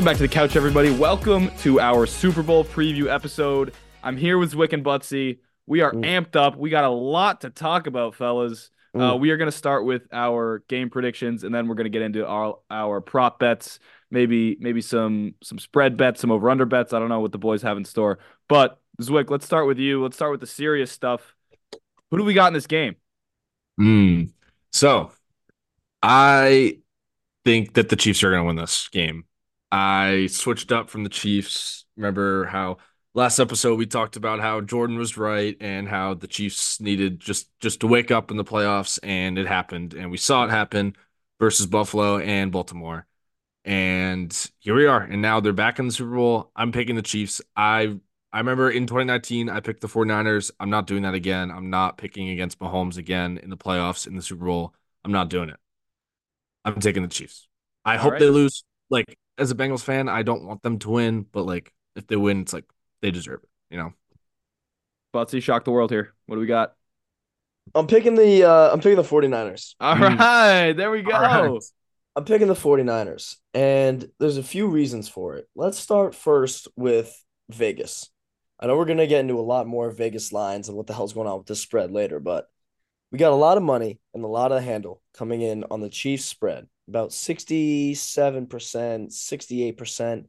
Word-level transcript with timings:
Welcome 0.00 0.12
back 0.12 0.16
to 0.16 0.22
the 0.22 0.28
couch, 0.28 0.56
everybody. 0.56 0.90
Welcome 0.90 1.50
to 1.58 1.78
our 1.78 2.06
Super 2.06 2.42
Bowl 2.42 2.64
preview 2.64 3.14
episode. 3.14 3.74
I'm 4.02 4.16
here 4.16 4.38
with 4.38 4.54
Zwick 4.54 4.72
and 4.72 4.82
Butsy. 4.82 5.40
We 5.66 5.82
are 5.82 5.94
Ooh. 5.94 6.00
amped 6.00 6.36
up. 6.36 6.56
We 6.56 6.70
got 6.70 6.84
a 6.84 6.88
lot 6.88 7.42
to 7.42 7.50
talk 7.50 7.86
about, 7.86 8.14
fellas. 8.14 8.70
Uh, 8.98 9.18
we 9.20 9.28
are 9.30 9.36
going 9.36 9.50
to 9.50 9.54
start 9.54 9.84
with 9.84 10.08
our 10.10 10.64
game 10.68 10.88
predictions, 10.88 11.44
and 11.44 11.54
then 11.54 11.68
we're 11.68 11.74
going 11.74 11.84
to 11.84 11.90
get 11.90 12.00
into 12.00 12.26
our 12.26 12.56
our 12.70 13.02
prop 13.02 13.38
bets, 13.38 13.78
maybe 14.10 14.56
maybe 14.58 14.80
some 14.80 15.34
some 15.42 15.58
spread 15.58 15.98
bets, 15.98 16.22
some 16.22 16.30
over 16.30 16.48
under 16.48 16.64
bets. 16.64 16.94
I 16.94 16.98
don't 16.98 17.10
know 17.10 17.20
what 17.20 17.32
the 17.32 17.36
boys 17.36 17.60
have 17.60 17.76
in 17.76 17.84
store, 17.84 18.20
but 18.48 18.80
Zwick, 19.02 19.28
let's 19.28 19.44
start 19.44 19.66
with 19.66 19.78
you. 19.78 20.02
Let's 20.02 20.16
start 20.16 20.30
with 20.30 20.40
the 20.40 20.46
serious 20.46 20.90
stuff. 20.90 21.34
Who 22.10 22.16
do 22.16 22.24
we 22.24 22.32
got 22.32 22.46
in 22.46 22.54
this 22.54 22.66
game? 22.66 22.96
Mm. 23.78 24.30
So 24.72 25.12
I 26.02 26.78
think 27.44 27.74
that 27.74 27.90
the 27.90 27.96
Chiefs 27.96 28.24
are 28.24 28.30
going 28.30 28.44
to 28.44 28.46
win 28.46 28.56
this 28.56 28.88
game. 28.88 29.24
I 29.72 30.26
switched 30.28 30.72
up 30.72 30.90
from 30.90 31.04
the 31.04 31.10
Chiefs. 31.10 31.84
Remember 31.96 32.46
how 32.46 32.78
last 33.14 33.38
episode 33.38 33.76
we 33.78 33.86
talked 33.86 34.16
about 34.16 34.40
how 34.40 34.60
Jordan 34.60 34.98
was 34.98 35.16
right 35.16 35.56
and 35.60 35.88
how 35.88 36.14
the 36.14 36.26
Chiefs 36.26 36.80
needed 36.80 37.20
just 37.20 37.48
just 37.60 37.80
to 37.80 37.86
wake 37.86 38.10
up 38.10 38.30
in 38.30 38.36
the 38.36 38.44
playoffs 38.44 38.98
and 39.02 39.38
it 39.38 39.46
happened 39.46 39.94
and 39.94 40.10
we 40.10 40.16
saw 40.16 40.44
it 40.44 40.50
happen 40.50 40.96
versus 41.38 41.66
Buffalo 41.66 42.18
and 42.18 42.52
Baltimore. 42.52 43.06
And 43.64 44.34
here 44.60 44.74
we 44.74 44.86
are. 44.86 45.02
And 45.02 45.22
now 45.22 45.40
they're 45.40 45.52
back 45.52 45.78
in 45.78 45.86
the 45.86 45.92
Super 45.92 46.14
Bowl. 46.14 46.50
I'm 46.56 46.72
picking 46.72 46.96
the 46.96 47.02
Chiefs. 47.02 47.40
I 47.56 47.98
I 48.32 48.38
remember 48.38 48.70
in 48.70 48.86
2019 48.86 49.48
I 49.48 49.60
picked 49.60 49.80
the 49.80 49.88
49ers. 49.88 50.50
I'm 50.60 50.70
not 50.70 50.86
doing 50.86 51.02
that 51.02 51.14
again. 51.14 51.50
I'm 51.50 51.70
not 51.70 51.98
picking 51.98 52.30
against 52.30 52.58
Mahomes 52.60 52.96
again 52.96 53.38
in 53.38 53.50
the 53.50 53.56
playoffs 53.56 54.06
in 54.06 54.16
the 54.16 54.22
Super 54.22 54.46
Bowl. 54.46 54.74
I'm 55.04 55.12
not 55.12 55.30
doing 55.30 55.48
it. 55.50 55.56
I'm 56.64 56.80
taking 56.80 57.02
the 57.02 57.08
Chiefs. 57.08 57.48
I 57.84 57.96
All 57.96 58.02
hope 58.04 58.12
right. 58.12 58.20
they 58.20 58.28
lose. 58.30 58.64
Like 58.90 59.18
as 59.40 59.50
a 59.50 59.54
Bengals 59.56 59.82
fan, 59.82 60.08
I 60.08 60.22
don't 60.22 60.44
want 60.44 60.62
them 60.62 60.78
to 60.80 60.90
win, 60.90 61.22
but 61.32 61.44
like 61.44 61.72
if 61.96 62.06
they 62.06 62.16
win, 62.16 62.42
it's 62.42 62.52
like 62.52 62.66
they 63.02 63.10
deserve 63.10 63.40
it, 63.42 63.48
you 63.70 63.78
know. 63.78 63.92
Butsy, 65.14 65.42
shock 65.42 65.64
the 65.64 65.72
world 65.72 65.90
here. 65.90 66.14
What 66.26 66.36
do 66.36 66.40
we 66.40 66.46
got? 66.46 66.74
I'm 67.74 67.86
picking 67.86 68.14
the 68.14 68.44
uh 68.44 68.72
I'm 68.72 68.78
picking 68.80 68.96
the 68.96 69.04
49ers. 69.04 69.74
All 69.80 69.96
Mm. 69.96 70.18
right, 70.18 70.72
there 70.72 70.90
we 70.90 71.02
go. 71.02 71.12
All 71.12 71.20
right. 71.20 71.62
I'm 72.16 72.24
picking 72.24 72.48
the 72.48 72.54
49ers. 72.56 73.36
And 73.54 74.08
there's 74.18 74.36
a 74.36 74.42
few 74.42 74.66
reasons 74.66 75.08
for 75.08 75.36
it. 75.36 75.48
Let's 75.54 75.78
start 75.78 76.14
first 76.14 76.68
with 76.76 77.24
Vegas. 77.48 78.10
I 78.58 78.66
know 78.66 78.76
we're 78.76 78.84
gonna 78.84 79.06
get 79.06 79.20
into 79.20 79.38
a 79.38 79.42
lot 79.42 79.66
more 79.66 79.90
Vegas 79.90 80.32
lines 80.32 80.68
and 80.68 80.76
what 80.76 80.86
the 80.86 80.94
hell's 80.94 81.12
going 81.12 81.28
on 81.28 81.38
with 81.38 81.46
this 81.46 81.60
spread 81.60 81.90
later, 81.92 82.20
but 82.20 82.48
we 83.12 83.18
got 83.18 83.32
a 83.32 83.36
lot 83.36 83.56
of 83.56 83.62
money 83.62 84.00
and 84.14 84.24
a 84.24 84.28
lot 84.28 84.52
of 84.52 84.62
handle 84.62 85.02
coming 85.14 85.40
in 85.42 85.64
on 85.70 85.80
the 85.80 85.88
Chiefs 85.90 86.24
spread. 86.24 86.68
About 86.90 87.12
67%, 87.12 89.12
68% 89.12 90.24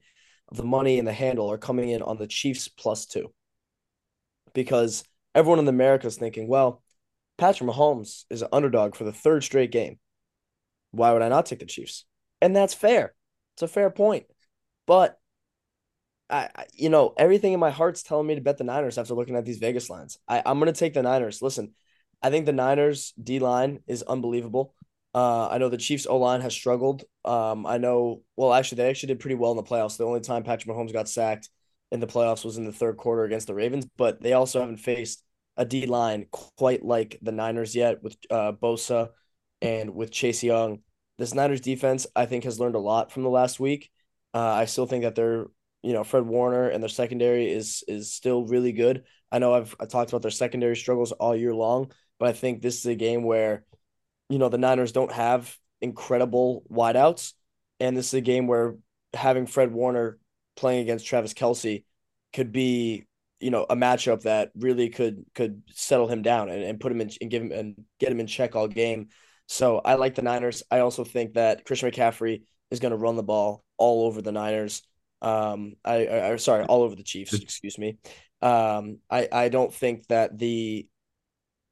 of 0.52 0.58
the 0.58 0.64
money 0.64 1.00
and 1.00 1.08
the 1.08 1.14
handle 1.14 1.52
are 1.52 1.58
coming 1.58 1.90
in 1.90 2.04
on 2.04 2.18
the 2.18 2.28
Chiefs 2.28 2.68
plus 2.68 3.08
two. 3.08 3.34
Because 4.54 5.04
everyone 5.34 5.58
in 5.58 5.68
America 5.68 6.06
is 6.06 6.18
thinking, 6.18 6.48
well, 6.48 6.84
Patrick 7.40 7.68
Mahomes 7.68 8.26
is 8.30 8.44
an 8.44 8.50
underdog 8.52 8.96
for 8.96 9.06
the 9.06 9.12
third 9.12 9.44
straight 9.44 9.72
game. 9.72 9.98
Why 10.92 11.14
would 11.14 11.24
I 11.24 11.30
not 11.30 11.48
take 11.48 11.60
the 11.60 11.66
Chiefs? 11.66 12.06
And 12.42 12.56
that's 12.56 12.76
fair. 12.76 13.16
It's 13.56 13.64
a 13.64 13.68
fair 13.68 13.90
point. 13.90 14.26
But 14.86 15.18
I, 16.30 16.48
I- 16.56 16.66
you 16.76 16.90
know, 16.90 17.16
everything 17.18 17.54
in 17.54 17.60
my 17.60 17.72
heart's 17.72 18.04
telling 18.04 18.28
me 18.28 18.36
to 18.36 18.42
bet 18.42 18.60
the 18.60 18.66
Niners 18.66 19.00
after 19.00 19.16
looking 19.16 19.36
at 19.36 19.46
these 19.46 19.58
Vegas 19.58 19.90
lines. 19.90 20.20
I, 20.28 20.44
I'm 20.46 20.60
gonna 20.60 20.74
take 20.74 20.94
the 20.94 21.02
Niners. 21.02 21.42
Listen, 21.42 21.74
I 22.22 22.30
think 22.30 22.46
the 22.46 22.54
Niners 22.54 23.14
D 23.22 23.40
line 23.40 23.80
is 23.88 24.04
unbelievable. 24.04 24.76
Uh, 25.14 25.48
I 25.50 25.58
know 25.58 25.70
the 25.70 25.78
Chiefs 25.78 26.06
O 26.08 26.18
line 26.18 26.42
has 26.42 26.54
struggled. 26.54 27.04
Um, 27.26 27.66
I 27.66 27.78
know. 27.78 28.22
Well, 28.38 28.54
actually, 28.54 28.78
they 28.78 28.90
actually 28.90 29.08
did 29.08 29.20
pretty 29.20 29.36
well 29.36 29.52
in 29.52 29.58
the 29.58 29.64
playoffs. 29.64 29.98
The 29.98 30.06
only 30.06 30.22
time 30.22 30.44
Patrick 30.44 30.74
Mahomes 30.74 30.94
got 30.94 31.10
sacked 31.10 31.50
in 31.92 32.00
the 32.00 32.08
playoffs 32.08 32.46
was 32.46 32.58
in 32.58 32.66
the 32.66 32.72
third 32.72 32.98
quarter 32.98 33.24
against 33.26 33.48
the 33.48 33.54
Ravens. 33.54 33.86
But 33.98 34.22
they 34.22 34.34
also 34.34 34.62
haven't 34.62 34.78
faced 34.78 35.24
a 35.58 35.66
D 35.66 35.86
line 35.86 36.28
quite 36.32 36.84
like 36.86 37.20
the 37.22 37.34
Niners 37.34 37.76
yet 37.76 38.02
with 38.02 38.16
uh, 38.30 38.54
Bosa 38.54 39.10
and 39.62 39.94
with 39.94 40.12
Chase 40.12 40.44
Young. 40.44 40.80
This 41.18 41.34
Niners 41.34 41.62
defense, 41.62 42.08
I 42.16 42.26
think, 42.26 42.46
has 42.46 42.60
learned 42.60 42.76
a 42.76 42.80
lot 42.80 43.12
from 43.12 43.24
the 43.24 43.30
last 43.30 43.60
week. 43.60 43.92
Uh, 44.34 44.40
I 44.40 44.66
still 44.66 44.88
think 44.88 45.04
that 45.04 45.14
they're, 45.14 45.48
you 45.84 45.94
know, 45.94 46.04
Fred 46.06 46.26
Warner 46.26 46.70
and 46.70 46.82
their 46.82 46.90
secondary 46.90 47.52
is 47.52 47.84
is 47.88 48.14
still 48.14 48.46
really 48.46 48.72
good. 48.72 49.04
I 49.32 49.40
know 49.40 49.54
I've 49.54 49.76
I 49.80 49.86
talked 49.86 50.10
about 50.10 50.22
their 50.22 50.32
secondary 50.32 50.78
struggles 50.78 51.12
all 51.12 51.36
year 51.36 51.54
long, 51.54 51.92
but 52.18 52.30
I 52.30 52.34
think 52.34 52.62
this 52.62 52.78
is 52.80 52.86
a 52.86 52.96
game 52.96 53.24
where, 53.24 53.66
you 54.32 54.40
know, 54.40 54.50
the 54.50 54.58
Niners 54.58 54.92
don't 54.92 55.12
have 55.12 55.56
incredible 55.82 56.64
wideouts, 56.72 57.34
and 57.80 57.98
this 57.98 58.08
is 58.08 58.14
a 58.14 58.22
game 58.22 58.48
where 58.48 58.76
having 59.14 59.46
Fred 59.46 59.72
Warner 59.72 60.20
playing 60.56 60.82
against 60.82 61.06
Travis 61.06 61.34
Kelce 61.34 61.84
could 62.34 62.52
be, 62.52 63.06
you 63.40 63.52
know, 63.52 63.66
a 63.70 63.76
matchup 63.76 64.22
that 64.22 64.52
really 64.56 64.90
could 64.90 65.26
could 65.36 65.64
settle 65.72 66.08
him 66.08 66.22
down 66.22 66.50
and, 66.50 66.64
and 66.64 66.80
put 66.80 66.92
him 66.92 67.02
in 67.02 67.12
and 67.20 67.30
give 67.30 67.44
him 67.44 67.52
and 67.52 67.76
get 68.00 68.12
him 68.12 68.20
in 68.20 68.28
check 68.28 68.56
all 68.56 68.68
game. 68.68 69.10
So 69.48 69.82
I 69.84 69.96
like 69.96 70.16
the 70.16 70.22
Niners. 70.22 70.64
I 70.72 70.80
also 70.80 71.04
think 71.04 71.34
that 71.34 71.66
Christian 71.66 71.92
McCaffrey 71.92 72.44
is 72.70 72.80
going 72.80 72.92
to 72.92 72.98
run 72.98 73.18
the 73.18 73.24
ball 73.24 73.66
all 73.78 74.06
over 74.06 74.22
the 74.22 74.32
Niners. 74.32 74.82
Um, 75.22 75.74
I, 75.84 76.06
I, 76.06 76.32
I 76.32 76.36
sorry, 76.38 76.64
all 76.64 76.84
over 76.84 76.96
the 76.96 77.04
Chiefs. 77.04 77.34
Excuse 77.34 77.78
me. 77.78 77.98
Um, 78.42 79.00
I, 79.10 79.28
I 79.32 79.50
don't 79.50 79.74
think 79.74 80.08
that 80.08 80.38
the 80.38 80.88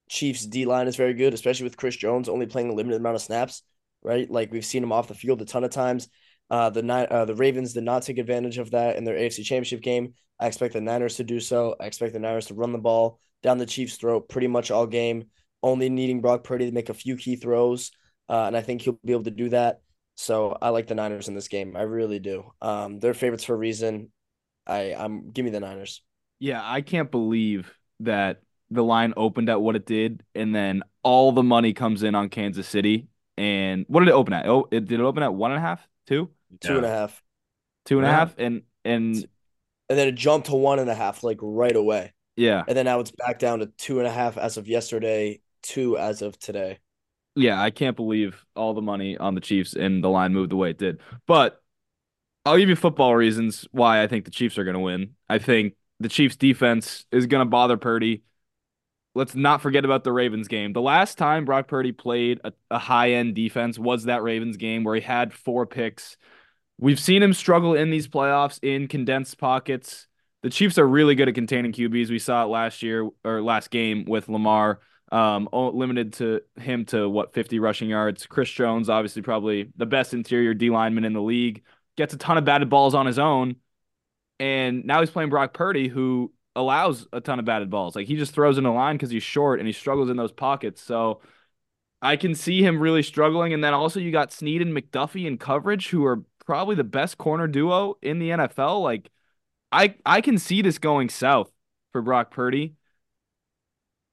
Chiefs 0.09 0.45
D 0.45 0.65
line 0.65 0.87
is 0.87 0.95
very 0.95 1.13
good, 1.13 1.33
especially 1.33 1.65
with 1.65 1.77
Chris 1.77 1.95
Jones 1.95 2.27
only 2.27 2.47
playing 2.47 2.69
a 2.69 2.73
limited 2.73 2.97
amount 2.97 3.15
of 3.15 3.21
snaps. 3.21 3.63
Right, 4.01 4.29
like 4.31 4.51
we've 4.51 4.65
seen 4.65 4.81
him 4.81 4.93
off 4.93 5.09
the 5.09 5.13
field 5.13 5.41
a 5.41 5.45
ton 5.45 5.65
of 5.65 5.71
times. 5.71 6.07
Uh, 6.49 6.69
the 6.69 6.81
uh, 6.87 7.25
the 7.25 7.35
Ravens 7.35 7.73
did 7.73 7.83
not 7.83 8.03
take 8.03 8.17
advantage 8.17 8.57
of 8.57 8.71
that 8.71 8.95
in 8.95 9.03
their 9.03 9.15
AFC 9.15 9.43
Championship 9.43 9.81
game. 9.81 10.13
I 10.39 10.47
expect 10.47 10.73
the 10.73 10.81
Niners 10.81 11.17
to 11.17 11.23
do 11.23 11.39
so. 11.39 11.75
I 11.79 11.85
expect 11.85 12.13
the 12.13 12.19
Niners 12.19 12.47
to 12.47 12.53
run 12.53 12.71
the 12.71 12.77
ball 12.77 13.19
down 13.43 13.57
the 13.57 13.65
Chiefs' 13.65 13.97
throat 13.97 14.29
pretty 14.29 14.47
much 14.47 14.71
all 14.71 14.87
game, 14.87 15.25
only 15.61 15.89
needing 15.89 16.21
Brock 16.21 16.43
Purdy 16.43 16.65
to 16.65 16.71
make 16.71 16.89
a 16.89 16.93
few 16.93 17.17
key 17.17 17.35
throws, 17.35 17.91
uh, 18.29 18.45
and 18.45 18.55
I 18.55 18.61
think 18.61 18.81
he'll 18.81 18.99
be 19.03 19.11
able 19.11 19.23
to 19.25 19.31
do 19.31 19.49
that. 19.49 19.81
So 20.15 20.57
I 20.61 20.69
like 20.69 20.87
the 20.87 20.95
Niners 20.95 21.27
in 21.27 21.35
this 21.35 21.47
game. 21.47 21.75
I 21.77 21.83
really 21.83 22.19
do. 22.19 22.51
Um, 22.61 22.99
they're 22.99 23.13
favorites 23.13 23.43
for 23.43 23.53
a 23.53 23.57
reason. 23.57 24.11
I 24.65 24.93
I'm 24.93 25.31
give 25.31 25.45
me 25.45 25.51
the 25.51 25.59
Niners. 25.59 26.01
Yeah, 26.39 26.61
I 26.63 26.81
can't 26.81 27.11
believe 27.11 27.73
that 28.01 28.41
the 28.71 28.83
line 28.83 29.13
opened 29.17 29.49
at 29.49 29.61
what 29.61 29.75
it 29.75 29.85
did, 29.85 30.23
and 30.35 30.53
then 30.55 30.83
all 31.03 31.31
the 31.31 31.43
money 31.43 31.73
comes 31.73 32.03
in 32.03 32.15
on 32.15 32.29
Kansas 32.29 32.67
City. 32.67 33.07
And 33.37 33.85
what 33.87 34.01
did 34.01 34.09
it 34.09 34.13
open 34.13 34.33
at? 34.33 34.47
Oh, 34.47 34.67
it 34.71 34.85
did 34.85 34.99
it 34.99 35.03
open 35.03 35.23
at 35.23 35.33
one 35.33 35.51
and 35.51 35.57
a 35.59 35.61
half, 35.61 35.87
two, 36.07 36.31
Two 36.61 36.77
and 36.77 36.85
a 36.85 36.89
half, 36.89 37.23
two 37.85 37.97
and 37.97 38.05
a 38.05 38.09
Yeah. 38.09 38.15
half, 38.15 38.35
and 38.37 38.63
and 38.85 39.27
and 39.89 39.97
then 39.97 40.07
it 40.07 40.15
jumped 40.15 40.47
to 40.47 40.55
one 40.55 40.79
and 40.79 40.89
a 40.89 40.95
half 40.95 41.23
like 41.23 41.39
right 41.41 41.75
away, 41.75 42.13
yeah, 42.35 42.65
and 42.67 42.77
then 42.77 42.85
now 42.85 42.99
it's 42.99 43.11
back 43.11 43.39
down 43.39 43.59
to 43.59 43.67
two 43.67 43.99
and 43.99 44.07
a 44.07 44.11
half 44.11 44.37
as 44.37 44.57
of 44.57 44.67
yesterday, 44.67 45.41
two 45.63 45.97
as 45.97 46.21
of 46.21 46.37
today. 46.39 46.79
yeah, 47.35 47.61
I 47.61 47.69
can't 47.71 47.95
believe 47.95 48.45
all 48.55 48.73
the 48.73 48.81
money 48.81 49.17
on 49.17 49.35
the 49.35 49.41
Chiefs 49.41 49.73
and 49.73 50.03
the 50.03 50.09
line 50.09 50.33
moved 50.33 50.51
the 50.51 50.55
way 50.57 50.71
it 50.71 50.77
did. 50.77 50.99
But 51.27 51.61
I'll 52.45 52.57
give 52.57 52.69
you 52.69 52.75
football 52.77 53.15
reasons 53.15 53.67
why 53.71 54.03
I 54.03 54.07
think 54.07 54.25
the 54.25 54.31
Chiefs 54.31 54.57
are 54.57 54.63
going 54.65 54.75
to 54.75 54.79
win. 54.81 55.15
I 55.29 55.39
think 55.39 55.75
the 55.99 56.09
Chiefs 56.09 56.35
defense 56.37 57.05
is 57.11 57.27
going 57.27 57.45
to 57.45 57.49
bother 57.49 57.77
Purdy. 57.77 58.23
Let's 59.19 59.35
not 59.35 59.61
forget 59.61 59.83
about 59.83 60.05
the 60.05 60.13
Ravens 60.13 60.47
game. 60.47 60.71
The 60.71 60.81
last 60.81 61.17
time 61.17 61.43
Brock 61.43 61.67
Purdy 61.67 61.91
played 61.91 62.39
a, 62.45 62.53
a 62.71 62.79
high 62.79 63.11
end 63.11 63.35
defense 63.35 63.77
was 63.77 64.05
that 64.05 64.23
Ravens 64.23 64.55
game 64.55 64.85
where 64.85 64.95
he 64.95 65.01
had 65.01 65.33
four 65.33 65.65
picks. 65.65 66.15
We've 66.77 66.99
seen 66.99 67.21
him 67.21 67.33
struggle 67.33 67.73
in 67.73 67.89
these 67.89 68.07
playoffs 68.07 68.63
in 68.63 68.87
condensed 68.87 69.37
pockets. 69.37 70.07
The 70.41 70.49
Chiefs 70.49 70.77
are 70.77 70.87
really 70.87 71.15
good 71.15 71.27
at 71.27 71.35
containing 71.35 71.73
QBs. 71.73 72.09
We 72.09 72.17
saw 72.17 72.45
it 72.45 72.47
last 72.47 72.81
year 72.81 73.09
or 73.25 73.41
last 73.41 73.71
game 73.71 74.05
with 74.05 74.29
Lamar 74.29 74.79
um, 75.11 75.49
limited 75.51 76.13
to 76.13 76.39
him 76.57 76.85
to 76.85 77.09
what 77.09 77.33
50 77.33 77.59
rushing 77.59 77.89
yards. 77.89 78.25
Chris 78.25 78.49
Jones, 78.49 78.87
obviously, 78.87 79.21
probably 79.21 79.69
the 79.75 79.85
best 79.85 80.13
interior 80.13 80.53
D 80.53 80.69
lineman 80.69 81.03
in 81.03 81.11
the 81.11 81.21
league, 81.21 81.63
gets 81.97 82.13
a 82.13 82.17
ton 82.17 82.37
of 82.37 82.45
batted 82.45 82.69
balls 82.69 82.95
on 82.95 83.05
his 83.05 83.19
own. 83.19 83.57
And 84.39 84.85
now 84.85 85.01
he's 85.01 85.09
playing 85.09 85.29
Brock 85.29 85.53
Purdy, 85.53 85.89
who 85.89 86.31
allows 86.59 87.07
a 87.13 87.21
ton 87.21 87.39
of 87.39 87.45
batted 87.45 87.69
balls. 87.69 87.95
Like 87.95 88.07
he 88.07 88.17
just 88.17 88.33
throws 88.33 88.57
in 88.57 88.65
a 88.65 88.73
line 88.73 88.95
because 88.95 89.09
he's 89.09 89.23
short 89.23 89.59
and 89.59 89.67
he 89.67 89.73
struggles 89.73 90.09
in 90.09 90.17
those 90.17 90.31
pockets. 90.31 90.81
So 90.81 91.21
I 92.01 92.17
can 92.17 92.35
see 92.35 92.63
him 92.63 92.79
really 92.79 93.03
struggling. 93.03 93.53
And 93.53 93.63
then 93.63 93.73
also 93.73 93.99
you 93.99 94.11
got 94.11 94.31
Sneed 94.31 94.61
and 94.61 94.75
McDuffie 94.75 95.25
in 95.25 95.37
coverage, 95.37 95.89
who 95.89 96.05
are 96.05 96.23
probably 96.45 96.75
the 96.75 96.83
best 96.83 97.17
corner 97.17 97.47
duo 97.47 97.97
in 98.01 98.19
the 98.19 98.31
NFL. 98.31 98.81
Like 98.83 99.09
I 99.71 99.95
I 100.05 100.21
can 100.21 100.37
see 100.37 100.61
this 100.61 100.79
going 100.79 101.09
south 101.09 101.51
for 101.91 102.01
Brock 102.01 102.31
Purdy. 102.31 102.75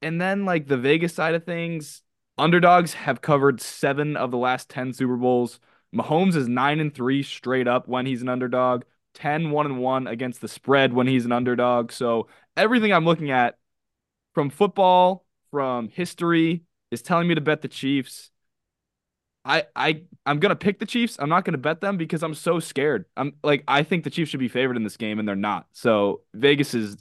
And 0.02 0.20
then 0.20 0.44
like 0.44 0.66
the 0.69 0.76
Vegas 0.76 1.14
side 1.14 1.34
of 1.34 1.44
things, 1.44 2.02
underdogs 2.38 2.94
have 2.94 3.22
covered 3.22 3.60
seven 3.60 4.16
of 4.16 4.31
the 4.31 4.37
last 4.37 4.69
10 4.69 4.92
Super 4.92 5.16
Bowls. 5.16 5.58
Mahomes 5.94 6.37
is 6.37 6.49
nine 6.49 6.81
and 6.81 6.94
three 6.94 7.22
straight 7.22 7.66
up 7.66 7.88
when 7.88 8.06
he's 8.06 8.22
an 8.22 8.28
underdog, 8.28 8.84
10, 9.16 9.50
1 9.50 9.66
and 9.66 9.78
1 9.78 10.06
against 10.06 10.40
the 10.40 10.48
spread 10.48 10.92
when 10.92 11.06
he's 11.06 11.24
an 11.24 11.32
underdog. 11.32 11.90
So 11.90 12.28
everything 12.56 12.92
I'm 12.92 13.04
looking 13.04 13.30
at 13.30 13.56
from 14.34 14.50
football, 14.50 15.24
from 15.50 15.88
history, 15.88 16.62
is 16.90 17.02
telling 17.02 17.26
me 17.26 17.34
to 17.34 17.40
bet 17.40 17.62
the 17.62 17.68
Chiefs. 17.68 18.30
I 19.44 19.64
I 19.74 20.02
I'm 20.24 20.38
gonna 20.38 20.56
pick 20.56 20.78
the 20.78 20.86
Chiefs. 20.86 21.16
I'm 21.18 21.28
not 21.28 21.44
gonna 21.44 21.58
bet 21.58 21.80
them 21.80 21.96
because 21.96 22.22
I'm 22.22 22.34
so 22.34 22.60
scared. 22.60 23.06
I'm 23.16 23.32
like 23.42 23.64
I 23.66 23.82
think 23.82 24.04
the 24.04 24.10
Chiefs 24.10 24.30
should 24.30 24.40
be 24.40 24.48
favored 24.48 24.76
in 24.76 24.84
this 24.84 24.96
game 24.96 25.18
and 25.18 25.26
they're 25.26 25.34
not. 25.34 25.66
So 25.72 26.22
Vegas 26.34 26.74
is 26.74 26.96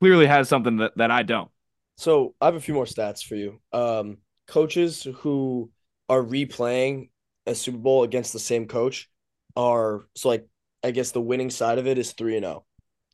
clearly 0.00 0.26
has 0.26 0.48
something 0.48 0.76
that, 0.78 0.96
that 0.96 1.10
I 1.10 1.22
don't. 1.22 1.50
So 1.96 2.34
I 2.40 2.46
have 2.46 2.54
a 2.54 2.60
few 2.60 2.74
more 2.74 2.84
stats 2.84 3.24
for 3.24 3.34
you. 3.34 3.58
Um, 3.72 4.18
coaches 4.46 5.06
who 5.16 5.70
are 6.08 6.22
replaying 6.22 7.08
a 7.46 7.54
Super 7.54 7.78
Bowl 7.78 8.04
against 8.04 8.32
the 8.32 8.38
same 8.38 8.66
coach 8.66 9.08
are 9.56 10.06
so 10.14 10.28
like 10.28 10.46
I 10.82 10.90
guess 10.90 11.10
the 11.10 11.20
winning 11.20 11.50
side 11.50 11.78
of 11.78 11.86
it 11.86 11.98
is 11.98 12.12
three 12.12 12.36
and 12.36 12.44
zero. 12.44 12.64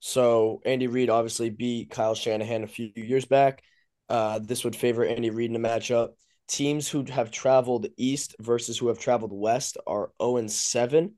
So 0.01 0.61
Andy 0.67 0.87
Reid 0.87 1.09
obviously 1.09 1.49
beat 1.49 1.91
Kyle 1.91 2.15
Shanahan 2.15 2.63
a 2.63 2.69
few 2.69 2.91
years 2.95 3.25
back. 3.25 3.63
Uh, 4.09 4.39
this 4.39 4.63
would 4.65 4.77
favor 4.77 5.05
Andy 5.05 5.31
Reid 5.31 5.51
in 5.51 5.57
a 5.57 5.69
matchup. 5.69 6.11
Teams 6.47 6.89
who 6.89 7.05
have 7.05 7.31
traveled 7.31 7.87
east 7.97 8.37
versus 8.39 8.77
who 8.77 8.89
have 8.89 8.99
traveled 8.99 9.33
west 9.33 9.79
are 9.87 10.11
0 10.21 10.37
and 10.37 10.53
7. 10.53 11.15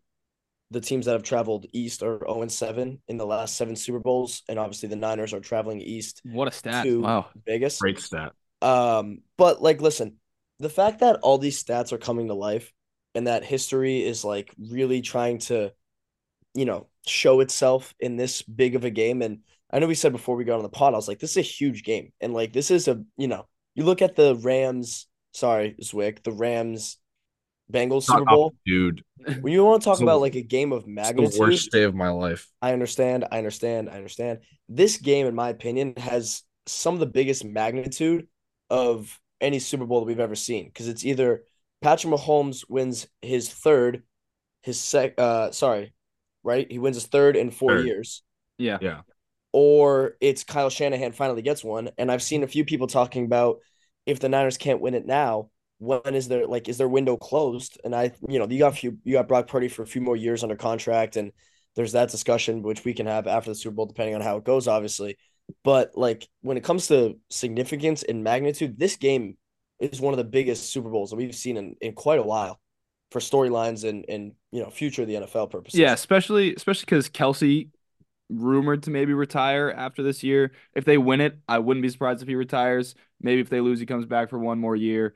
The 0.71 0.81
teams 0.81 1.07
that 1.07 1.13
have 1.13 1.25
traveled 1.25 1.67
east 1.73 2.05
are 2.05 2.21
0 2.21 2.43
and 2.43 2.53
7 2.53 3.01
in 3.09 3.17
the 3.17 3.27
last 3.27 3.57
seven 3.57 3.75
Super 3.75 3.99
Bowls. 3.99 4.43
And 4.49 4.57
obviously 4.57 4.89
the 4.89 4.95
Niners 4.95 5.33
are 5.33 5.41
traveling 5.41 5.81
east. 5.81 6.23
What 6.25 6.47
a 6.47 6.53
stat. 6.53 6.85
To 6.85 7.01
wow. 7.01 7.27
Vegas. 7.45 7.81
Great 7.81 7.99
stat. 7.99 8.35
Um, 8.63 9.23
but 9.37 9.61
like 9.61 9.81
listen, 9.81 10.19
the 10.61 10.71
fact 10.71 11.01
that 11.01 11.17
all 11.23 11.39
these 11.39 11.63
stats 11.63 11.93
are 11.93 11.99
coming 11.99 12.29
to 12.29 12.35
life 12.35 12.73
and 13.17 13.27
that 13.27 13.45
history 13.45 14.05
is 14.05 14.25
like 14.25 14.55
really 14.59 15.01
trying 15.03 15.39
to, 15.39 15.73
you 16.57 16.65
know, 16.65 16.89
show 17.07 17.41
itself 17.41 17.95
in 18.01 18.17
this 18.17 18.43
big 18.43 18.75
of 18.75 18.85
a 18.85 18.91
game. 18.91 19.23
And 19.23 19.41
I 19.71 19.79
know 19.79 19.87
we 19.87 19.95
said 19.95 20.13
before 20.13 20.37
we 20.37 20.45
got 20.45 20.57
on 20.57 20.63
the 20.63 20.69
pod, 20.69 20.95
I 20.95 20.97
was 20.97 21.09
like, 21.09 21.21
this 21.21 21.33
is 21.33 21.37
a 21.37 21.43
huge 21.43 21.85
game. 21.85 22.13
And 22.21 22.35
like 22.35 22.53
this 22.53 22.71
is 22.71 22.89
a, 22.89 23.03
you 23.17 23.29
know, 23.29 23.47
you 23.75 23.85
look 23.85 24.03
at 24.03 24.17
the 24.17 24.35
Rams 24.37 25.07
sorry, 25.37 25.77
Zwick, 25.83 26.23
the 26.23 26.33
Rams 26.33 26.97
Bengals 27.73 28.05
Super 28.05 28.25
Bowl. 28.25 28.55
dude. 28.65 29.03
When 29.41 29.53
you 29.53 29.65
want 29.65 29.83
to 29.83 29.85
talk 29.85 30.01
about 30.01 30.21
like 30.21 30.35
a 30.35 30.43
game 30.43 30.73
of 30.73 30.87
magnitude, 30.87 31.35
the 31.35 31.41
worst 31.41 31.71
day 31.71 31.83
of 31.83 31.95
my 31.95 32.09
life. 32.09 32.49
I 32.63 32.73
understand. 32.73 33.27
I 33.31 33.39
understand. 33.39 33.91
I 33.91 33.97
understand. 33.97 34.41
This 34.69 34.97
game, 34.97 35.27
in 35.27 35.35
my 35.35 35.51
opinion, 35.51 35.95
has 35.97 36.43
some 36.67 36.95
of 36.95 37.01
the 37.01 37.07
biggest 37.07 37.45
magnitude 37.45 38.27
of 38.71 39.19
any 39.41 39.59
Super 39.59 39.85
Bowl 39.85 40.01
that 40.01 40.07
we've 40.07 40.21
ever 40.21 40.35
seen 40.35 40.67
because 40.67 40.89
it's 40.89 41.05
either 41.05 41.43
Patrick 41.83 42.13
Mahomes 42.13 42.65
wins 42.69 43.07
his 43.21 43.49
third, 43.49 44.03
his 44.63 44.81
sec, 44.81 45.15
uh, 45.19 45.51
sorry, 45.51 45.93
right? 46.47 46.67
He 46.71 46.79
wins 46.79 46.97
his 46.97 47.07
third 47.07 47.37
in 47.37 47.51
four 47.51 47.79
Third. 47.79 47.87
years, 47.87 48.23
Yeah. 48.59 48.79
Yeah. 48.81 49.01
or 49.53 50.17
it's 50.21 50.45
Kyle 50.45 50.71
Shanahan 50.71 51.13
finally 51.13 51.43
gets 51.43 51.65
one. 51.65 51.91
And 51.99 52.11
I've 52.11 52.23
seen 52.23 52.43
a 52.43 52.49
few 52.49 52.65
people 52.65 52.87
talking 52.87 53.25
about 53.25 53.59
if 54.07 54.21
the 54.21 54.29
Niners 54.29 54.59
can't 54.59 54.81
win 54.81 54.95
it 54.95 55.07
now, 55.07 55.51
when 55.79 56.15
is 56.15 56.29
their 56.29 56.47
like 56.47 56.69
is 56.69 56.79
their 56.79 56.89
window 56.89 57.17
closed? 57.17 57.79
And 57.85 57.95
I, 57.95 58.13
you 58.29 58.39
know, 58.39 58.47
you 58.49 58.59
got 58.59 58.73
a 58.73 58.77
few, 58.77 58.99
you 59.05 59.13
got 59.15 59.29
Brock 59.29 59.49
Purdy 59.49 59.69
for 59.69 59.83
a 59.83 59.87
few 59.87 60.01
more 60.01 60.17
years 60.17 60.43
under 60.43 60.57
contract, 60.57 61.17
and 61.17 61.33
there's 61.75 61.93
that 61.93 62.11
discussion 62.11 62.63
which 62.63 62.85
we 62.85 62.95
can 62.95 63.07
have 63.07 63.27
after 63.27 63.51
the 63.51 63.55
Super 63.55 63.75
Bowl, 63.75 63.87
depending 63.87 64.15
on 64.15 64.23
how 64.23 64.37
it 64.39 64.45
goes, 64.45 64.69
obviously. 64.69 65.19
But 65.65 65.93
like 65.97 66.27
when 66.41 66.57
it 66.57 66.65
comes 66.65 66.89
to 66.89 67.19
significance 67.31 68.03
and 68.03 68.25
magnitude, 68.25 68.79
this 68.79 68.97
game 68.97 69.37
is 69.79 70.01
one 70.01 70.15
of 70.15 70.19
the 70.19 70.25
biggest 70.25 70.71
Super 70.73 70.89
Bowls 70.91 71.11
that 71.11 71.17
we've 71.17 71.35
seen 71.35 71.57
in, 71.59 71.77
in 71.81 71.93
quite 71.93 72.19
a 72.19 72.23
while 72.23 72.59
for 73.11 73.21
storylines 73.21 73.89
and 73.89 74.05
and 74.09 74.33
you 74.53 74.63
know 74.63 74.71
future 74.71 75.03
of 75.03 75.09
the 75.09 75.15
NFL 75.17 75.51
purposes. 75.51 75.79
Yeah, 75.79 75.93
especially 75.93 76.55
especially 76.55 76.87
because 76.87 77.09
Kelce 77.09 77.69
rumored 78.29 78.83
to 78.85 78.91
maybe 78.91 79.15
retire 79.15 79.73
after 79.77 80.03
this 80.03 80.23
year. 80.23 80.53
If 80.75 80.85
they 80.85 80.99
win 80.99 81.21
it, 81.21 81.39
I 81.49 81.59
wouldn't 81.59 81.83
be 81.83 81.89
surprised 81.89 82.23
if 82.23 82.29
he 82.29 82.35
retires. 82.35 82.95
Maybe 83.21 83.41
if 83.41 83.49
they 83.49 83.61
lose, 83.61 83.81
he 83.81 83.87
comes 83.87 84.07
back 84.07 84.31
for 84.31 84.39
one 84.39 84.59
more 84.59 84.77
year. 84.77 85.15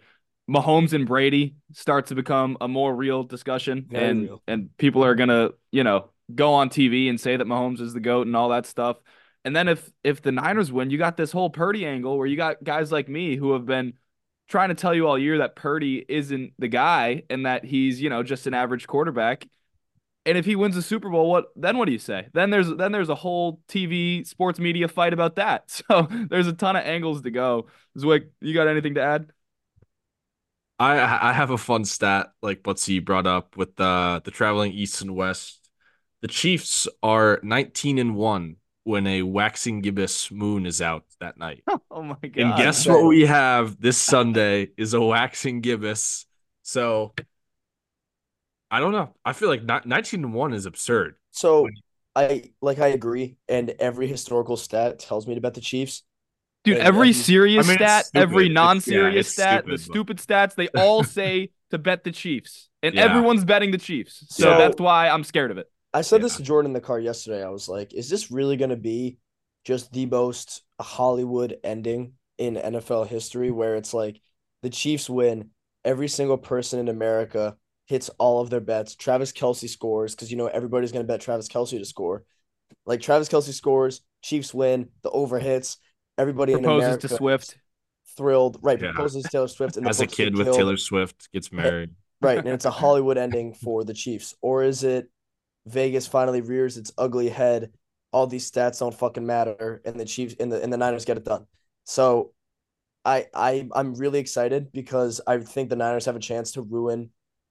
Mahomes 0.49 0.93
and 0.93 1.07
Brady 1.07 1.55
starts 1.73 2.09
to 2.09 2.15
become 2.15 2.57
a 2.61 2.67
more 2.67 2.95
real 2.95 3.23
discussion, 3.23 3.87
Very 3.89 4.05
and 4.05 4.23
real. 4.23 4.43
and 4.49 4.77
people 4.79 5.05
are 5.05 5.15
gonna 5.15 5.51
you 5.71 5.85
know 5.85 6.11
go 6.35 6.55
on 6.55 6.71
TV 6.71 7.09
and 7.09 7.21
say 7.21 7.37
that 7.37 7.47
Mahomes 7.47 7.81
is 7.81 7.93
the 7.93 8.01
goat 8.01 8.27
and 8.27 8.37
all 8.37 8.51
that 8.51 8.67
stuff. 8.67 8.97
And 9.45 9.55
then 9.55 9.69
if 9.69 9.91
if 10.05 10.23
the 10.23 10.33
Niners 10.33 10.73
win, 10.73 10.91
you 10.91 10.99
got 10.99 11.17
this 11.17 11.33
whole 11.33 11.51
Purdy 11.51 11.87
angle 11.87 12.19
where 12.19 12.27
you 12.27 12.37
got 12.37 12.63
guys 12.63 12.91
like 12.93 13.09
me 13.09 13.37
who 13.37 13.53
have 13.53 13.65
been 13.65 13.95
trying 14.51 14.69
to 14.69 14.75
tell 14.75 14.93
you 14.93 15.07
all 15.07 15.19
year 15.19 15.39
that 15.39 15.55
Purdy 15.57 16.05
isn't 16.09 16.53
the 16.59 16.69
guy 16.69 17.23
and 17.31 17.47
that 17.47 17.65
he's 17.65 18.03
you 18.03 18.11
know 18.11 18.23
just 18.23 18.47
an 18.47 18.53
average 18.53 18.87
quarterback. 18.87 19.49
And 20.27 20.37
if 20.37 20.45
he 20.45 20.55
wins 20.55 20.75
the 20.75 20.83
Super 20.83 21.09
Bowl, 21.09 21.31
what 21.31 21.47
then? 21.57 21.79
What 21.79 21.87
do 21.87 21.93
you 21.93 21.99
say? 21.99 22.29
Then 22.35 22.51
there's 22.51 22.69
then 22.75 22.93
there's 22.93 23.09
a 23.09 23.15
whole 23.15 23.61
TV 23.69 24.27
sports 24.27 24.59
media 24.59 24.89
fight 24.89 25.15
about 25.15 25.37
that. 25.37 25.83
So 25.89 26.07
there's 26.29 26.47
a 26.47 26.53
ton 26.53 26.77
of 26.77 26.85
angles 26.85 27.23
to 27.23 27.31
go. 27.31 27.69
Zwick, 27.97 28.29
you 28.41 28.53
got 28.53 28.69
anything 28.69 28.95
to 28.97 29.03
add? 29.03 29.31
I 30.79 31.31
I 31.31 31.33
have 31.33 31.51
a 31.51 31.59
fun 31.59 31.85
stat 31.85 32.33
like 32.43 32.63
Butsy 32.63 33.03
brought 33.03 33.27
up 33.27 33.57
with 33.57 33.77
the 33.77 34.21
the 34.25 34.31
traveling 34.31 34.73
east 34.73 35.01
and 35.01 35.15
west. 35.15 35.71
The 36.21 36.29
Chiefs 36.29 36.87
are 37.03 37.41
19 37.43 37.99
and 37.99 38.15
1 38.15 38.57
when 38.91 39.07
a 39.07 39.23
waxing 39.23 39.81
gibbous 39.81 40.31
moon 40.31 40.67
is 40.67 40.83
out 40.83 41.05
that 41.21 41.39
night. 41.39 41.63
Oh 41.93 42.03
my 42.03 42.15
god! 42.23 42.37
And 42.37 42.57
guess 42.57 42.87
what 42.87 43.05
we 43.05 43.27
have 43.27 43.81
this 43.81 43.97
Sunday 43.99 44.69
is 44.77 44.95
a 44.95 45.01
waxing 45.01 45.61
gibbous. 45.61 46.25
So 46.63 47.13
I 48.71 48.79
don't 48.81 48.93
know. 48.93 49.15
I 49.25 49.33
feel 49.33 49.49
like 49.49 49.65
19 49.65 50.23
and 50.25 50.33
1 50.35 50.53
is 50.55 50.67
absurd. 50.67 51.17
So 51.33 51.69
I 52.15 52.51
like 52.63 52.79
I 52.79 52.89
agree, 52.89 53.37
and 53.49 53.71
every 53.81 54.07
historical 54.07 54.57
stat 54.57 54.99
tells 55.01 55.27
me 55.27 55.35
to 55.35 55.41
bet 55.41 55.55
the 55.55 55.61
Chiefs. 55.61 56.03
Dude, 56.65 56.77
and 56.77 56.87
every 56.87 57.09
every- 57.09 57.13
serious 57.15 57.67
I 57.67 57.69
mean, 57.69 57.79
stat, 57.79 58.05
every 58.15 58.49
non-serious 58.49 59.15
yeah, 59.15 59.21
it's 59.21 59.29
stat, 59.33 59.65
the 59.67 59.79
stupid, 59.79 60.21
stupid 60.21 60.51
stats, 60.51 60.55
they 60.55 60.69
all 60.69 61.03
say 61.19 61.51
to 61.71 61.79
bet 61.79 62.05
the 62.05 62.13
Chiefs, 62.13 62.69
and 62.83 62.95
Yeah. 62.95 63.05
everyone's 63.05 63.45
betting 63.45 63.71
the 63.71 63.79
Chiefs. 63.79 64.25
So 64.31 64.45
So- 64.45 64.59
that's 64.59 64.81
why 64.81 65.09
I'm 65.09 65.25
scared 65.25 65.51
of 65.51 65.59
it. 65.59 65.71
I 65.93 66.03
said 66.03 66.21
Yeah. 66.21 66.25
this 66.27 66.37
to 66.37 66.43
Jordan 66.43 66.71
in 66.71 66.73
the 66.75 66.81
car 66.81 67.01
yesterday. 67.01 67.45
I 67.45 67.49
was 67.51 67.69
like, 67.69 67.93
is 67.95 68.09
this 68.09 68.31
really 68.31 68.57
going 68.57 68.71
to 68.71 68.77
be 68.77 69.19
just 69.65 69.93
the 69.93 70.07
most 70.07 70.63
Hollywood 70.81 71.59
ending 71.65 72.15
in 72.39 72.55
NFL 72.57 73.07
history 73.09 73.51
where 73.51 73.77
it's 73.77 73.93
like 73.93 74.21
the 74.63 74.71
Chiefs 74.71 75.11
win, 75.11 75.51
every 75.85 76.09
single 76.09 76.39
person 76.39 76.79
in 76.81 76.89
America 76.89 77.57
hits 77.87 78.09
all 78.19 78.41
of 78.41 78.51
their 78.51 78.61
bets. 78.61 78.95
Travis 78.95 79.33
Kelce 79.33 79.69
scores 79.69 80.15
because 80.15 80.31
you 80.31 80.37
know 80.37 80.47
everybody's 80.47 80.93
going 80.93 81.05
to 81.05 81.13
bet 81.13 81.21
Travis 81.21 81.49
Kelce 81.49 81.79
to 81.79 81.85
score. 81.85 82.25
Like 82.87 83.01
Travis 83.01 83.29
Kelce 83.29 83.53
scores, 83.53 84.01
Chiefs 84.23 84.55
win, 84.55 84.89
the 85.03 85.11
over 85.11 85.39
hits, 85.41 85.77
everybody 86.17 86.53
in 86.53 86.61
Proposes 86.61 86.87
America 86.87 87.09
to 87.09 87.17
Swift. 87.17 87.59
thrilled. 88.17 88.59
Right, 88.63 88.81
Yeah. 88.81 88.93
proposes 88.93 89.25
to 89.25 89.29
Taylor 89.29 89.49
Swift 89.49 89.77
and 89.77 89.89
As 89.89 90.01
a 90.01 90.07
kid 90.07 90.37
with 90.37 90.47
killed. 90.47 90.57
Taylor 90.59 90.77
Swift 90.77 91.31
gets 91.33 91.51
married. 91.53 91.91
Right, 92.23 92.39
and 92.39 92.49
it's 92.49 92.65
a 92.67 92.71
Hollywood 92.71 93.19
ending 93.19 93.55
for 93.55 93.83
the 93.83 93.95
Chiefs. 93.95 94.35
Or 94.41 94.63
is 94.63 94.85
it 94.85 95.11
Vegas 95.71 96.07
finally 96.07 96.41
rears 96.41 96.77
its 96.77 96.93
ugly 96.99 97.29
head? 97.29 97.73
All 98.13 98.27
these 98.27 98.51
stats 98.51 98.81
don't 98.81 98.95
fucking 98.95 99.27
matter, 99.27 99.81
and 99.85 99.99
the 99.99 100.05
Chiefs 100.05 100.35
and 100.41 100.51
the 100.53 100.63
and 100.63 100.73
the 100.73 100.77
Niners 100.77 101.05
get 101.05 101.17
it 101.17 101.25
done. 101.25 101.47
So, 101.85 102.33
I 103.05 103.27
I 103.35 103.69
I'm 103.75 103.95
really 103.95 104.19
excited 104.19 104.73
because 104.73 105.21
I 105.27 105.39
think 105.39 105.71
the 105.71 105.77
Niners 105.77 106.07
have 106.07 106.17
a 106.17 106.21
chance 106.21 106.53
to 106.53 106.63
ruin 106.63 107.11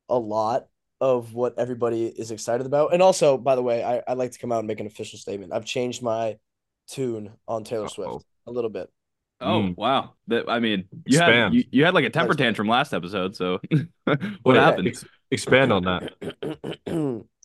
a 0.09 0.17
lot 0.19 0.67
of 1.01 1.33
what 1.33 1.57
everybody 1.57 2.07
is 2.07 2.31
excited 2.31 2.65
about. 2.65 2.93
And 2.93 3.01
also, 3.01 3.37
by 3.37 3.55
the 3.55 3.63
way, 3.63 3.83
I 3.83 4.01
I 4.07 4.13
like 4.13 4.31
to 4.31 4.39
come 4.39 4.51
out 4.51 4.59
and 4.59 4.67
make 4.67 4.79
an 4.81 4.87
official 4.87 5.17
statement. 5.19 5.53
I've 5.53 5.65
changed 5.65 6.03
my 6.03 6.37
tune 6.89 7.31
on 7.47 7.63
Taylor 7.63 7.85
Uh-oh. 7.85 7.87
Swift 7.87 8.25
a 8.47 8.51
little 8.51 8.69
bit. 8.69 8.89
Oh 9.41 9.61
Mm. 9.61 9.77
wow! 9.77 10.15
That 10.27 10.49
I 10.49 10.59
mean, 10.59 10.83
you 11.05 11.17
had 11.19 11.53
you, 11.53 11.63
you 11.71 11.85
had 11.85 11.93
like 11.93 12.03
a 12.03 12.09
temper 12.09 12.33
tantrum 12.33 12.67
last 12.67 12.93
episode. 12.93 13.35
So 13.37 13.59
what 14.03 14.19
Wait, 14.43 14.57
happened? 14.57 14.87
ex- 14.89 15.05
expand 15.31 15.71
on 15.71 15.83
that. 15.85 16.13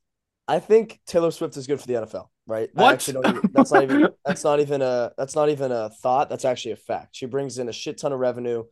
I 0.47 0.59
think 0.59 1.01
Taylor 1.07 1.31
Swift 1.31 1.57
is 1.57 1.67
good 1.67 1.81
for 1.81 1.87
the 1.87 1.95
NFL, 1.95 2.29
right? 2.47 2.69
What? 2.75 3.09
even, 3.09 3.41
that's 3.53 3.73
not 3.73 3.83
even 3.83 4.09
that's 4.25 4.45
not 4.45 4.61
even 4.61 4.83
a 4.83 5.13
that's 5.17 5.35
not 5.35 5.49
even 5.49 5.73
a 5.73 5.89
thought. 5.89 6.29
That's 6.29 6.45
actually 6.45 6.73
a 6.73 6.77
fact. 6.77 7.17
She 7.17 7.27
brings 7.27 7.59
in 7.59 7.69
a 7.69 7.73
shit 7.73 7.99
ton 7.99 8.13
of 8.13 8.19
revenue. 8.19 8.65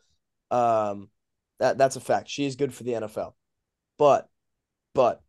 Um, 0.50 1.08
that 1.60 1.78
that's 1.78 1.96
a 1.96 2.00
fact. 2.00 2.28
She 2.28 2.44
is 2.44 2.56
good 2.56 2.74
for 2.74 2.84
the 2.84 2.92
NFL, 2.92 3.32
but 3.98 4.28
but 4.94 5.22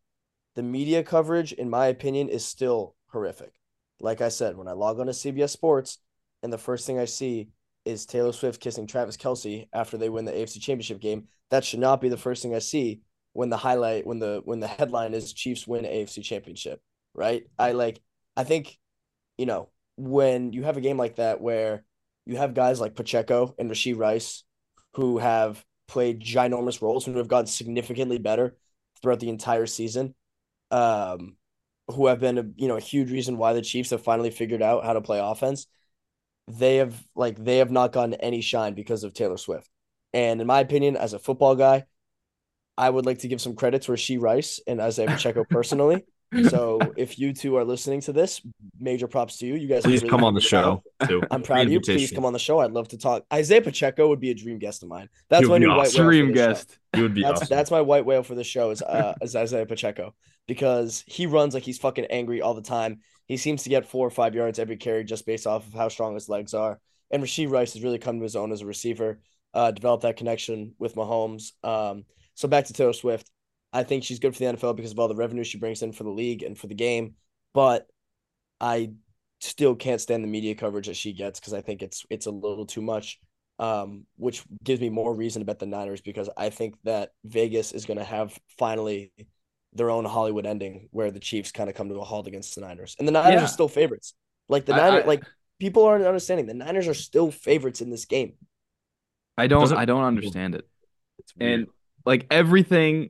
the 0.56 0.64
media 0.64 1.04
coverage, 1.04 1.54
in 1.54 1.70
my 1.70 1.88
opinion, 1.88 2.30
is 2.30 2.46
still 2.46 2.96
horrific. 3.08 3.54
Like 4.00 4.22
I 4.22 4.30
said, 4.30 4.58
when 4.58 4.68
I 4.68 4.74
log 4.74 5.00
on 5.00 5.06
to 5.06 5.14
CBS 5.14 5.50
Sports, 5.50 6.00
and 6.42 6.52
the 6.52 6.58
first 6.58 6.86
thing 6.86 7.00
I 7.00 7.06
see 7.06 7.50
is 7.86 8.06
Taylor 8.06 8.34
Swift 8.34 8.62
kissing 8.62 8.88
Travis 8.88 9.18
Kelce 9.18 9.68
after 9.74 9.98
they 9.98 10.10
win 10.10 10.26
the 10.26 10.32
AFC 10.32 10.60
Championship 10.60 11.00
game. 11.00 11.28
That 11.52 11.64
should 11.64 11.80
not 11.80 12.02
be 12.02 12.10
the 12.10 12.18
first 12.18 12.42
thing 12.42 12.56
I 12.56 12.60
see 12.60 13.02
when 13.34 13.50
the 13.50 13.58
highlight 13.58 14.06
when 14.08 14.20
the 14.20 14.42
when 14.46 14.60
the 14.60 14.68
headline 14.68 15.14
is 15.14 15.34
Chiefs 15.34 15.68
win 15.68 15.86
AFC 15.86 16.24
Championship, 16.24 16.82
right? 17.14 17.44
I 17.60 17.74
like 17.74 18.02
I 18.38 18.44
think 18.44 18.78
you 19.38 19.46
know, 19.46 19.70
when 19.98 20.54
you 20.54 20.64
have 20.64 20.78
a 20.78 20.82
game 20.82 20.98
like 20.98 21.18
that 21.18 21.42
where 21.42 21.84
you 22.26 22.38
have 22.38 22.54
guys 22.54 22.80
like 22.80 22.96
Pacheco 22.96 23.54
and 23.58 23.70
Rasheed 23.70 23.98
Rice 23.98 24.44
who 24.96 25.18
have 25.18 25.64
played 25.88 26.22
ginormous 26.22 26.82
roles 26.82 27.06
and 27.06 27.16
who 27.16 27.20
have 27.20 27.28
gotten 27.28 27.48
significantly 27.48 28.18
better 28.18 28.56
throughout 29.02 29.20
the 29.20 29.30
entire 29.30 29.66
season, 29.66 30.16
um, 30.72 31.36
who 31.90 32.08
have 32.08 32.20
been 32.20 32.38
a 32.38 32.46
you 32.56 32.68
know 32.68 32.78
a 32.78 32.82
huge 32.82 33.12
reason 33.12 33.38
why 33.38 33.54
the 33.54 33.62
Chiefs 33.62 33.90
have 33.90 34.04
finally 34.04 34.32
figured 34.32 34.62
out 34.62 34.86
how 34.86 34.94
to 34.94 35.02
play 35.02 35.20
offense. 35.20 35.68
They 36.48 36.78
have 36.78 37.02
like 37.16 37.44
they 37.44 37.58
have 37.58 37.72
not 37.72 37.92
gotten 37.92 38.14
any 38.16 38.42
shine 38.42 38.74
because 38.74 39.04
of 39.04 39.14
Taylor 39.14 39.38
Swift. 39.38 39.70
And 40.14 40.42
in 40.42 40.48
my 40.48 40.60
opinion, 40.60 40.96
as 40.96 41.14
a 41.14 41.20
football 41.20 41.56
guy, 41.56 41.86
I 42.78 42.90
would 42.90 43.06
like 43.06 43.20
to 43.20 43.28
give 43.28 43.42
some 43.42 43.56
credit 43.56 43.84
to 43.84 43.92
Rashee 43.92 44.20
Rice 44.22 44.60
and 44.68 44.80
Isaiah 44.82 45.08
Pacheco 45.16 45.44
personally. 45.50 46.04
So 46.50 46.80
if 46.98 47.20
you 47.20 47.32
two 47.32 47.58
are 47.58 47.64
listening 47.64 48.02
to 48.02 48.12
this, 48.14 48.42
major 48.80 49.08
props 49.08 49.38
to 49.38 49.46
you. 49.46 49.54
You 49.54 49.68
guys 49.68 49.84
Please 49.84 50.02
really 50.02 50.10
come 50.10 50.24
on 50.24 50.34
the 50.34 50.42
figured 50.42 50.64
it 50.64 50.68
out. 50.68 50.84
show. 51.02 51.08
Too. 51.08 51.24
I'm 51.30 51.44
proud 51.44 51.68
of 51.68 51.72
you. 51.72 51.80
Please 51.80 52.12
come 52.12 52.26
on 52.26 52.34
the 52.34 52.40
show. 52.40 52.58
I'd 52.58 52.72
love 52.72 52.88
to 52.88 52.98
talk. 52.98 53.24
Isaiah 53.32 53.62
Pacheco 53.62 54.08
would 54.08 54.20
be 54.20 54.32
a 54.32 54.34
dream 54.34 54.58
guest 54.58 54.82
of 54.82 54.90
mine. 54.90 55.10
That's 55.30 55.48
my 55.48 55.60
be 55.60 55.66
new 55.66 55.70
white 55.70 55.84
whale. 55.84 55.92
for 55.92 56.04
Dream 56.06 56.28
the 56.30 56.34
show. 56.34 56.48
guest. 56.48 56.78
You 56.96 57.04
would 57.04 57.14
be 57.14 57.22
That's 57.22 57.42
awesome. 57.44 57.56
that's 57.56 57.70
my 57.70 57.82
white 57.82 58.06
whale 58.06 58.24
for 58.24 58.34
the 58.34 58.44
show 58.44 58.72
is 58.72 58.82
uh 58.82 59.14
is 59.22 59.36
Isaiah 59.36 59.68
Pacheco 59.68 60.16
because 60.48 61.04
he 61.06 61.28
runs 61.28 61.54
like 61.54 61.62
he's 61.64 61.78
fucking 61.78 62.06
angry 62.06 62.42
all 62.42 62.56
the 62.56 62.62
time. 62.64 63.02
He 63.28 63.38
seems 63.38 63.62
to 63.64 63.70
get 63.70 63.86
four 63.86 64.08
or 64.08 64.12
five 64.12 64.34
yards 64.34 64.58
every 64.58 64.78
carry 64.78 65.04
just 65.04 65.28
based 65.28 65.46
off 65.46 65.68
of 65.68 65.74
how 65.74 65.88
strong 65.90 66.16
his 66.16 66.30
legs 66.30 66.56
are. 66.56 66.80
And 67.12 67.22
Rasheed 67.24 67.52
Rice 67.52 67.74
has 67.74 67.84
really 67.84 68.00
come 68.00 68.18
to 68.18 68.24
his 68.24 68.36
own 68.36 68.52
as 68.52 68.62
a 68.62 68.66
receiver, 68.66 69.20
uh, 69.54 69.70
developed 69.70 70.02
that 70.02 70.18
connection 70.18 70.74
with 70.80 70.96
Mahomes. 70.96 71.52
Um, 71.64 72.06
so 72.36 72.48
back 72.48 72.66
to 72.66 72.74
Taylor 72.74 72.94
Swift. 72.94 73.30
I 73.72 73.84
think 73.84 74.04
she's 74.04 74.20
good 74.20 74.34
for 74.36 74.40
the 74.40 74.46
NFL 74.58 74.76
because 74.76 74.92
of 74.92 75.00
all 75.00 75.08
the 75.08 75.16
revenue 75.16 75.44
she 75.44 75.58
brings 75.58 75.82
in 75.82 75.92
for 75.94 76.04
the 76.04 76.10
league 76.12 76.44
and 76.44 76.58
for 76.58 76.68
the 76.68 76.76
game. 76.76 77.16
But 77.54 77.88
I 78.62 78.92
still 79.42 79.76
can't 79.76 80.00
stand 80.00 80.24
the 80.24 80.28
media 80.28 80.56
coverage 80.56 80.88
that 80.88 80.96
she 80.96 81.12
gets 81.14 81.40
because 81.40 81.54
I 81.54 81.62
think 81.62 81.82
it's 81.82 82.06
it's 82.10 82.26
a 82.28 82.32
little 82.32 82.66
too 82.66 82.82
much. 82.82 83.20
Um, 83.60 84.06
which 84.18 84.44
gives 84.64 84.82
me 84.82 84.90
more 84.90 85.14
reason 85.14 85.40
to 85.42 85.46
bet 85.46 85.60
the 85.60 85.68
Niners 85.68 86.02
because 86.02 86.28
I 86.36 86.50
think 86.50 86.76
that 86.86 87.12
Vegas 87.24 87.72
is 87.72 87.86
going 87.86 88.00
to 88.00 88.04
have 88.04 88.38
finally 88.58 89.14
their 89.74 89.92
own 89.92 90.06
Hollywood 90.06 90.46
ending 90.48 90.90
where 90.92 91.12
the 91.12 91.20
Chiefs 91.20 91.52
kind 91.52 91.70
of 91.70 91.76
come 91.76 91.88
to 91.90 91.96
a 91.96 92.04
halt 92.04 92.28
against 92.28 92.56
the 92.56 92.62
Niners, 92.62 92.96
and 93.00 93.08
the 93.08 93.12
Niners 93.12 93.34
Yeah. 93.40 93.44
are 93.46 93.48
still 93.48 93.68
favorites. 93.68 94.16
Like 94.50 94.66
the 94.66 94.74
I- 94.74 94.78
Niners, 94.78 95.04
I- 95.04 95.08
like 95.08 95.24
people 95.60 95.84
aren't 95.86 96.04
understanding 96.06 96.48
the 96.48 96.54
Niners 96.56 96.88
are 96.88 96.94
still 96.96 97.30
favorites 97.32 97.80
in 97.80 97.90
this 97.92 98.06
game. 98.06 98.34
I 99.38 99.48
don't 99.48 99.62
Doesn't- 99.62 99.78
I 99.78 99.86
don't 99.86 100.04
understand 100.04 100.56
it. 100.56 100.68
It's 101.20 101.36
weird. 101.36 101.52
And 101.62 101.68
like 102.06 102.28
everything 102.32 103.10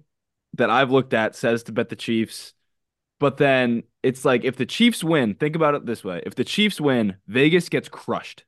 that 0.56 0.70
I've 0.70 0.92
looked 0.92 1.14
at 1.14 1.36
says 1.36 1.64
to 1.64 1.72
bet 1.72 1.90
the 1.90 1.96
Chiefs. 1.96 2.54
But 3.20 3.38
then 3.38 3.84
it's 4.02 4.26
like 4.26 4.44
if 4.44 4.56
the 4.58 4.66
Chiefs 4.66 5.04
win, 5.04 5.36
think 5.36 5.56
about 5.56 5.76
it 5.76 5.86
this 5.86 6.04
way. 6.04 6.22
If 6.26 6.36
the 6.36 6.44
Chiefs 6.44 6.80
win, 6.80 7.16
Vegas 7.28 7.70
gets 7.70 7.90
crushed. 7.90 8.44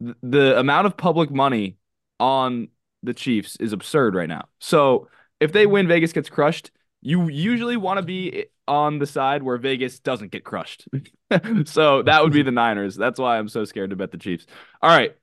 The, 0.00 0.16
the 0.22 0.58
amount 0.58 0.86
of 0.86 0.96
public 0.96 1.30
money 1.30 1.78
on 2.20 2.68
the 3.02 3.14
Chiefs 3.14 3.56
is 3.56 3.72
absurd 3.72 4.14
right 4.14 4.28
now. 4.28 4.48
So 4.60 5.08
if 5.40 5.52
they 5.52 5.66
win, 5.66 5.88
Vegas 5.88 6.12
gets 6.12 6.28
crushed. 6.28 6.70
You 7.00 7.28
usually 7.28 7.76
want 7.76 7.98
to 7.98 8.02
be 8.02 8.46
on 8.66 8.98
the 8.98 9.06
side 9.06 9.42
where 9.42 9.56
Vegas 9.56 9.98
doesn't 10.00 10.30
get 10.30 10.44
crushed. 10.44 10.86
so 11.64 12.02
that 12.02 12.22
would 12.22 12.32
be 12.32 12.42
the 12.42 12.50
Niners. 12.50 12.96
That's 12.96 13.18
why 13.18 13.38
I'm 13.38 13.48
so 13.48 13.64
scared 13.64 13.90
to 13.90 13.96
bet 13.96 14.10
the 14.10 14.18
Chiefs. 14.18 14.46
All 14.82 14.90
right. 14.90 15.16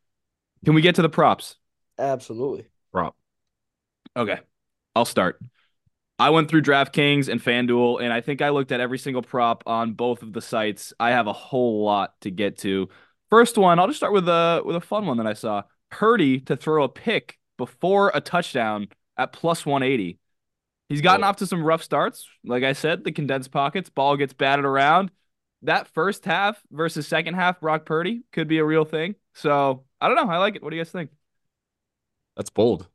Can 0.64 0.74
we 0.74 0.82
get 0.82 0.96
to 0.96 1.02
the 1.02 1.10
props? 1.10 1.58
Absolutely. 1.98 2.66
prop. 2.92 3.16
Okay, 4.16 4.40
I'll 4.96 5.06
start. 5.06 5.40
I 6.18 6.30
went 6.30 6.50
through 6.50 6.62
DraftKings 6.62 7.28
and 7.28 7.42
FanDuel, 7.44 8.02
and 8.02 8.14
I 8.14 8.22
think 8.22 8.42
I 8.42 8.50
looked 8.50 8.72
at 8.72 8.80
every 8.80 8.98
single 8.98 9.22
prop 9.22 9.64
on 9.68 9.94
both 9.94 10.24
of 10.24 10.32
the 10.32 10.42
sites. 10.42 10.94
I 11.00 11.12
have 11.12 11.28
a 11.28 11.34
whole 11.34 11.84
lot 11.84 12.14
to 12.22 12.32
get 12.32 12.58
to. 12.60 12.88
First 13.30 13.58
one, 13.58 13.80
I'll 13.80 13.88
just 13.88 13.98
start 13.98 14.14
with 14.14 14.30
a 14.30 14.62
with 14.64 14.78
a 14.78 14.82
fun 14.82 15.06
one 15.06 15.18
that 15.18 15.28
I 15.28 15.34
saw. 15.34 15.64
Purdy 15.90 16.40
to 16.42 16.56
throw 16.56 16.84
a 16.84 16.90
pick 16.90 17.38
before 17.58 18.12
a 18.14 18.22
touchdown 18.22 18.88
at 19.18 19.34
plus 19.34 19.66
180. 19.66 20.20
He's 20.88 21.02
gotten 21.02 21.24
Oh. 21.24 21.28
off 21.28 21.38
to 21.38 21.48
some 21.48 21.64
rough 21.64 21.84
starts. 21.84 22.28
Like 22.46 22.64
I 22.64 22.74
said, 22.74 23.04
the 23.04 23.12
condensed 23.12 23.52
pockets, 23.52 23.90
ball 23.90 24.16
gets 24.18 24.34
batted 24.34 24.66
around. 24.66 25.12
That 25.64 25.88
first 25.88 26.26
half 26.26 26.62
versus 26.72 27.08
second 27.08 27.34
half, 27.34 27.60
Brock 27.60 27.86
Purdy 27.86 28.22
could 28.32 28.48
be 28.48 28.60
a 28.60 28.66
real 28.66 28.86
thing. 28.86 29.16
So 29.34 29.84
I 30.00 30.08
don't 30.08 30.16
know. 30.16 30.32
I 30.32 30.38
like 30.38 30.56
it. 30.56 30.64
What 30.64 30.70
do 30.70 30.76
you 30.78 30.84
guys 30.84 30.92
think? 30.92 31.10
That's 32.38 32.50
bold. 32.50 32.88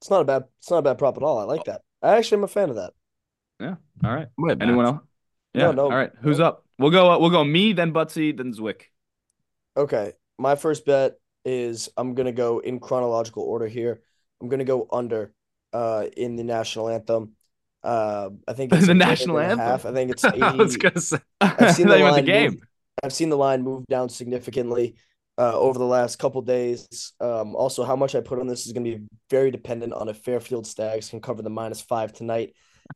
It's 0.00 0.10
not 0.10 0.20
a 0.22 0.24
bad. 0.24 0.44
It's 0.58 0.70
not 0.70 0.78
a 0.78 0.82
bad 0.82 0.98
prop 0.98 1.16
at 1.16 1.22
all. 1.22 1.38
I 1.38 1.44
like 1.44 1.64
that. 1.64 1.82
I 2.02 2.16
actually 2.16 2.38
am 2.38 2.44
a 2.44 2.48
fan 2.48 2.70
of 2.70 2.76
that. 2.76 2.92
Yeah. 3.60 3.74
All 4.04 4.14
right. 4.14 4.26
I 4.28 4.30
might 4.36 4.62
Anyone 4.62 4.84
match. 4.84 4.94
else? 4.94 5.02
Yeah. 5.54 5.62
No, 5.62 5.72
no. 5.72 5.82
All 5.84 5.96
right. 5.96 6.12
Who's 6.22 6.38
up? 6.40 6.64
We'll 6.78 6.90
go. 6.92 7.10
Uh, 7.10 7.18
we'll 7.18 7.30
go. 7.30 7.42
Me, 7.44 7.72
then 7.72 7.92
Butsy, 7.92 8.36
then 8.36 8.52
Zwick. 8.52 8.82
Okay, 9.76 10.12
my 10.38 10.54
first 10.56 10.84
bet 10.86 11.14
is 11.44 11.88
I'm 11.96 12.14
gonna 12.14 12.32
go 12.32 12.58
in 12.60 12.80
chronological 12.80 13.42
order 13.44 13.66
here. 13.68 14.00
I'm 14.40 14.48
gonna 14.48 14.64
go 14.64 14.86
under 14.92 15.32
uh 15.72 16.06
in 16.16 16.36
the 16.36 16.44
national 16.44 16.88
anthem. 16.88 17.32
Uh, 17.82 18.30
I 18.46 18.52
think 18.54 18.72
it's 18.72 18.86
The 18.88 18.94
national 18.94 19.38
anthem? 19.38 19.58
half. 19.58 19.86
I 19.86 19.92
think 19.92 20.10
it's 20.10 20.24
I 20.24 20.54
was 20.54 20.76
gonna 20.76 21.00
say. 21.00 21.18
I've 21.40 21.74
seen 21.74 21.86
the 21.88 21.98
line 21.98 22.14
the 22.14 22.22
game. 22.22 22.50
move- 22.52 22.62
I've 23.02 23.12
seen 23.12 23.28
the 23.28 23.36
line 23.36 23.62
move 23.62 23.86
down 23.86 24.08
significantly 24.08 24.96
uh, 25.38 25.56
over 25.56 25.78
the 25.78 25.86
last 25.86 26.18
couple 26.18 26.42
days. 26.42 27.12
Um, 27.20 27.54
also, 27.54 27.84
how 27.84 27.96
much 27.96 28.14
I 28.14 28.20
put 28.20 28.40
on 28.40 28.48
this 28.48 28.66
is 28.66 28.72
going 28.72 28.84
to 28.84 28.98
be 28.98 29.06
very 29.30 29.50
dependent 29.50 29.92
on 29.92 30.08
if 30.08 30.18
Fairfield 30.18 30.66
Stags 30.66 31.08
can 31.08 31.20
cover 31.20 31.42
the 31.42 31.50
minus 31.50 31.80
five 31.80 32.12
tonight 32.12 32.54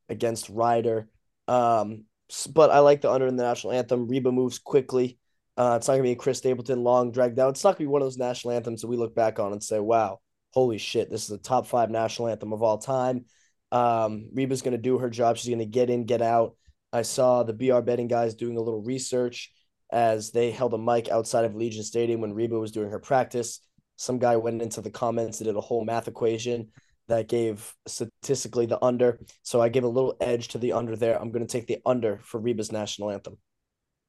against 0.08 0.48
Rider. 0.48 1.08
Um, 1.46 2.04
but 2.52 2.70
I 2.70 2.80
like 2.80 3.00
the 3.00 3.10
under 3.10 3.26
in 3.26 3.36
the 3.36 3.44
national 3.44 3.74
anthem. 3.74 4.08
Reba 4.08 4.32
moves 4.32 4.58
quickly. 4.58 5.18
Uh, 5.56 5.76
it's 5.76 5.86
not 5.86 5.94
going 5.94 6.04
to 6.04 6.08
be 6.08 6.12
a 6.12 6.16
Chris 6.16 6.38
Stapleton 6.38 6.82
long 6.82 7.12
dragged 7.12 7.38
out. 7.38 7.50
It's 7.50 7.62
not 7.62 7.76
going 7.76 7.86
to 7.86 7.90
be 7.90 7.92
one 7.92 8.02
of 8.02 8.06
those 8.06 8.18
national 8.18 8.54
anthems 8.54 8.80
that 8.80 8.88
we 8.88 8.96
look 8.96 9.14
back 9.14 9.38
on 9.38 9.52
and 9.52 9.62
say, 9.62 9.78
"Wow, 9.78 10.20
holy 10.50 10.78
shit, 10.78 11.10
this 11.10 11.24
is 11.24 11.30
a 11.30 11.38
top 11.38 11.66
five 11.66 11.90
national 11.90 12.28
anthem 12.28 12.52
of 12.52 12.62
all 12.62 12.78
time." 12.78 13.26
Um, 13.70 14.30
Reba's 14.32 14.62
going 14.62 14.72
to 14.72 14.78
do 14.78 14.98
her 14.98 15.10
job. 15.10 15.36
She's 15.36 15.48
going 15.48 15.58
to 15.58 15.66
get 15.66 15.90
in, 15.90 16.04
get 16.06 16.22
out. 16.22 16.56
I 16.92 17.02
saw 17.02 17.42
the 17.42 17.52
BR 17.52 17.80
betting 17.80 18.08
guys 18.08 18.34
doing 18.34 18.56
a 18.56 18.60
little 18.60 18.82
research 18.82 19.50
as 19.92 20.30
they 20.30 20.50
held 20.50 20.74
a 20.74 20.78
mic 20.78 21.08
outside 21.10 21.44
of 21.44 21.52
Allegiant 21.52 21.84
Stadium 21.84 22.20
when 22.20 22.34
Reba 22.34 22.58
was 22.58 22.72
doing 22.72 22.90
her 22.90 22.98
practice. 22.98 23.60
Some 23.96 24.18
guy 24.18 24.36
went 24.36 24.62
into 24.62 24.80
the 24.80 24.90
comments 24.90 25.40
and 25.40 25.46
did 25.46 25.56
a 25.56 25.60
whole 25.60 25.84
math 25.84 26.08
equation 26.08 26.68
that 27.08 27.28
gave 27.28 27.74
statistically 27.86 28.66
the 28.66 28.82
under. 28.82 29.20
So 29.42 29.60
I 29.60 29.68
give 29.68 29.84
a 29.84 29.88
little 29.88 30.16
edge 30.20 30.48
to 30.48 30.58
the 30.58 30.72
under 30.72 30.96
there. 30.96 31.20
I'm 31.20 31.30
going 31.30 31.46
to 31.46 31.52
take 31.52 31.66
the 31.66 31.78
under 31.84 32.20
for 32.24 32.40
Reba's 32.40 32.72
national 32.72 33.10
anthem. 33.10 33.36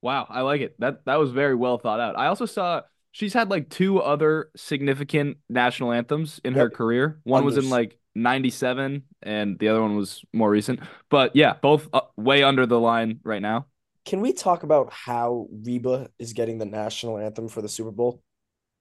Wow, 0.01 0.25
I 0.29 0.41
like 0.41 0.61
it. 0.61 0.75
That 0.79 1.05
that 1.05 1.19
was 1.19 1.31
very 1.31 1.55
well 1.55 1.77
thought 1.77 1.99
out. 1.99 2.17
I 2.17 2.27
also 2.27 2.45
saw 2.45 2.81
she's 3.11 3.33
had 3.33 3.49
like 3.49 3.69
two 3.69 3.99
other 3.99 4.49
significant 4.55 5.37
national 5.49 5.91
anthems 5.91 6.41
in 6.43 6.53
her 6.55 6.69
career. 6.69 7.19
One 7.23 7.45
was 7.45 7.57
in 7.57 7.69
like 7.69 7.97
97 8.15 9.03
and 9.21 9.59
the 9.59 9.69
other 9.69 9.81
one 9.81 9.95
was 9.95 10.23
more 10.33 10.49
recent. 10.49 10.81
But 11.09 11.35
yeah, 11.35 11.53
both 11.61 11.87
uh, 11.93 12.01
way 12.17 12.43
under 12.43 12.65
the 12.65 12.79
line 12.79 13.19
right 13.23 13.41
now. 13.41 13.67
Can 14.05 14.21
we 14.21 14.33
talk 14.33 14.63
about 14.63 14.91
how 14.91 15.47
Reba 15.65 16.09
is 16.19 16.33
getting 16.33 16.57
the 16.57 16.65
national 16.65 17.17
anthem 17.17 17.47
for 17.47 17.61
the 17.61 17.69
Super 17.69 17.91
Bowl? 17.91 18.21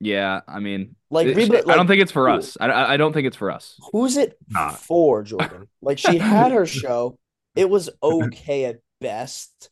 Yeah, 0.01 0.41
I 0.49 0.59
mean, 0.59 0.97
Like 1.11 1.29
it- 1.29 1.37
Reba, 1.37 1.63
I 1.71 1.77
don't 1.77 1.87
think 1.87 2.03
it's 2.03 2.11
for 2.13 2.29
who- 2.29 2.37
us. 2.39 2.57
I, 2.61 2.67
I 2.67 2.93
I 2.95 2.97
don't 2.97 3.13
think 3.13 3.27
it's 3.29 3.37
for 3.37 3.51
us. 3.53 3.79
Who's 3.93 4.17
it 4.17 4.37
Not. 4.49 4.81
for, 4.81 5.23
Jordan? 5.23 5.69
Like 5.81 5.99
she 5.99 6.19
had 6.19 6.53
her 6.53 6.67
show. 6.67 7.19
It 7.55 7.69
was 7.69 7.91
okay 8.03 8.65
at 8.65 8.79
best. 8.99 9.69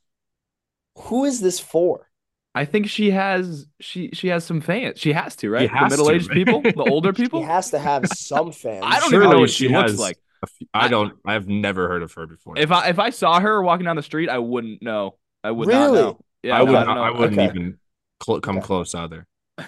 Who 0.99 1.25
is 1.25 1.41
this 1.41 1.59
for? 1.59 2.07
I 2.55 2.67
think 2.67 2.91
she 2.91 3.11
has 3.13 3.67
she 3.81 4.11
she 4.13 4.29
has 4.29 4.45
some 4.45 4.61
fans. 4.61 5.01
She 5.01 5.13
has 5.15 5.35
to, 5.37 5.49
right? 5.49 5.71
She 5.71 5.75
The 5.79 5.89
middle-aged 5.89 6.31
people, 6.31 6.61
the 6.61 6.85
older 6.91 7.13
people. 7.21 7.41
She 7.41 7.47
has 7.47 7.71
to 7.71 7.79
have 7.79 8.07
some 8.15 8.53
fans. 8.53 8.85
I 8.87 9.01
don't 9.01 9.09
Surely 9.11 9.25
even 9.25 9.35
know 9.35 9.41
what 9.41 9.51
she 9.51 9.69
she 9.69 9.75
looks 9.75 9.97
like. 9.99 10.19
A 10.43 10.47
few- 10.47 10.67
I 10.75 10.89
don't. 10.89 11.15
I've 11.25 11.49
never 11.49 11.89
heard 11.89 12.03
of 12.03 12.13
her 12.15 12.27
before. 12.27 12.59
If 12.59 12.71
I 12.71 12.91
if 12.91 12.99
I 12.99 13.09
saw 13.11 13.41
her 13.41 13.63
walking 13.63 13.87
down 13.87 13.97
the 13.97 14.03
street, 14.03 14.29
I 14.29 14.39
wouldn't 14.39 14.83
know. 14.83 15.17
I 15.43 15.51
would 15.51 15.69
not 15.69 15.91
Really? 15.93 16.01
know. 16.03 16.21
Yeah, 16.43 16.59
I 16.59 16.63
would. 16.63 16.73
don't 16.73 16.87
Not. 16.87 16.99
I 16.99 17.11
wouldn't 17.11 17.39
Okay. 17.39 17.49
even 17.49 17.79
cl- 18.25 18.41
come 18.41 18.59
Okay. 18.59 18.67
close 18.67 18.95
either. 18.95 19.27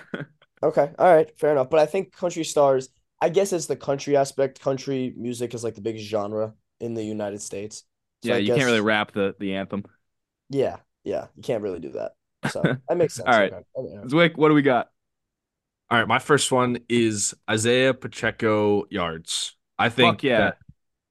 Okay, 0.65 0.93
all 0.97 1.13
right, 1.13 1.29
fair 1.41 1.51
enough. 1.51 1.71
But 1.71 1.81
I 1.81 1.87
think 1.87 2.13
country 2.15 2.45
stars, 2.45 2.89
I 3.21 3.31
guess 3.31 3.53
it's 3.53 3.67
the 3.67 3.75
country 3.75 4.17
aspect. 4.17 4.61
Country 4.61 5.13
music 5.17 5.55
is 5.55 5.65
like 5.65 5.75
the 5.75 5.81
biggest 5.81 6.07
genre 6.07 6.55
in 6.79 6.95
the 6.95 7.03
United 7.03 7.43
States. 7.43 7.83
So 8.23 8.29
yeah, 8.29 8.35
I 8.37 8.39
you 8.39 8.47
guess- 8.47 8.59
can't 8.59 8.67
really 8.67 8.81
rap 8.81 9.11
the 9.11 9.35
the 9.41 9.57
anthem. 9.57 9.85
Yeah, 10.51 10.77
yeah, 11.03 11.27
you 11.35 11.43
can't 11.43 11.65
really 11.65 11.81
do 11.81 11.91
that. 11.93 12.13
So 12.53 12.63
that 12.89 12.97
makes 12.97 13.15
sense. 13.15 13.27
All 13.27 13.37
right. 13.37 13.53
Okay. 13.53 14.07
Zwick, 14.07 14.37
what 14.37 14.49
do 14.51 14.55
we 14.55 14.63
got? 14.63 14.89
All 15.91 15.99
right, 15.99 16.07
my 16.07 16.21
first 16.21 16.53
one 16.53 16.79
is 16.89 17.35
Isaiah 17.51 17.93
Pacheco 17.93 18.85
yards. 18.89 19.57
I 19.81 19.89
think 19.89 20.19
Fuck 20.19 20.23
yeah. 20.23 20.39
that 20.39 20.59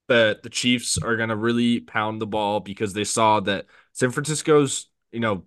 the 0.08 0.40
the 0.44 0.50
Chiefs 0.50 0.98
are 0.98 1.18
gonna 1.18 1.36
really 1.36 1.82
pound 1.82 2.22
the 2.22 2.28
ball 2.28 2.62
because 2.62 2.94
they 2.94 3.04
saw 3.04 3.42
that 3.42 3.66
San 3.94 4.12
Francisco's 4.12 4.90
you 5.12 5.20
know 5.20 5.44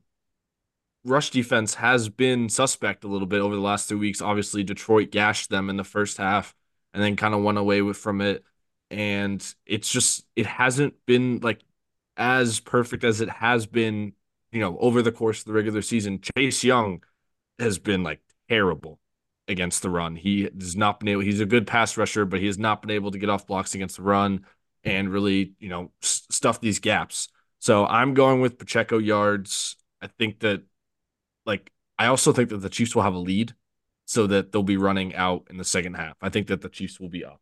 rush 1.04 1.30
defense 1.30 1.74
has 1.74 2.08
been 2.08 2.48
suspect 2.48 3.04
a 3.04 3.08
little 3.08 3.26
bit 3.26 3.40
over 3.40 3.54
the 3.54 3.60
last 3.60 3.88
two 3.88 3.98
weeks. 3.98 4.22
Obviously, 4.22 4.64
Detroit 4.64 5.10
gashed 5.10 5.50
them 5.50 5.68
in 5.70 5.76
the 5.76 5.84
first 5.84 6.16
half 6.16 6.54
and 6.92 7.02
then 7.02 7.16
kind 7.16 7.34
of 7.34 7.42
went 7.42 7.58
away 7.58 7.82
with 7.82 7.96
from 7.96 8.20
it, 8.20 8.44
and 8.90 9.54
it's 9.66 9.90
just 9.90 10.24
it 10.36 10.46
hasn't 10.46 10.94
been 11.06 11.40
like 11.42 11.60
as 12.16 12.60
perfect 12.60 13.04
as 13.04 13.20
it 13.20 13.28
has 13.28 13.66
been 13.66 14.12
you 14.52 14.60
know 14.60 14.78
over 14.78 15.02
the 15.02 15.12
course 15.12 15.40
of 15.40 15.46
the 15.46 15.52
regular 15.52 15.82
season. 15.82 16.20
Chase 16.36 16.64
Young 16.64 17.02
has 17.58 17.78
been 17.78 18.02
like 18.02 18.20
terrible 18.48 18.98
against 19.48 19.82
the 19.82 19.90
run. 19.90 20.16
He 20.16 20.48
has 20.58 20.76
not 20.76 21.00
been 21.00 21.08
able. 21.08 21.22
He's 21.22 21.40
a 21.40 21.46
good 21.46 21.66
pass 21.66 21.96
rusher, 21.96 22.24
but 22.24 22.40
he 22.40 22.46
has 22.46 22.58
not 22.58 22.82
been 22.82 22.90
able 22.90 23.10
to 23.10 23.18
get 23.18 23.28
off 23.28 23.46
blocks 23.46 23.74
against 23.74 23.96
the 23.96 24.02
run 24.02 24.46
and 24.84 25.08
really, 25.10 25.54
you 25.58 25.68
know, 25.68 25.90
stuff 26.00 26.60
these 26.60 26.78
gaps. 26.78 27.28
So 27.64 27.87
I'm 27.87 28.12
going 28.12 28.42
with 28.42 28.59
Pacheco 28.59 28.99
yards. 28.99 29.76
I 30.02 30.06
think 30.06 30.40
that, 30.40 30.64
like, 31.47 31.73
I 31.99 32.09
also 32.09 32.30
think 32.30 32.50
that 32.50 32.59
the 32.59 32.68
Chiefs 32.68 32.94
will 32.94 33.04
have 33.04 33.14
a 33.14 33.18
lead, 33.18 33.54
so 34.04 34.26
that 34.26 34.52
they'll 34.52 34.62
be 34.62 34.76
running 34.76 35.14
out 35.14 35.47
in 35.49 35.56
the 35.56 35.64
second 35.64 35.94
half. 35.94 36.14
I 36.21 36.28
think 36.28 36.49
that 36.49 36.61
the 36.61 36.68
Chiefs 36.68 37.00
will 37.00 37.09
be 37.09 37.25
up. 37.25 37.40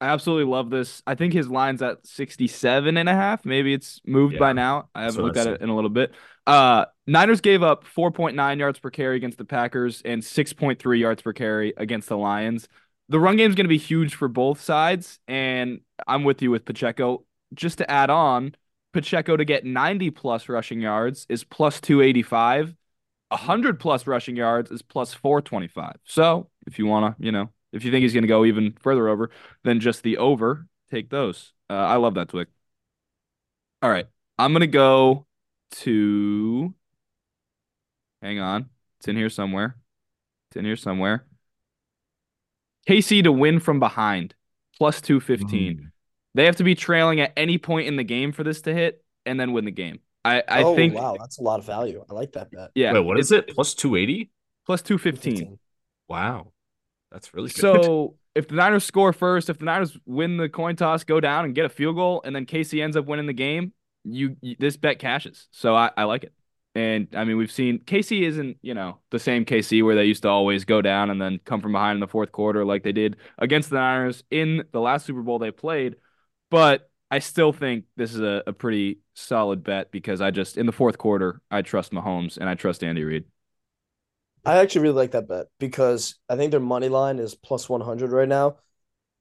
I 0.00 0.06
absolutely 0.06 0.50
love 0.50 0.68
this. 0.68 1.00
I 1.06 1.14
think 1.14 1.32
his 1.32 1.48
line's 1.48 1.80
at 1.80 2.04
67 2.04 2.96
and 2.96 3.08
a 3.08 3.14
half. 3.14 3.44
Maybe 3.44 3.72
it's 3.72 4.00
moved 4.04 4.34
Yeah, 4.34 4.40
by 4.40 4.52
now. 4.52 4.88
I 4.96 5.04
haven't 5.04 5.22
looked 5.22 5.36
at 5.36 5.46
it 5.46 5.60
in 5.60 5.68
a 5.68 5.76
little 5.76 5.90
bit. 5.90 6.12
Uh, 6.44 6.86
Niners 7.06 7.40
gave 7.40 7.62
up 7.62 7.84
4.9 7.84 8.58
yards 8.58 8.80
per 8.80 8.90
carry 8.90 9.16
against 9.16 9.38
the 9.38 9.44
Packers 9.44 10.02
and 10.04 10.24
6.3 10.24 10.98
yards 10.98 11.22
per 11.22 11.32
carry 11.32 11.72
against 11.76 12.08
the 12.08 12.18
Lions. 12.18 12.66
The 13.10 13.20
run 13.20 13.36
game 13.36 13.48
is 13.48 13.54
going 13.54 13.66
to 13.66 13.68
be 13.68 13.78
huge 13.78 14.16
for 14.16 14.26
both 14.26 14.60
sides, 14.60 15.20
and 15.28 15.82
I'm 16.04 16.24
with 16.24 16.42
you 16.42 16.50
with 16.50 16.64
Pacheco. 16.64 17.24
Just 17.54 17.78
to 17.78 17.88
add 17.88 18.10
on, 18.10 18.56
Pacheco 18.92 19.36
to 19.36 19.44
get 19.44 19.64
90 19.64 20.10
plus 20.10 20.48
rushing 20.48 20.80
yards 20.80 21.26
is 21.28 21.44
plus 21.44 21.80
285. 21.80 22.74
100 23.28 23.80
plus 23.80 24.06
rushing 24.06 24.36
yards 24.36 24.70
is 24.70 24.82
plus 24.82 25.14
425. 25.14 25.96
So 26.04 26.50
if 26.66 26.78
you 26.78 26.86
want 26.86 27.16
to, 27.16 27.24
you 27.24 27.32
know, 27.32 27.50
if 27.72 27.84
you 27.84 27.90
think 27.90 28.02
he's 28.02 28.12
going 28.12 28.22
to 28.22 28.28
go 28.28 28.44
even 28.44 28.74
further 28.80 29.08
over 29.08 29.30
than 29.64 29.80
just 29.80 30.02
the 30.02 30.18
over, 30.18 30.66
take 30.90 31.08
those. 31.08 31.52
Uh, 31.70 31.74
I 31.74 31.96
love 31.96 32.14
that 32.14 32.28
Zwick. 32.28 32.46
All 33.80 33.90
right. 33.90 34.06
I'm 34.38 34.52
going 34.52 34.60
to 34.60 34.66
go 34.66 35.26
to. 35.72 36.74
Hang 38.20 38.38
on. 38.38 38.68
It's 38.98 39.08
in 39.08 39.16
here 39.16 39.30
somewhere. 39.30 39.76
It's 40.50 40.56
in 40.56 40.64
here 40.64 40.76
somewhere. 40.76 41.24
KC 42.88 43.22
to 43.24 43.32
win 43.32 43.60
from 43.60 43.80
behind, 43.80 44.34
plus 44.76 45.00
215. 45.00 45.91
They 46.34 46.46
have 46.46 46.56
to 46.56 46.64
be 46.64 46.74
trailing 46.74 47.20
at 47.20 47.32
any 47.36 47.58
point 47.58 47.88
in 47.88 47.96
the 47.96 48.04
game 48.04 48.32
for 48.32 48.42
this 48.44 48.62
to 48.62 48.74
hit 48.74 49.04
and 49.26 49.38
then 49.38 49.52
win 49.52 49.64
the 49.64 49.70
game. 49.70 50.00
I, 50.24 50.42
I 50.48 50.62
oh 50.62 50.76
think, 50.76 50.94
wow, 50.94 51.16
that's 51.18 51.38
a 51.38 51.42
lot 51.42 51.58
of 51.58 51.66
value. 51.66 52.04
I 52.08 52.14
like 52.14 52.32
that 52.32 52.50
bet. 52.50 52.70
yeah. 52.74 52.92
Wait, 52.92 53.00
what 53.00 53.18
is 53.18 53.32
it? 53.32 53.54
Plus 53.54 53.74
280? 53.74 54.30
Plus 54.66 54.82
215. 54.82 55.58
Wow. 56.08 56.52
That's 57.10 57.34
really 57.34 57.48
good. 57.48 57.60
So 57.60 58.16
if 58.34 58.48
the 58.48 58.54
Niners 58.54 58.84
score 58.84 59.12
first, 59.12 59.50
if 59.50 59.58
the 59.58 59.64
Niners 59.64 59.96
win 60.06 60.36
the 60.36 60.48
coin 60.48 60.76
toss, 60.76 61.04
go 61.04 61.20
down 61.20 61.44
and 61.44 61.54
get 61.54 61.64
a 61.64 61.68
field 61.68 61.96
goal, 61.96 62.22
and 62.24 62.34
then 62.34 62.46
KC 62.46 62.82
ends 62.82 62.96
up 62.96 63.06
winning 63.06 63.26
the 63.26 63.32
game, 63.32 63.72
you, 64.04 64.36
you 64.40 64.56
this 64.58 64.76
bet 64.76 64.98
cashes. 64.98 65.48
So 65.50 65.74
I, 65.74 65.90
I 65.96 66.04
like 66.04 66.24
it. 66.24 66.32
And 66.74 67.08
I 67.14 67.24
mean, 67.24 67.36
we've 67.36 67.52
seen 67.52 67.80
KC 67.80 68.22
isn't, 68.22 68.56
you 68.62 68.72
know, 68.72 68.98
the 69.10 69.18
same 69.18 69.44
KC 69.44 69.84
where 69.84 69.94
they 69.94 70.06
used 70.06 70.22
to 70.22 70.28
always 70.28 70.64
go 70.64 70.80
down 70.80 71.10
and 71.10 71.20
then 71.20 71.38
come 71.44 71.60
from 71.60 71.72
behind 71.72 71.96
in 71.96 72.00
the 72.00 72.08
fourth 72.08 72.32
quarter 72.32 72.64
like 72.64 72.82
they 72.82 72.92
did 72.92 73.16
against 73.38 73.68
the 73.68 73.76
Niners 73.76 74.24
in 74.30 74.64
the 74.72 74.80
last 74.80 75.04
Super 75.04 75.20
Bowl 75.20 75.38
they 75.38 75.50
played. 75.50 75.96
But 76.52 76.90
I 77.10 77.18
still 77.20 77.54
think 77.54 77.86
this 77.96 78.14
is 78.14 78.20
a, 78.20 78.42
a 78.46 78.52
pretty 78.52 78.98
solid 79.14 79.64
bet 79.64 79.90
because 79.90 80.20
I 80.20 80.30
just 80.30 80.58
in 80.58 80.66
the 80.66 80.72
fourth 80.72 80.98
quarter 80.98 81.40
I 81.50 81.62
trust 81.62 81.92
Mahomes 81.92 82.36
and 82.36 82.46
I 82.46 82.54
trust 82.54 82.84
Andy 82.84 83.04
Reid. 83.04 83.24
I 84.44 84.58
actually 84.58 84.82
really 84.82 84.96
like 84.96 85.12
that 85.12 85.28
bet 85.28 85.46
because 85.58 86.16
I 86.28 86.36
think 86.36 86.50
their 86.50 86.60
money 86.60 86.88
line 86.90 87.18
is 87.18 87.34
plus 87.34 87.68
100 87.68 88.10
right 88.12 88.28
now. 88.28 88.56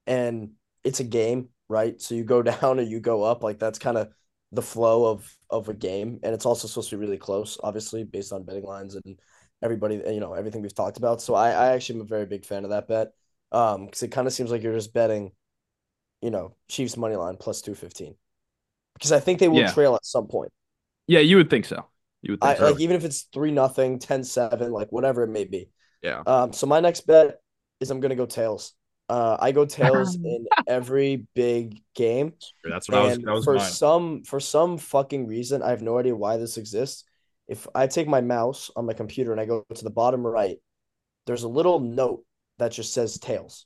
And 0.08 0.52
it's 0.84 1.00
a 1.00 1.06
game, 1.06 1.50
right? 1.70 2.02
So 2.02 2.16
you 2.16 2.24
go 2.26 2.42
down 2.52 2.80
or 2.80 2.84
you 2.84 3.00
go 3.00 3.24
up. 3.24 3.44
Like 3.44 3.60
that's 3.60 3.80
kind 3.80 3.98
of 3.98 4.10
the 4.52 4.62
flow 4.62 5.06
of 5.08 5.38
of 5.50 5.70
a 5.70 5.74
game. 5.74 6.20
And 6.24 6.34
it's 6.34 6.46
also 6.46 6.68
supposed 6.68 6.90
to 6.92 6.98
be 6.98 7.02
really 7.02 7.18
close, 7.18 7.58
obviously, 7.64 8.04
based 8.04 8.34
on 8.34 8.44
betting 8.44 8.66
lines 8.66 8.96
and 8.96 9.20
everybody, 9.64 10.02
you 10.08 10.20
know, 10.20 10.34
everything 10.34 10.62
we've 10.62 10.76
talked 10.76 10.98
about. 10.98 11.22
So 11.22 11.36
I, 11.36 11.52
I 11.52 11.68
actually 11.74 11.98
am 12.00 12.02
a 12.02 12.06
very 12.06 12.26
big 12.26 12.46
fan 12.46 12.66
of 12.66 12.72
that 12.72 12.88
bet. 12.88 13.14
Um, 13.52 13.86
because 13.88 14.04
it 14.04 14.10
kind 14.12 14.28
of 14.28 14.34
seems 14.34 14.52
like 14.52 14.64
you're 14.64 14.76
just 14.76 14.94
betting, 14.94 15.34
you 16.22 16.32
know, 16.32 16.56
Chiefs 16.70 16.98
money 16.98 17.16
line 17.16 17.38
plus 17.38 17.62
215. 17.62 18.16
Because 18.96 19.12
I 19.12 19.20
think 19.20 19.40
they 19.40 19.48
will 19.48 19.62
Yeah. 19.62 19.74
trail 19.74 19.96
at 19.96 20.06
some 20.06 20.28
point. 20.28 20.52
Yeah, 21.08 21.20
you 21.20 21.38
would 21.38 21.50
think 21.50 21.66
so. 21.66 21.86
You 22.22 22.34
would 22.34 22.42
I 22.42 22.56
think 22.56 22.58
so. 22.58 22.64
like 22.66 22.80
even 22.80 22.96
if 22.96 23.04
it's 23.04 23.24
three 23.34 23.52
nothing, 23.52 24.00
10-7, 24.00 24.72
like 24.72 24.92
whatever 24.92 25.24
it 25.24 25.28
may 25.30 25.46
be. 25.46 25.70
yeah. 26.02 26.24
Um, 26.26 26.54
so 26.54 26.68
my 26.68 26.80
next 26.80 27.02
bet 27.02 27.40
is 27.80 27.92
I'm 27.92 28.00
gonna 28.00 28.16
go 28.16 28.26
tails. 28.26 28.74
Uh, 29.10 29.38
I 29.40 29.52
go 29.52 29.66
tails 29.66 30.18
in 30.24 30.48
every 30.68 31.28
big 31.36 31.82
game, 31.96 32.34
That's 32.64 32.88
what 32.88 32.98
I 32.98 33.04
was 33.04 33.18
and 33.18 33.26
that 33.26 33.34
was 33.34 33.46
for 33.46 33.56
mine. 33.56 33.72
some 33.72 34.24
for 34.24 34.40
some 34.40 34.78
fucking 34.78 35.28
reason, 35.28 35.62
I 35.62 35.70
have 35.70 35.82
no 35.82 35.98
idea 35.98 36.16
why 36.16 36.38
this 36.38 36.58
exists. 36.58 37.04
If 37.48 37.68
I 37.76 37.88
take 37.88 38.08
my 38.08 38.22
mouse 38.22 38.72
on 38.76 38.86
my 38.86 38.94
computer 38.94 39.32
and 39.32 39.42
I 39.42 39.46
go 39.46 39.66
to 39.74 39.84
the 39.84 39.90
bottom 39.90 40.26
right, 40.26 40.58
there's 41.28 41.44
a 41.44 41.50
little 41.50 41.80
note 41.80 42.26
that 42.60 42.72
just 42.72 42.94
says 42.94 43.20
tails. 43.20 43.66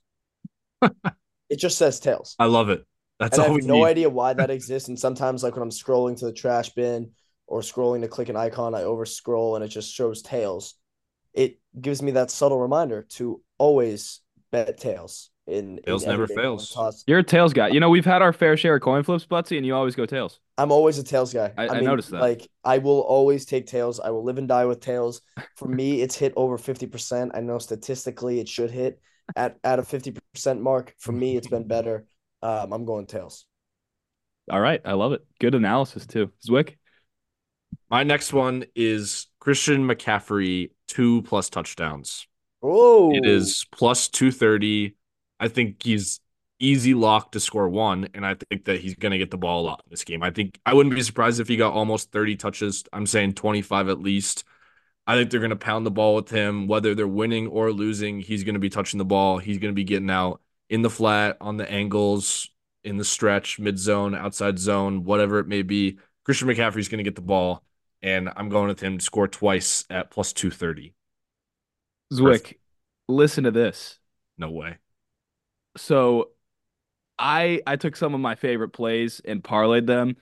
it 1.49 1.57
just 1.59 1.77
says 1.77 1.99
tails. 1.99 2.35
I 2.39 2.45
love 2.45 2.69
it. 2.69 2.85
That's 3.19 3.37
and 3.37 3.43
I 3.45 3.47
have 3.47 3.55
we 3.55 3.61
no 3.61 3.75
need. 3.75 3.83
idea 3.85 4.09
why 4.09 4.33
that 4.33 4.49
exists. 4.57 4.89
And 4.89 4.99
sometimes, 4.99 5.43
like 5.43 5.53
when 5.55 5.63
I'm 5.63 5.69
scrolling 5.69 6.17
to 6.19 6.25
the 6.25 6.33
trash 6.33 6.69
bin 6.71 7.11
or 7.47 7.61
scrolling 7.61 8.01
to 8.01 8.07
click 8.07 8.29
an 8.29 8.35
icon, 8.35 8.75
I 8.75 8.83
over 8.83 9.05
scroll 9.05 9.55
and 9.55 9.63
it 9.63 9.69
just 9.69 9.93
shows 9.93 10.21
tails. 10.21 10.75
It 11.33 11.59
gives 11.79 12.01
me 12.01 12.11
that 12.11 12.31
subtle 12.31 12.59
reminder 12.59 13.05
to 13.11 13.41
always 13.57 14.21
bet 14.51 14.77
tails. 14.77 15.29
In, 15.47 15.77
in 15.77 15.83
Tails 15.83 16.07
never 16.07 16.25
fails. 16.25 16.71
toss. 16.71 17.03
You're 17.05 17.19
a 17.19 17.23
tails 17.23 17.53
guy. 17.53 17.67
You 17.67 17.79
know, 17.79 17.91
we've 17.91 18.03
had 18.03 18.23
our 18.23 18.33
fair 18.33 18.57
share 18.57 18.77
of 18.77 18.81
coin 18.81 19.03
flips, 19.03 19.27
Butsy, 19.27 19.57
and 19.57 19.65
you 19.65 19.75
always 19.75 19.93
go 19.95 20.07
tails. 20.07 20.39
I'm 20.57 20.71
always 20.71 20.97
a 20.97 21.03
tails 21.03 21.31
guy. 21.33 21.53
I- 21.55 21.67
I 21.67 21.79
noticed 21.81 22.09
that. 22.09 22.19
Like 22.21 22.47
I 22.63 22.79
will 22.79 23.01
always 23.01 23.45
take 23.45 23.67
tails. 23.67 23.99
I 23.99 24.09
will 24.09 24.23
live 24.23 24.39
and 24.39 24.47
die 24.47 24.65
with 24.65 24.79
tails. 24.79 25.21
For 25.55 25.67
me, 25.79 26.01
it's 26.01 26.15
hit 26.17 26.33
over 26.35 26.57
fifty 26.57 26.87
percent. 26.87 27.33
I 27.35 27.41
know 27.41 27.59
statistically 27.59 28.39
it 28.39 28.49
should 28.49 28.71
hit 28.71 28.99
at 29.35 29.57
at 29.63 29.79
a 29.79 29.83
fifty 29.83 30.13
percent 30.33 30.61
mark. 30.61 30.93
For 30.99 31.11
me, 31.11 31.37
it's 31.37 31.47
been 31.47 31.67
better. 31.67 32.05
Um, 32.41 32.73
I'm 32.73 32.85
going 32.85 33.07
tails. 33.07 33.45
All 34.51 34.61
right. 34.61 34.81
I 34.85 34.93
love 34.93 35.13
it. 35.13 35.25
Good 35.39 35.55
analysis, 35.55 36.05
too. 36.05 36.31
Zwick? 36.47 36.75
My 37.89 38.03
next 38.03 38.33
one 38.33 38.65
is 38.75 39.27
Christian 39.39 39.87
McCaffrey, 39.87 40.71
two 40.87 41.23
plus 41.23 41.49
touchdowns. 41.49 42.27
Oh, 42.61 43.11
It 43.13 43.25
is 43.25 43.65
plus 43.71 44.07
230. 44.09 44.95
I 45.39 45.47
think 45.47 45.83
he's 45.83 46.19
easy 46.59 46.93
lock 46.93 47.31
to 47.33 47.39
score 47.39 47.67
one, 47.69 48.07
and 48.13 48.25
I 48.25 48.35
think 48.49 48.65
that 48.65 48.79
he's 48.79 48.95
going 48.95 49.11
to 49.11 49.17
get 49.17 49.29
the 49.29 49.37
ball 49.37 49.61
a 49.61 49.65
lot 49.65 49.81
in 49.85 49.89
this 49.91 50.03
game. 50.03 50.23
I 50.23 50.31
think 50.31 50.59
I 50.65 50.73
wouldn't 50.73 50.95
be 50.95 51.01
surprised 51.01 51.39
if 51.39 51.47
he 51.47 51.57
got 51.57 51.73
almost 51.73 52.11
30 52.11 52.35
touches. 52.37 52.83
I'm 52.93 53.05
saying 53.05 53.33
25 53.33 53.89
at 53.89 53.99
least. 53.99 54.45
I 55.07 55.15
think 55.15 55.29
they're 55.29 55.39
going 55.39 55.51
to 55.51 55.55
pound 55.55 55.85
the 55.85 55.91
ball 55.91 56.15
with 56.15 56.29
him, 56.29 56.67
whether 56.67 56.95
they're 56.95 57.07
winning 57.07 57.47
or 57.47 57.71
losing. 57.71 58.19
He's 58.19 58.43
going 58.43 58.55
to 58.55 58.59
be 58.59 58.69
touching 58.69 58.97
the 58.97 59.05
ball. 59.05 59.37
He's 59.37 59.59
going 59.59 59.71
to 59.71 59.75
be 59.75 59.83
getting 59.83 60.09
out 60.09 60.41
in 60.69 60.81
the 60.81 60.89
flat, 60.89 61.37
on 61.39 61.57
the 61.57 61.69
angles, 61.69 62.49
in 62.83 62.97
the 62.97 63.05
stretch, 63.05 63.59
mid 63.59 63.77
zone, 63.77 64.15
outside 64.15 64.57
zone, 64.57 65.03
whatever 65.03 65.39
it 65.39 65.47
may 65.47 65.61
be. 65.61 65.99
Christian 66.23 66.47
McCaffrey's 66.47 66.87
going 66.87 66.97
to 66.97 67.03
get 67.03 67.15
the 67.15 67.21
ball, 67.21 67.63
and 68.01 68.29
I'm 68.35 68.49
going 68.49 68.67
with 68.67 68.79
him 68.79 68.97
to 68.97 69.03
score 69.03 69.27
twice 69.27 69.85
at 69.89 70.09
plus 70.09 70.33
230. 70.33 70.93
Zwick, 72.11 72.55
listen 73.07 73.43
to 73.43 73.51
this. 73.51 73.99
No 74.37 74.49
way. 74.49 74.77
So 75.77 76.31
I 77.19 77.61
I 77.67 77.75
took 77.75 77.95
some 77.95 78.13
of 78.13 78.19
my 78.19 78.35
favorite 78.35 78.69
plays 78.69 79.21
and 79.23 79.43
parlayed 79.43 79.85
them. 79.85 80.17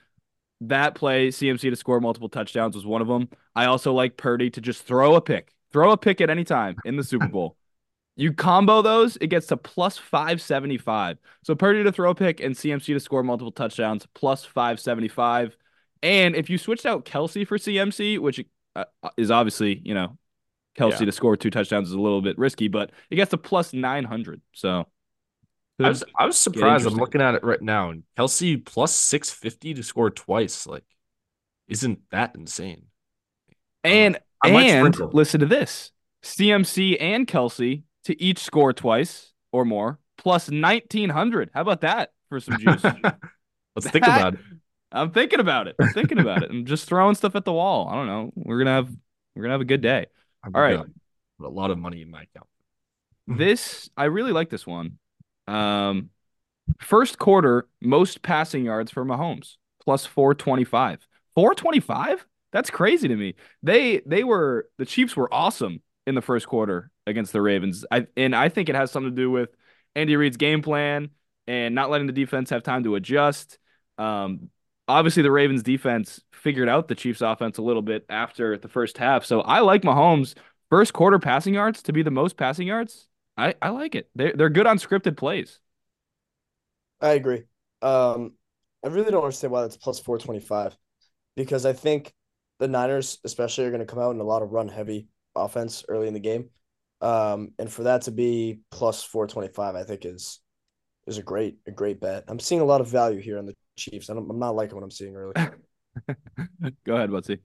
That 0.68 0.94
play, 0.94 1.28
CMC 1.28 1.70
to 1.70 1.76
score 1.76 2.00
multiple 2.00 2.28
touchdowns 2.28 2.74
was 2.74 2.86
one 2.86 3.02
of 3.02 3.08
them. 3.08 3.28
I 3.54 3.66
also 3.66 3.92
like 3.92 4.16
Purdy 4.16 4.50
to 4.50 4.60
just 4.60 4.82
throw 4.84 5.14
a 5.14 5.20
pick. 5.20 5.52
Throw 5.72 5.90
a 5.90 5.96
pick 5.96 6.20
at 6.20 6.30
any 6.30 6.44
time 6.44 6.76
in 6.84 6.96
the 6.96 7.04
Super 7.04 7.28
Bowl. 7.28 7.56
You 8.16 8.32
combo 8.32 8.80
those, 8.80 9.16
it 9.16 9.26
gets 9.26 9.48
to 9.48 9.56
plus 9.56 9.98
575. 9.98 11.18
So 11.42 11.54
Purdy 11.56 11.82
to 11.82 11.90
throw 11.90 12.10
a 12.10 12.14
pick 12.14 12.40
and 12.40 12.54
CMC 12.54 12.86
to 12.94 13.00
score 13.00 13.24
multiple 13.24 13.50
touchdowns, 13.50 14.06
plus 14.14 14.44
575. 14.44 15.56
And 16.02 16.36
if 16.36 16.48
you 16.48 16.58
switched 16.58 16.86
out 16.86 17.04
Kelce 17.04 17.46
for 17.46 17.58
CMC, 17.58 18.18
which 18.20 18.44
uh, 18.76 18.84
is 19.16 19.30
obviously, 19.32 19.80
you 19.84 19.94
know, 19.94 20.16
Kelce 20.78 21.00
Yeah. 21.00 21.06
to 21.06 21.12
score 21.12 21.36
two 21.36 21.50
touchdowns 21.50 21.88
is 21.88 21.94
a 21.94 22.00
little 22.00 22.22
bit 22.22 22.38
risky, 22.38 22.68
but 22.68 22.92
it 23.10 23.16
gets 23.16 23.30
to 23.30 23.38
plus 23.38 23.72
900. 23.72 24.40
So 24.52 24.86
I 25.80 25.88
was 25.88 26.04
I 26.18 26.26
was 26.26 26.38
surprised. 26.38 26.86
I'm 26.86 26.94
looking 26.94 27.20
at 27.20 27.34
it 27.34 27.42
right 27.42 27.60
now, 27.60 27.90
and 27.90 28.04
Kelce 28.16 28.64
plus 28.64 28.94
six 28.94 29.30
fifty 29.30 29.74
to 29.74 29.82
score 29.82 30.10
twice. 30.10 30.66
Like, 30.66 30.84
isn't 31.68 31.98
that 32.10 32.36
insane? 32.36 32.86
Uh, 33.84 33.88
and 33.88 34.18
I 34.42 34.50
and 34.50 34.94
sprinkle. 34.94 35.16
listen 35.16 35.40
to 35.40 35.46
this: 35.46 35.90
CMC 36.22 36.96
and 37.00 37.26
Kelce 37.26 37.82
to 38.04 38.22
each 38.22 38.38
score 38.38 38.72
twice 38.72 39.32
or 39.50 39.64
more, 39.64 39.98
plus 40.16 40.48
nineteen 40.48 41.10
hundred. 41.10 41.50
How 41.52 41.62
about 41.62 41.80
that 41.80 42.12
for 42.28 42.38
some 42.38 42.58
juice? 42.58 42.84
Let's 43.76 43.90
think 43.90 44.04
about 44.04 44.34
it. 44.34 44.40
I'm 44.92 45.10
thinking 45.10 45.40
about 45.40 45.66
it. 45.66 45.74
I'm 45.80 45.92
thinking 45.92 46.20
about 46.20 46.44
it. 46.44 46.50
I'm 46.50 46.66
just 46.66 46.86
throwing 46.86 47.16
stuff 47.16 47.34
at 47.34 47.44
the 47.44 47.52
wall. 47.52 47.88
I 47.88 47.96
don't 47.96 48.06
know. 48.06 48.30
We're 48.36 48.58
gonna 48.58 48.70
have 48.70 48.88
we're 49.34 49.42
gonna 49.42 49.54
have 49.54 49.60
a 49.60 49.66
good 49.66 49.80
day. 49.80 50.06
I'm 50.44 50.54
All 50.54 50.62
right. 50.62 50.78
Uh, 50.78 50.84
put 51.40 51.46
a 51.46 51.48
lot 51.48 51.72
of 51.72 51.78
money 51.78 52.00
in 52.00 52.10
my 52.10 52.22
account. 52.22 52.46
This 53.26 53.90
I 53.96 54.04
really 54.04 54.30
like 54.30 54.50
this 54.50 54.64
one. 54.64 54.98
Um, 55.46 56.10
first 56.80 57.18
quarter 57.18 57.68
most 57.80 58.22
passing 58.22 58.64
yards 58.64 58.90
for 58.90 59.04
Mahomes 59.04 59.56
plus 59.82 60.06
four 60.06 60.34
twenty 60.34 60.64
five. 60.64 61.06
Four 61.34 61.54
twenty 61.54 61.80
five? 61.80 62.24
That's 62.52 62.70
crazy 62.70 63.08
to 63.08 63.16
me. 63.16 63.34
They 63.62 64.00
they 64.06 64.24
were 64.24 64.68
the 64.78 64.86
Chiefs 64.86 65.16
were 65.16 65.32
awesome 65.32 65.82
in 66.06 66.14
the 66.14 66.22
first 66.22 66.46
quarter 66.46 66.90
against 67.06 67.32
the 67.32 67.42
Ravens. 67.42 67.84
I 67.90 68.06
and 68.16 68.34
I 68.34 68.48
think 68.48 68.68
it 68.68 68.74
has 68.74 68.90
something 68.90 69.14
to 69.14 69.22
do 69.22 69.30
with 69.30 69.50
Andy 69.94 70.16
Reid's 70.16 70.36
game 70.36 70.62
plan 70.62 71.10
and 71.46 71.74
not 71.74 71.90
letting 71.90 72.06
the 72.06 72.12
defense 72.12 72.50
have 72.50 72.62
time 72.62 72.84
to 72.84 72.94
adjust. 72.94 73.58
Um, 73.98 74.50
obviously 74.88 75.22
the 75.22 75.30
Ravens 75.30 75.62
defense 75.62 76.20
figured 76.32 76.68
out 76.68 76.88
the 76.88 76.94
Chiefs 76.94 77.20
offense 77.20 77.58
a 77.58 77.62
little 77.62 77.82
bit 77.82 78.04
after 78.08 78.58
the 78.58 78.68
first 78.68 78.98
half. 78.98 79.24
So 79.24 79.40
I 79.40 79.60
like 79.60 79.82
Mahomes 79.82 80.34
first 80.70 80.92
quarter 80.92 81.18
passing 81.18 81.54
yards 81.54 81.82
to 81.82 81.92
be 81.92 82.02
the 82.02 82.10
most 82.10 82.36
passing 82.36 82.66
yards. 82.66 83.06
I, 83.36 83.54
I 83.60 83.70
like 83.70 83.94
it. 83.94 84.08
They're 84.14 84.32
they're 84.32 84.50
good 84.50 84.66
on 84.66 84.78
scripted 84.78 85.16
plays. 85.16 85.58
I 87.00 87.10
agree. 87.10 87.42
Um, 87.82 88.32
I 88.84 88.88
really 88.88 89.10
don't 89.10 89.24
understand 89.24 89.52
why 89.52 89.62
that's 89.62 89.76
plus 89.76 89.98
425 90.00 90.76
because 91.36 91.66
I 91.66 91.72
think 91.72 92.12
the 92.58 92.68
Niners, 92.68 93.18
especially, 93.24 93.64
are 93.64 93.70
going 93.70 93.80
to 93.80 93.86
come 93.86 93.98
out 93.98 94.14
in 94.14 94.20
a 94.20 94.24
lot 94.24 94.42
of 94.42 94.52
run 94.52 94.68
heavy 94.68 95.08
offense 95.34 95.84
early 95.88 96.06
in 96.06 96.14
the 96.14 96.20
game. 96.20 96.50
Um, 97.00 97.52
and 97.58 97.70
for 97.70 97.84
that 97.84 98.02
to 98.02 98.10
be 98.10 98.60
plus 98.70 99.02
425, 99.02 99.74
I 99.74 99.82
think 99.84 100.04
is 100.04 100.40
is 101.06 101.18
a 101.18 101.22
great 101.22 101.56
a 101.66 101.70
great 101.70 102.00
bet. 102.00 102.24
I'm 102.28 102.40
seeing 102.40 102.60
a 102.60 102.64
lot 102.64 102.80
of 102.80 102.88
value 102.88 103.20
here 103.20 103.38
on 103.38 103.46
the 103.46 103.54
Chiefs. 103.76 104.08
I'm, 104.08 104.30
I'm 104.30 104.38
not 104.38 104.54
liking 104.54 104.76
what 104.76 104.84
I'm 104.84 104.90
seeing 104.90 105.16
early. 105.16 105.34
Go 106.84 106.96
ahead, 106.96 107.10
Butsy. 107.10 107.40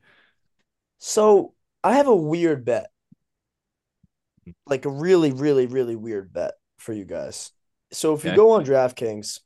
So 0.99 1.53
I 1.83 1.93
have 1.93 2.07
a 2.07 2.15
weird 2.15 2.65
bet, 2.65 2.91
like 4.65 4.85
a 4.85 4.89
really, 4.89 5.31
really, 5.31 5.65
really 5.65 5.95
weird 5.95 6.33
bet 6.33 6.53
for 6.77 6.93
you 6.93 7.05
guys. 7.05 7.51
So 7.91 8.13
if 8.13 8.23
you 8.23 8.35
go 8.35 8.51
on 8.51 8.65
DraftKings, 8.65 9.39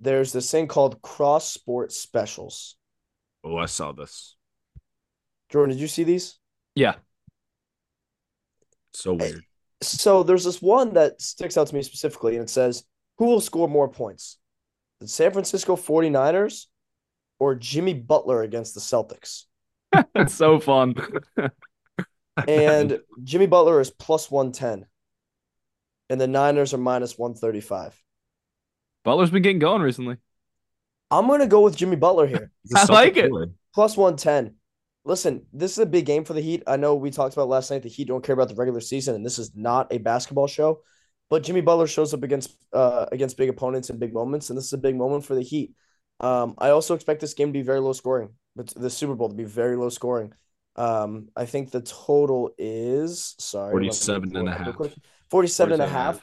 there's 0.00 0.32
this 0.32 0.50
thing 0.50 0.66
called 0.66 1.02
Cross 1.02 1.52
Sport 1.52 1.92
Specials. 1.92 2.76
Oh, 3.44 3.56
I 3.56 3.66
saw 3.66 3.92
this. 3.92 4.36
Jordan, 5.50 5.74
did 5.74 5.80
you 5.80 5.88
see 5.88 6.04
these? 6.04 6.38
Yeah. 6.74 6.94
So 8.94 9.14
weird. 9.14 9.44
So 9.82 10.22
there's 10.22 10.44
this 10.44 10.60
one 10.60 10.94
that 10.94 11.20
sticks 11.20 11.56
out 11.56 11.66
to 11.68 11.74
me 11.74 11.82
specifically, 11.82 12.36
and 12.36 12.44
it 12.44 12.50
says, 12.50 12.84
Who 13.18 13.26
will 13.26 13.40
score 13.40 13.68
more 13.68 13.88
points? 13.88 14.38
The 15.00 15.08
San 15.08 15.32
Francisco 15.32 15.76
49ers 15.76 16.66
or 17.38 17.54
Jimmy 17.54 17.94
Butler 17.94 18.42
against 18.42 18.74
the 18.74 18.80
Celtics? 18.80 19.44
It's 20.14 20.34
so 20.34 20.60
fun. 20.60 20.94
And 22.48 23.00
Jimmy 23.24 23.46
Butler 23.46 23.80
is 23.80 23.90
plus 23.90 24.30
110, 24.30 24.86
and 26.08 26.20
the 26.20 26.26
Niners 26.26 26.74
are 26.74 26.78
minus 26.78 27.18
135. 27.18 28.00
Butler's 29.04 29.30
been 29.30 29.42
getting 29.42 29.58
going 29.58 29.82
recently. 29.82 30.16
I'm 31.10 31.26
going 31.26 31.40
to 31.40 31.46
go 31.46 31.60
with 31.60 31.76
Jimmy 31.76 31.96
Butler 31.96 32.26
here. 32.26 32.50
I 32.74 32.84
like 32.84 33.16
it. 33.16 33.30
plus 33.74 33.96
110. 33.96 34.54
Listen, 35.04 35.46
this 35.52 35.72
is 35.72 35.78
a 35.78 35.86
big 35.86 36.04
game 36.04 36.24
for 36.24 36.34
the 36.34 36.40
Heat. 36.40 36.62
I 36.66 36.76
know 36.76 36.94
we 36.94 37.10
talked 37.10 37.34
about 37.34 37.48
last 37.48 37.70
night 37.70 37.82
the 37.82 37.88
Heat 37.88 38.08
don't 38.08 38.22
care 38.22 38.34
about 38.34 38.48
the 38.48 38.54
regular 38.54 38.80
season, 38.80 39.14
and 39.14 39.24
this 39.24 39.38
is 39.38 39.52
not 39.56 39.92
a 39.92 39.98
basketball 39.98 40.46
show. 40.46 40.82
But 41.30 41.42
Jimmy 41.42 41.62
Butler 41.62 41.86
shows 41.86 42.12
up 42.12 42.22
against 42.22 42.56
uh 42.72 43.06
against 43.10 43.36
big 43.36 43.48
opponents 43.48 43.88
in 43.88 43.98
big 43.98 44.12
moments, 44.12 44.50
and 44.50 44.58
this 44.58 44.66
is 44.66 44.72
a 44.72 44.78
big 44.78 44.96
moment 44.96 45.24
for 45.24 45.34
the 45.34 45.42
Heat. 45.42 45.72
Um, 46.20 46.54
I 46.58 46.70
also 46.70 46.94
expect 46.94 47.20
this 47.20 47.34
game 47.34 47.48
to 47.48 47.52
be 47.52 47.62
very 47.62 47.80
low 47.80 47.94
scoring, 47.94 48.30
but 48.54 48.68
the 48.68 48.90
Super 48.90 49.14
Bowl 49.14 49.30
to 49.30 49.34
be 49.34 49.44
very 49.44 49.76
low 49.76 49.88
scoring. 49.88 50.34
Um, 50.76 51.28
I 51.36 51.46
think 51.46 51.70
the 51.70 51.82
total 51.82 52.52
is 52.58 53.34
sorry, 53.38 53.78
let 53.78 53.86
me 53.86 54.22
47 54.22 54.36
and 54.36 54.48
a 54.48 54.52
pull 54.52 54.52
it 54.52 54.56
up 54.56 54.64
real 54.64 54.74
half. 54.74 54.76
quick. 54.76 54.94
47 55.30 55.72
and 55.74 55.82
a 55.82 55.86
half. 55.86 56.20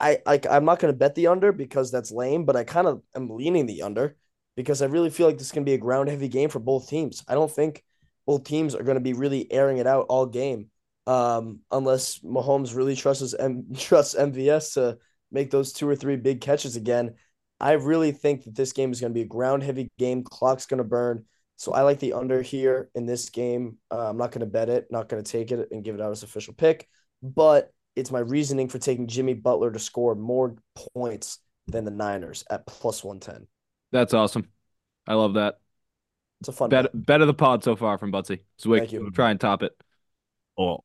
I 0.00 0.18
like 0.26 0.46
I'm 0.50 0.64
not 0.64 0.80
going 0.80 0.92
to 0.92 0.98
bet 0.98 1.14
the 1.14 1.28
under 1.28 1.52
because 1.52 1.90
that's 1.90 2.10
lame, 2.10 2.44
but 2.44 2.56
I 2.56 2.64
kind 2.64 2.86
of 2.86 3.02
am 3.14 3.30
leaning 3.30 3.66
the 3.66 3.82
under 3.82 4.16
because 4.56 4.82
I 4.82 4.86
really 4.86 5.10
feel 5.10 5.26
like 5.26 5.38
this 5.38 5.48
is 5.48 5.52
going 5.52 5.64
to 5.64 5.70
be 5.70 5.74
a 5.74 5.78
ground 5.78 6.08
heavy 6.08 6.28
game 6.28 6.48
for 6.48 6.58
both 6.58 6.88
teams. 6.88 7.22
I 7.28 7.34
don't 7.34 7.50
think 7.50 7.84
both 8.26 8.44
teams 8.44 8.74
are 8.74 8.82
going 8.82 8.96
to 8.96 9.00
be 9.00 9.12
really 9.12 9.50
airing 9.52 9.78
it 9.78 9.86
out 9.86 10.06
all 10.08 10.26
game, 10.26 10.70
um, 11.06 11.60
unless 11.70 12.18
Mahomes 12.20 12.74
really 12.74 12.96
trusts 13.02 13.34
M- 13.38 13.66
trusts 13.76 14.14
MVS 14.14 14.74
to 14.74 14.98
make 15.30 15.50
those 15.50 15.72
two 15.72 15.88
or 15.88 15.96
three 15.96 16.16
big 16.16 16.40
catches 16.40 16.76
again. 16.76 17.14
I 17.60 17.72
really 17.72 18.12
think 18.12 18.44
that 18.44 18.56
this 18.56 18.72
game 18.72 18.90
is 18.90 19.00
going 19.00 19.12
to 19.12 19.14
be 19.14 19.22
a 19.22 19.26
ground 19.26 19.62
heavy 19.62 19.90
game. 19.98 20.24
Clock's 20.24 20.66
going 20.66 20.78
to 20.78 20.84
burn. 20.84 21.24
So 21.62 21.72
I 21.72 21.82
like 21.82 22.00
the 22.00 22.14
under 22.14 22.42
here 22.42 22.90
in 22.96 23.06
this 23.06 23.30
game. 23.30 23.76
Uh, 23.88 24.10
I'm 24.10 24.16
not 24.16 24.32
going 24.32 24.40
to 24.40 24.46
bet 24.46 24.68
it, 24.68 24.88
not 24.90 25.08
going 25.08 25.22
to 25.22 25.32
take 25.32 25.52
it 25.52 25.68
and 25.70 25.84
give 25.84 25.94
it 25.94 26.00
out 26.00 26.10
as 26.10 26.24
official 26.24 26.54
pick, 26.54 26.88
but 27.22 27.72
it's 27.94 28.10
my 28.10 28.18
reasoning 28.18 28.68
for 28.68 28.80
taking 28.80 29.06
Jimmy 29.06 29.34
Butler 29.34 29.70
to 29.70 29.78
score 29.78 30.16
more 30.16 30.56
points 30.92 31.38
than 31.68 31.84
the 31.84 31.92
Niners 31.92 32.42
at 32.50 32.66
plus 32.66 33.04
110. 33.04 33.46
That's 33.92 34.12
awesome. 34.12 34.48
I 35.06 35.14
love 35.14 35.34
that. 35.34 35.60
It's 36.40 36.48
a 36.48 36.52
fun 36.52 36.68
Bet, 36.68 36.86
bet. 36.86 37.06
bet 37.06 37.20
of 37.20 37.28
the 37.28 37.34
pod 37.34 37.62
so 37.62 37.76
far 37.76 37.96
from 37.96 38.10
Butsy. 38.10 38.40
Zwick, 38.60 38.78
Thank 38.78 38.92
you. 38.92 39.12
try 39.12 39.30
and 39.30 39.38
top 39.38 39.62
it. 39.62 39.80
Oh, 40.58 40.82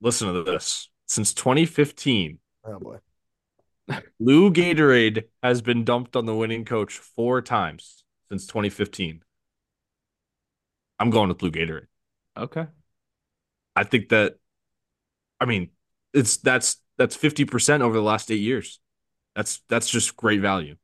listen 0.00 0.34
to 0.34 0.42
this. 0.42 0.88
Since 1.06 1.32
2015, 1.32 2.40
Oh 2.64 2.80
boy. 2.80 2.96
Lou 4.18 4.50
Gatorade 4.50 5.26
has 5.44 5.62
been 5.62 5.84
dumped 5.84 6.16
on 6.16 6.26
the 6.26 6.34
winning 6.34 6.64
coach 6.64 6.94
four 6.98 7.40
times 7.40 8.02
since 8.28 8.48
2015. 8.48 9.20
I'm 10.98 11.10
going 11.10 11.28
with 11.28 11.38
Blue 11.38 11.50
Gatorade. 11.50 11.86
Okay. 12.36 12.66
I 13.76 13.84
think 13.84 14.10
that, 14.10 14.36
I 15.40 15.46
mean, 15.46 15.70
it's 16.12 16.36
that's 16.36 16.76
that's 16.96 17.16
50% 17.16 17.80
over 17.80 17.94
the 17.94 18.02
last 18.02 18.30
eight 18.30 18.40
years. 18.40 18.80
That's 19.34 19.60
that's 19.68 19.90
just 19.90 20.16
great 20.16 20.40
value. 20.40 20.76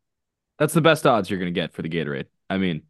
That's 0.58 0.74
the 0.74 0.80
best 0.80 1.06
odds 1.06 1.30
you're 1.30 1.38
going 1.38 1.52
to 1.52 1.58
get 1.58 1.72
for 1.72 1.82
the 1.82 1.88
Gatorade. 1.88 2.26
I 2.48 2.58
mean, 2.58 2.82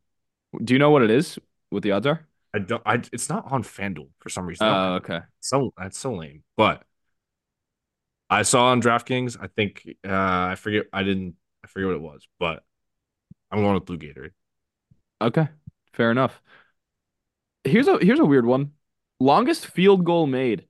do 0.62 0.72
you 0.72 0.78
know 0.78 0.90
what 0.90 1.02
it 1.02 1.10
is? 1.10 1.38
What 1.68 1.82
the 1.82 1.92
odds 1.92 2.06
are? 2.06 2.26
I 2.52 2.58
don't. 2.58 2.82
I 2.84 3.02
it's 3.12 3.28
not 3.28 3.50
on 3.52 3.62
FanDuel 3.62 4.08
for 4.18 4.28
some 4.28 4.46
reason. 4.46 4.66
Oh, 4.66 4.94
okay. 4.94 5.20
so 5.40 5.72
that's 5.76 5.98
so 5.98 6.14
lame. 6.14 6.42
But 6.56 6.82
I 8.28 8.42
saw 8.42 8.66
on 8.66 8.82
DraftKings. 8.82 9.36
I 9.40 9.46
think 9.46 9.88
uh, 10.04 10.10
I 10.12 10.54
forget. 10.56 10.86
I 10.92 11.02
didn't. 11.02 11.36
I 11.62 11.68
forget 11.68 11.88
what 11.88 11.96
it 11.96 12.02
was, 12.02 12.26
but 12.40 12.64
I'm 13.52 13.62
going 13.62 13.74
with 13.74 13.84
Blue 13.84 13.98
Gatorade. 13.98 14.32
Okay. 15.20 15.48
Fair 15.92 16.10
enough. 16.10 16.40
Here's 17.64 17.88
a 17.88 17.98
here's 17.98 18.20
a 18.20 18.24
weird 18.24 18.46
one. 18.46 18.72
Longest 19.18 19.66
field 19.66 20.04
goal 20.04 20.26
made 20.26 20.64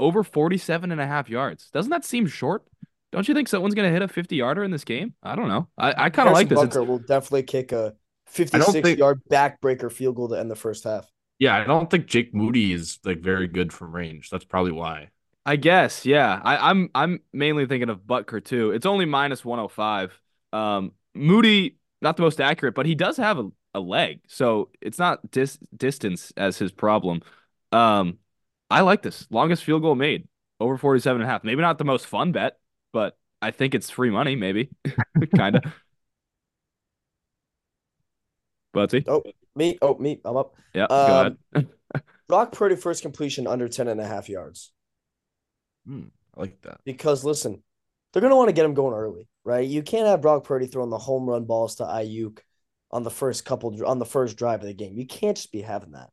over 0.00 0.24
47 0.24 0.90
and 0.90 1.00
a 1.00 1.06
half 1.06 1.28
yards. 1.28 1.70
Doesn't 1.70 1.90
that 1.90 2.04
seem 2.04 2.26
short? 2.26 2.64
Don't 3.12 3.28
you 3.28 3.34
think 3.34 3.46
someone's 3.46 3.74
going 3.74 3.86
to 3.86 3.92
hit 3.92 4.02
a 4.02 4.08
50 4.08 4.36
yarder 4.36 4.64
in 4.64 4.70
this 4.70 4.84
game? 4.84 5.14
I 5.22 5.36
don't 5.36 5.48
know. 5.48 5.68
I, 5.76 6.06
I 6.06 6.10
kind 6.10 6.28
of 6.28 6.34
like 6.34 6.48
this. 6.48 6.58
Harrison 6.58 6.82
It's, 6.82 6.88
will 6.88 6.98
definitely 6.98 7.42
kick 7.42 7.70
a 7.72 7.94
think- 8.26 8.50
56 8.50 8.98
yard 8.98 9.20
backbreaker 9.30 9.92
field 9.92 10.16
goal 10.16 10.28
to 10.30 10.34
end 10.34 10.50
the 10.50 10.56
first 10.56 10.84
half. 10.84 11.06
Yeah, 11.38 11.56
I 11.56 11.64
don't 11.64 11.90
think 11.90 12.06
Jake 12.06 12.34
Moody 12.34 12.72
is 12.72 12.98
like 13.04 13.20
very 13.20 13.48
good 13.48 13.72
from 13.72 13.94
range. 13.94 14.30
That's 14.30 14.44
probably 14.44 14.72
why. 14.72 15.08
I 15.44 15.56
guess, 15.56 16.06
yeah. 16.06 16.40
I, 16.42 16.70
I'm 16.70 16.88
I'm 16.94 17.20
mainly 17.32 17.66
thinking 17.66 17.90
of 17.90 18.00
Butker 18.00 18.42
too. 18.44 18.70
It's 18.70 18.86
only 18.86 19.06
minus 19.06 19.44
105. 19.44 20.18
Um, 20.52 20.92
Moody 21.14 21.78
not 22.00 22.16
the 22.16 22.22
most 22.22 22.40
accurate, 22.40 22.74
but 22.74 22.86
he 22.86 22.94
does 22.94 23.16
have 23.16 23.38
a, 23.38 23.48
a 23.74 23.80
leg, 23.80 24.20
so 24.28 24.70
it's 24.80 24.98
not 24.98 25.30
dis- 25.30 25.58
distance 25.76 26.32
as 26.36 26.58
his 26.58 26.72
problem. 26.72 27.22
Um, 27.72 28.18
I 28.70 28.82
like 28.82 29.02
this 29.02 29.26
longest 29.30 29.64
field 29.64 29.82
goal 29.82 29.94
made 29.94 30.28
over 30.60 30.78
47 30.78 31.20
and 31.22 31.28
a 31.28 31.32
half. 31.32 31.44
Maybe 31.44 31.62
not 31.62 31.78
the 31.78 31.84
most 31.84 32.06
fun 32.06 32.32
bet, 32.32 32.58
but 32.92 33.18
I 33.40 33.50
think 33.50 33.74
it's 33.74 33.90
free 33.90 34.10
money. 34.10 34.36
Maybe, 34.36 34.70
kind 35.36 35.56
of. 35.56 35.64
Butsy, 38.74 39.06
Oh, 39.06 39.22
me. 39.54 39.78
Oh, 39.82 39.96
me. 39.98 40.20
I'm 40.24 40.36
up. 40.36 40.54
yeah, 40.74 40.88
go 41.04 41.14
Um, 41.20 41.38
ahead. 41.54 41.68
Brock 42.28 42.52
Purdy 42.52 42.76
first 42.76 43.02
completion 43.02 43.46
under 43.46 43.68
10 43.68 43.88
and 43.88 44.00
a 44.00 44.06
half 44.06 44.28
yards. 44.28 44.72
Hmm, 45.86 46.08
I 46.36 46.40
like 46.40 46.60
that. 46.62 46.80
Because 46.84 47.24
listen, 47.24 47.62
they're 48.12 48.20
going 48.20 48.30
to 48.32 48.36
want 48.36 48.48
to 48.48 48.52
get 48.54 48.64
him 48.64 48.74
going 48.74 48.94
early, 48.94 49.28
right? 49.44 49.66
You 49.68 49.82
can't 49.82 50.06
have 50.08 50.20
Brock 50.20 50.44
Purdy 50.44 50.66
throwing 50.66 50.90
the 50.90 50.98
home 50.98 51.28
run 51.28 51.44
balls 51.44 51.76
to 51.76 51.84
Aiyuk 51.84 52.38
on 52.92 53.02
the 53.02 53.10
first 53.10 53.44
couple 53.44 53.74
on 53.86 53.98
the 53.98 54.04
first 54.04 54.36
drive 54.36 54.60
of 54.60 54.66
the 54.66 54.74
game. 54.74 54.96
You 54.96 55.06
can't 55.06 55.36
just 55.36 55.52
be 55.52 55.62
having 55.62 55.92
that. 55.92 56.10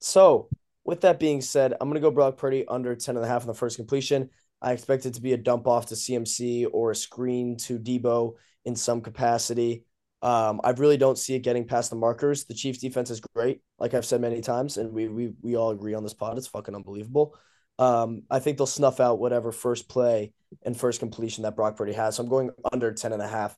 So, 0.00 0.48
with 0.84 1.02
that 1.02 1.20
being 1.20 1.40
said, 1.40 1.72
I'm 1.72 1.88
going 1.88 1.94
to 1.94 2.00
go 2.00 2.10
Brock 2.10 2.36
Purdy 2.36 2.66
under 2.66 2.94
10 2.94 3.16
and 3.16 3.24
a 3.24 3.28
half 3.28 3.42
in 3.42 3.48
the 3.48 3.54
first 3.54 3.76
completion. 3.76 4.30
I 4.60 4.72
expect 4.72 5.06
it 5.06 5.14
to 5.14 5.20
be 5.20 5.32
a 5.32 5.36
dump 5.36 5.66
off 5.66 5.86
to 5.86 5.94
CMC 5.94 6.66
or 6.72 6.90
a 6.90 6.96
screen 6.96 7.56
to 7.58 7.78
Deebo 7.78 8.34
in 8.64 8.76
some 8.76 9.00
capacity. 9.00 9.84
Um, 10.22 10.60
I 10.62 10.70
really 10.70 10.96
don't 10.96 11.18
see 11.18 11.34
it 11.34 11.40
getting 11.40 11.66
past 11.66 11.90
the 11.90 11.96
markers. 11.96 12.44
The 12.44 12.54
Chiefs 12.54 12.78
defense 12.78 13.10
is 13.10 13.20
great, 13.34 13.60
like 13.78 13.94
I've 13.94 14.06
said 14.06 14.20
many 14.20 14.40
times, 14.40 14.76
and 14.76 14.92
we 14.92 15.08
we 15.08 15.32
we 15.42 15.56
all 15.56 15.70
agree 15.70 15.94
on 15.94 16.04
this 16.04 16.14
pod. 16.14 16.38
It's 16.38 16.46
fucking 16.46 16.76
unbelievable. 16.76 17.34
Um, 17.78 18.22
I 18.30 18.38
think 18.38 18.56
they'll 18.56 18.66
snuff 18.66 19.00
out 19.00 19.18
whatever 19.18 19.50
first 19.50 19.88
play 19.88 20.32
and 20.62 20.76
first 20.78 21.00
completion 21.00 21.42
that 21.42 21.56
Brock 21.56 21.76
Purdy 21.76 21.92
has. 21.94 22.16
So 22.16 22.22
I'm 22.22 22.28
going 22.28 22.50
under 22.72 22.92
10 22.92 23.12
and 23.12 23.22
a 23.22 23.26
half. 23.26 23.56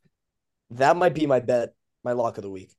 That 0.71 0.97
might 0.97 1.15
be 1.15 1.27
my 1.27 1.41
bet, 1.41 1.75
my 2.05 2.13
lock 2.13 2.37
of 2.39 2.43
the 2.45 2.51
week. 2.51 2.73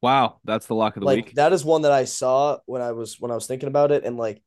Wow, 0.00 0.38
that's 0.44 0.66
the 0.66 0.74
lock 0.74 0.96
of 0.96 1.00
the 1.00 1.06
like 1.06 1.26
week. 1.26 1.34
that 1.36 1.52
is 1.52 1.64
one 1.64 1.82
that 1.82 1.92
I 1.92 2.04
saw 2.04 2.58
when 2.66 2.82
I 2.82 2.92
was 2.92 3.20
when 3.20 3.30
I 3.30 3.34
was 3.34 3.46
thinking 3.46 3.68
about 3.68 3.92
it 3.92 4.04
and 4.04 4.16
like 4.16 4.42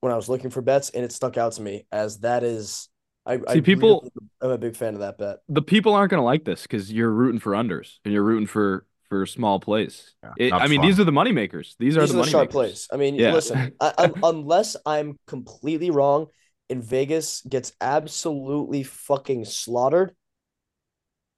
when 0.00 0.12
I 0.12 0.16
was 0.16 0.28
looking 0.28 0.50
for 0.50 0.62
bets 0.62 0.90
and 0.90 1.04
it 1.04 1.12
stuck 1.12 1.36
out 1.36 1.52
to 1.52 1.62
me 1.62 1.86
as 1.92 2.20
that 2.20 2.42
is 2.44 2.88
I, 3.26 3.40
I 3.48 3.60
people- 3.60 4.00
really 4.02 4.10
am 4.42 4.50
a 4.50 4.58
big 4.58 4.76
fan 4.76 4.94
of 4.94 5.00
that 5.00 5.18
bet. 5.18 5.38
the 5.48 5.62
people 5.62 5.94
aren't 5.94 6.10
going 6.10 6.20
to 6.20 6.24
like 6.24 6.44
this 6.44 6.62
because 6.62 6.92
you're 6.92 7.10
rooting 7.10 7.40
for 7.40 7.52
unders 7.52 7.94
and 8.04 8.12
you're 8.14 8.22
rooting 8.22 8.46
for 8.46 8.86
for 9.10 9.26
small 9.26 9.60
plays. 9.60 10.14
Yeah, 10.22 10.32
It- 10.38 10.52
I 10.54 10.66
mean, 10.66 10.80
fun. 10.80 10.88
these 10.88 10.98
are 10.98 11.04
the 11.04 11.12
money 11.12 11.32
makers. 11.32 11.76
These 11.78 11.96
are 11.96 12.00
These 12.00 12.10
the 12.10 12.14
are 12.14 12.16
the 12.16 12.20
money 12.22 12.30
sharp 12.30 12.42
makers. 12.48 12.52
plays. 12.52 12.88
I 12.92 12.96
mean, 12.96 13.14
Yeah. 13.16 13.32
listen, 13.32 13.72
I, 13.80 13.92
I'm, 13.98 14.14
unless 14.22 14.76
I'm 14.86 15.18
completely 15.26 15.90
wrong 15.90 16.28
and 16.70 16.82
Vegas 16.82 17.42
gets 17.42 17.72
absolutely 17.82 18.82
fucking 18.82 19.44
slaughtered, 19.44 20.14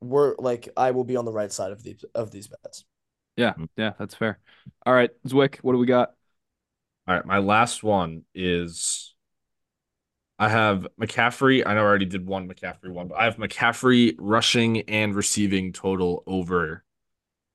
we're 0.08 0.34
like 0.38 0.68
I 0.76 0.90
will 0.92 1.04
be 1.04 1.16
on 1.16 1.24
the 1.24 1.32
right 1.32 1.52
side 1.52 1.72
of 1.72 1.82
these 1.82 2.04
of 2.14 2.30
these 2.30 2.48
bets. 2.48 2.84
Yeah, 3.36 3.54
yeah, 3.76 3.92
that's 3.98 4.14
fair. 4.14 4.38
All 4.84 4.94
right, 4.94 5.10
Zwick, 5.26 5.56
what 5.58 5.72
do 5.72 5.78
we 5.78 5.86
got? 5.86 6.14
All 7.06 7.14
right, 7.14 7.24
my 7.26 7.38
last 7.38 7.82
one 7.84 8.24
is 8.34 9.14
I 10.38 10.48
have 10.48 10.86
McCaffrey. 11.00 11.62
I 11.64 11.74
know 11.74 11.80
I 11.80 11.84
already 11.84 12.06
did 12.06 12.26
one 12.26 12.48
McCaffrey 12.48 12.90
one, 12.90 13.08
but 13.08 13.18
I 13.18 13.24
have 13.24 13.36
McCaffrey 13.36 14.14
rushing 14.18 14.82
and 14.82 15.14
receiving 15.14 15.72
total 15.72 16.22
over. 16.26 16.82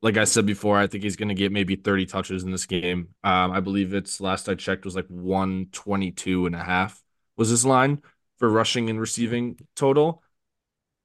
Like 0.01 0.17
I 0.17 0.23
said 0.23 0.47
before, 0.47 0.79
I 0.79 0.87
think 0.87 1.03
he's 1.03 1.15
going 1.15 1.29
to 1.29 1.35
get 1.35 1.51
maybe 1.51 1.75
30 1.75 2.07
touches 2.07 2.43
in 2.43 2.51
this 2.51 2.65
game. 2.65 3.09
Um, 3.23 3.51
I 3.51 3.59
believe 3.59 3.93
it's 3.93 4.19
last 4.19 4.49
I 4.49 4.55
checked 4.55 4.85
was 4.85 4.95
like 4.95 5.05
122 5.07 6.47
and 6.47 6.55
a 6.55 6.63
half 6.63 7.01
was 7.37 7.49
his 7.49 7.65
line 7.65 8.01
for 8.39 8.49
rushing 8.49 8.89
and 8.89 8.99
receiving 8.99 9.59
total. 9.75 10.23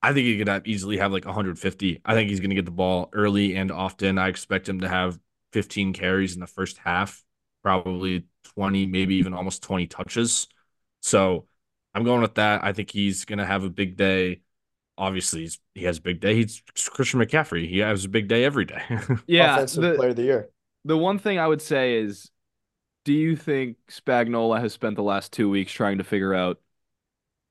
I 0.07 0.13
think 0.13 0.27
he 0.27 0.39
could 0.39 0.49
have 0.49 0.67
easily 0.67 0.99
have 0.99 1.13
like 1.13 1.25
150. 1.25 2.01
I 2.05 2.15
think 2.15 2.31
he's 2.31 2.41
going 2.41 2.51
to 2.51 2.57
get 2.57 2.65
the 2.65 2.71
ball 2.71 3.09
early 3.13 3.57
and 3.57 3.71
often. 3.73 4.19
I 4.19 4.29
expect 4.29 4.69
him 4.69 4.81
to 4.81 4.89
have 4.89 5.19
15 5.53 5.93
carries 5.93 6.35
in 6.35 6.41
the 6.41 6.47
first 6.47 6.79
half, 6.79 7.25
probably 7.63 8.25
20, 8.55 8.87
maybe 8.87 9.17
even 9.17 9.35
almost 9.35 9.63
20 9.63 9.87
touches. 9.87 10.47
So 11.03 11.47
I'm 11.95 12.05
going 12.05 12.21
with 12.23 12.35
that. 12.37 12.63
I 12.63 12.73
think 12.73 12.91
he's 12.91 13.25
going 13.25 13.39
to 13.39 13.47
have 13.47 13.65
a 13.65 13.71
big 13.71 13.97
day. 13.97 14.41
Obviously, 14.99 15.41
he's, 15.43 15.59
he 15.75 15.85
has 15.85 15.99
a 15.99 16.03
big 16.03 16.21
day. 16.21 16.35
He's 16.37 16.63
Christian 16.89 17.21
McCaffrey. 17.21 17.69
He 17.69 17.79
has 17.79 18.05
a 18.05 18.09
big 18.09 18.29
day 18.29 18.45
every 18.45 18.65
day. 18.65 18.83
Yeah, 19.27 19.57
Offensive 19.57 19.83
the, 19.83 19.95
player 19.95 20.11
of 20.11 20.17
the 20.17 20.23
year. 20.23 20.51
the 20.85 20.97
one 20.97 21.19
thing 21.19 21.39
I 21.39 21.47
would 21.47 21.61
say 21.63 21.97
is, 21.99 22.31
do 23.05 23.13
you 23.13 23.37
think 23.37 23.77
Spagnuolo 23.91 24.61
has 24.61 24.73
spent 24.73 24.97
the 24.97 25.03
last 25.03 25.33
two 25.33 25.51
weeks 25.51 25.73
trying 25.73 25.99
to 25.99 26.05
figure 26.05 26.35
out 26.35 26.61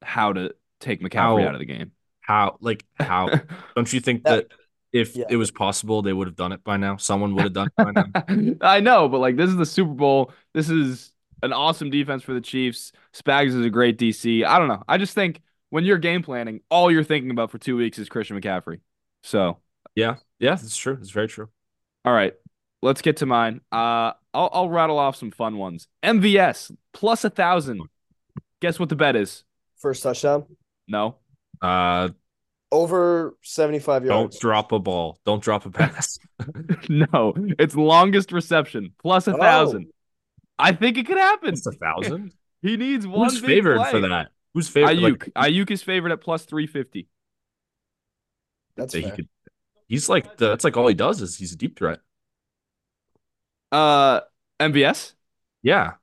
how 0.02 0.34
to 0.34 0.56
take 0.80 1.02
McCaffrey 1.02 1.44
How- 1.44 1.48
out 1.48 1.56
of 1.56 1.60
the 1.60 1.66
game? 1.66 1.92
How, 2.26 2.58
like, 2.62 2.86
how 2.96 3.30
don't 3.76 3.92
you 3.92 4.00
think 4.00 4.24
That- 4.24 4.50
that 4.50 4.58
if 4.94 5.16
yeah. 5.16 5.26
it 5.30 5.36
was 5.36 5.52
possible, 5.52 6.02
they 6.02 6.14
would 6.14 6.28
have 6.28 6.38
done 6.38 6.54
it 6.54 6.64
by 6.64 6.78
now? 6.78 6.96
Someone 6.96 7.36
would 7.36 7.44
have 7.44 7.54
done 7.54 7.68
it 7.68 7.74
by 7.76 7.92
now. 7.92 8.56
I 8.62 8.80
know, 8.80 9.10
but 9.10 9.20
like 9.20 9.36
this 9.36 9.50
is 9.50 9.58
the 9.58 9.66
Super 9.66 9.92
Bowl. 9.94 10.32
This 10.54 10.70
is 10.70 11.12
an 11.44 11.52
awesome 11.52 11.90
defense 11.90 12.24
for 12.24 12.34
the 12.34 12.40
Chiefs. 12.40 12.94
Spags 13.14 13.50
is 13.50 13.66
a 13.66 13.70
great 13.70 13.98
DC. 14.00 14.46
I 14.46 14.58
don't 14.58 14.70
know. 14.70 14.84
I 14.88 14.98
just 14.98 15.14
think 15.14 15.42
when 15.70 15.84
you're 15.84 15.98
game 15.98 16.24
planning, 16.24 16.62
all 16.70 16.90
you're 16.90 17.04
thinking 17.04 17.30
about 17.32 17.52
for 17.52 17.58
two 17.58 17.76
weeks 17.76 18.00
is 18.00 18.08
Christian 18.08 18.40
McCaffrey. 18.40 18.80
So, 19.24 19.58
Yeah, 19.96 20.16
yeah, 20.40 20.56
that's 20.56 20.78
true. 20.78 20.98
It's 21.02 21.10
very 21.10 21.28
true. 21.28 21.50
all 22.06 22.14
right, 22.14 22.34
let's 22.82 23.02
get 23.02 23.18
to 23.18 23.26
mine. 23.26 23.60
Uh, 23.74 24.14
I'll 24.34 24.50
I'll 24.54 24.70
rattle 24.70 24.98
off 24.98 25.18
some 25.18 25.32
fun 25.32 25.58
ones. 25.58 25.88
MVS 26.04 26.72
plus 26.94 27.26
a 27.26 27.30
thousand. 27.30 27.82
Guess 28.62 28.80
what 28.80 28.88
the 28.88 28.96
bet 28.96 29.18
is? 29.18 29.44
First 29.78 30.04
touchdown. 30.04 30.46
No. 30.88 31.18
Uh, 31.62 32.10
Over 32.72 33.36
75 33.44 34.06
don't 34.06 34.38
drop 34.40 34.72
a 34.72 34.80
ball. 34.80 35.20
Don't 35.26 35.42
drop 35.44 35.66
a 35.66 35.70
pass. 35.72 36.20
no. 36.90 37.34
It's 37.60 37.76
longest 37.76 38.32
reception 38.32 38.94
plus 39.02 39.28
a 39.28 39.36
Oh. 39.36 39.40
thousand. 39.40 39.88
I 40.58 40.72
think 40.74 40.98
it 40.98 41.06
could 41.06 41.18
happen. 41.18 41.50
It's 41.54 41.66
a 41.66 41.72
thousand. 41.72 42.34
He 42.62 42.78
needs 42.78 43.06
one 43.06 43.30
Who's 43.30 43.42
big 43.42 43.50
favored 43.50 43.78
play. 43.78 43.92
for 43.92 44.00
that? 44.02 44.30
Who's 44.54 44.70
favored? 44.70 44.96
Aiyuk. 44.98 45.32
Aiyuk 45.34 45.70
is 45.72 45.84
favored 45.84 46.12
at 46.12 46.22
plus 46.22 46.46
350. 46.46 47.08
That's 48.78 48.94
that 48.94 49.04
he 49.04 49.12
could. 49.12 49.28
He's 49.88 50.10
like 50.10 50.38
the, 50.38 50.50
that's 50.50 50.64
like 50.64 50.76
all 50.78 50.88
he 50.88 50.94
does 50.96 51.22
is 51.22 51.36
he's 51.38 51.52
a 51.54 51.58
deep 51.58 51.78
threat. 51.78 52.00
Uh, 53.72 54.22
MVS? 54.60 55.14
Yeah, 55.62 55.94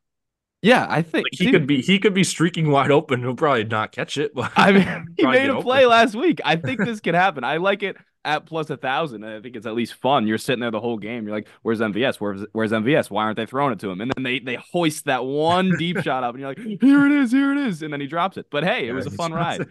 Yeah, 0.62 0.86
I 0.88 1.02
think 1.02 1.24
like 1.24 1.32
he 1.32 1.50
could 1.50 1.66
be 1.66 1.82
he 1.82 1.98
could 1.98 2.14
be 2.14 2.22
streaking 2.22 2.70
wide 2.70 2.92
open. 2.92 3.20
He'll 3.20 3.34
probably 3.34 3.64
not 3.64 3.90
catch 3.90 4.16
it, 4.16 4.32
but 4.34 4.52
I 4.56 4.70
mean, 4.70 5.06
he 5.16 5.26
made 5.26 5.50
a 5.50 5.60
play 5.60 5.80
open. 5.80 5.90
last 5.90 6.14
week. 6.14 6.40
I 6.44 6.56
think 6.56 6.78
this 6.84 7.00
could 7.00 7.14
happen. 7.14 7.42
I 7.42 7.56
like 7.56 7.82
it 7.82 7.96
at 8.24 8.46
plus 8.46 8.70
a 8.70 8.76
thousand. 8.76 9.24
I 9.24 9.40
think 9.40 9.56
it's 9.56 9.66
at 9.66 9.74
least 9.74 9.94
fun. 9.94 10.28
You're 10.28 10.38
sitting 10.38 10.60
there 10.60 10.70
the 10.70 10.78
whole 10.78 10.98
game. 10.98 11.26
You're 11.26 11.34
like, 11.34 11.48
"Where's 11.62 11.80
MVS? 11.80 12.20
Where's 12.20 12.46
Where's 12.52 12.70
MVS? 12.70 13.10
Why 13.10 13.24
aren't 13.24 13.36
they 13.36 13.46
throwing 13.46 13.72
it 13.72 13.80
to 13.80 13.90
him?" 13.90 14.00
And 14.00 14.12
then 14.14 14.22
they 14.22 14.38
they 14.38 14.56
hoist 14.72 15.06
that 15.06 15.24
one 15.24 15.72
deep 15.78 15.98
shot 15.98 16.22
up, 16.22 16.34
and 16.34 16.40
you're 16.40 16.50
like, 16.50 16.80
"Here 16.80 17.06
it 17.06 17.12
is, 17.12 17.32
here 17.32 17.50
it 17.50 17.58
is," 17.58 17.82
and 17.82 17.92
then 17.92 18.00
he 18.00 18.06
drops 18.06 18.36
it. 18.36 18.46
But 18.48 18.62
hey, 18.62 18.86
it 18.86 18.92
was 18.92 19.06
a 19.06 19.10
fun 19.10 19.32
ride. 19.32 19.66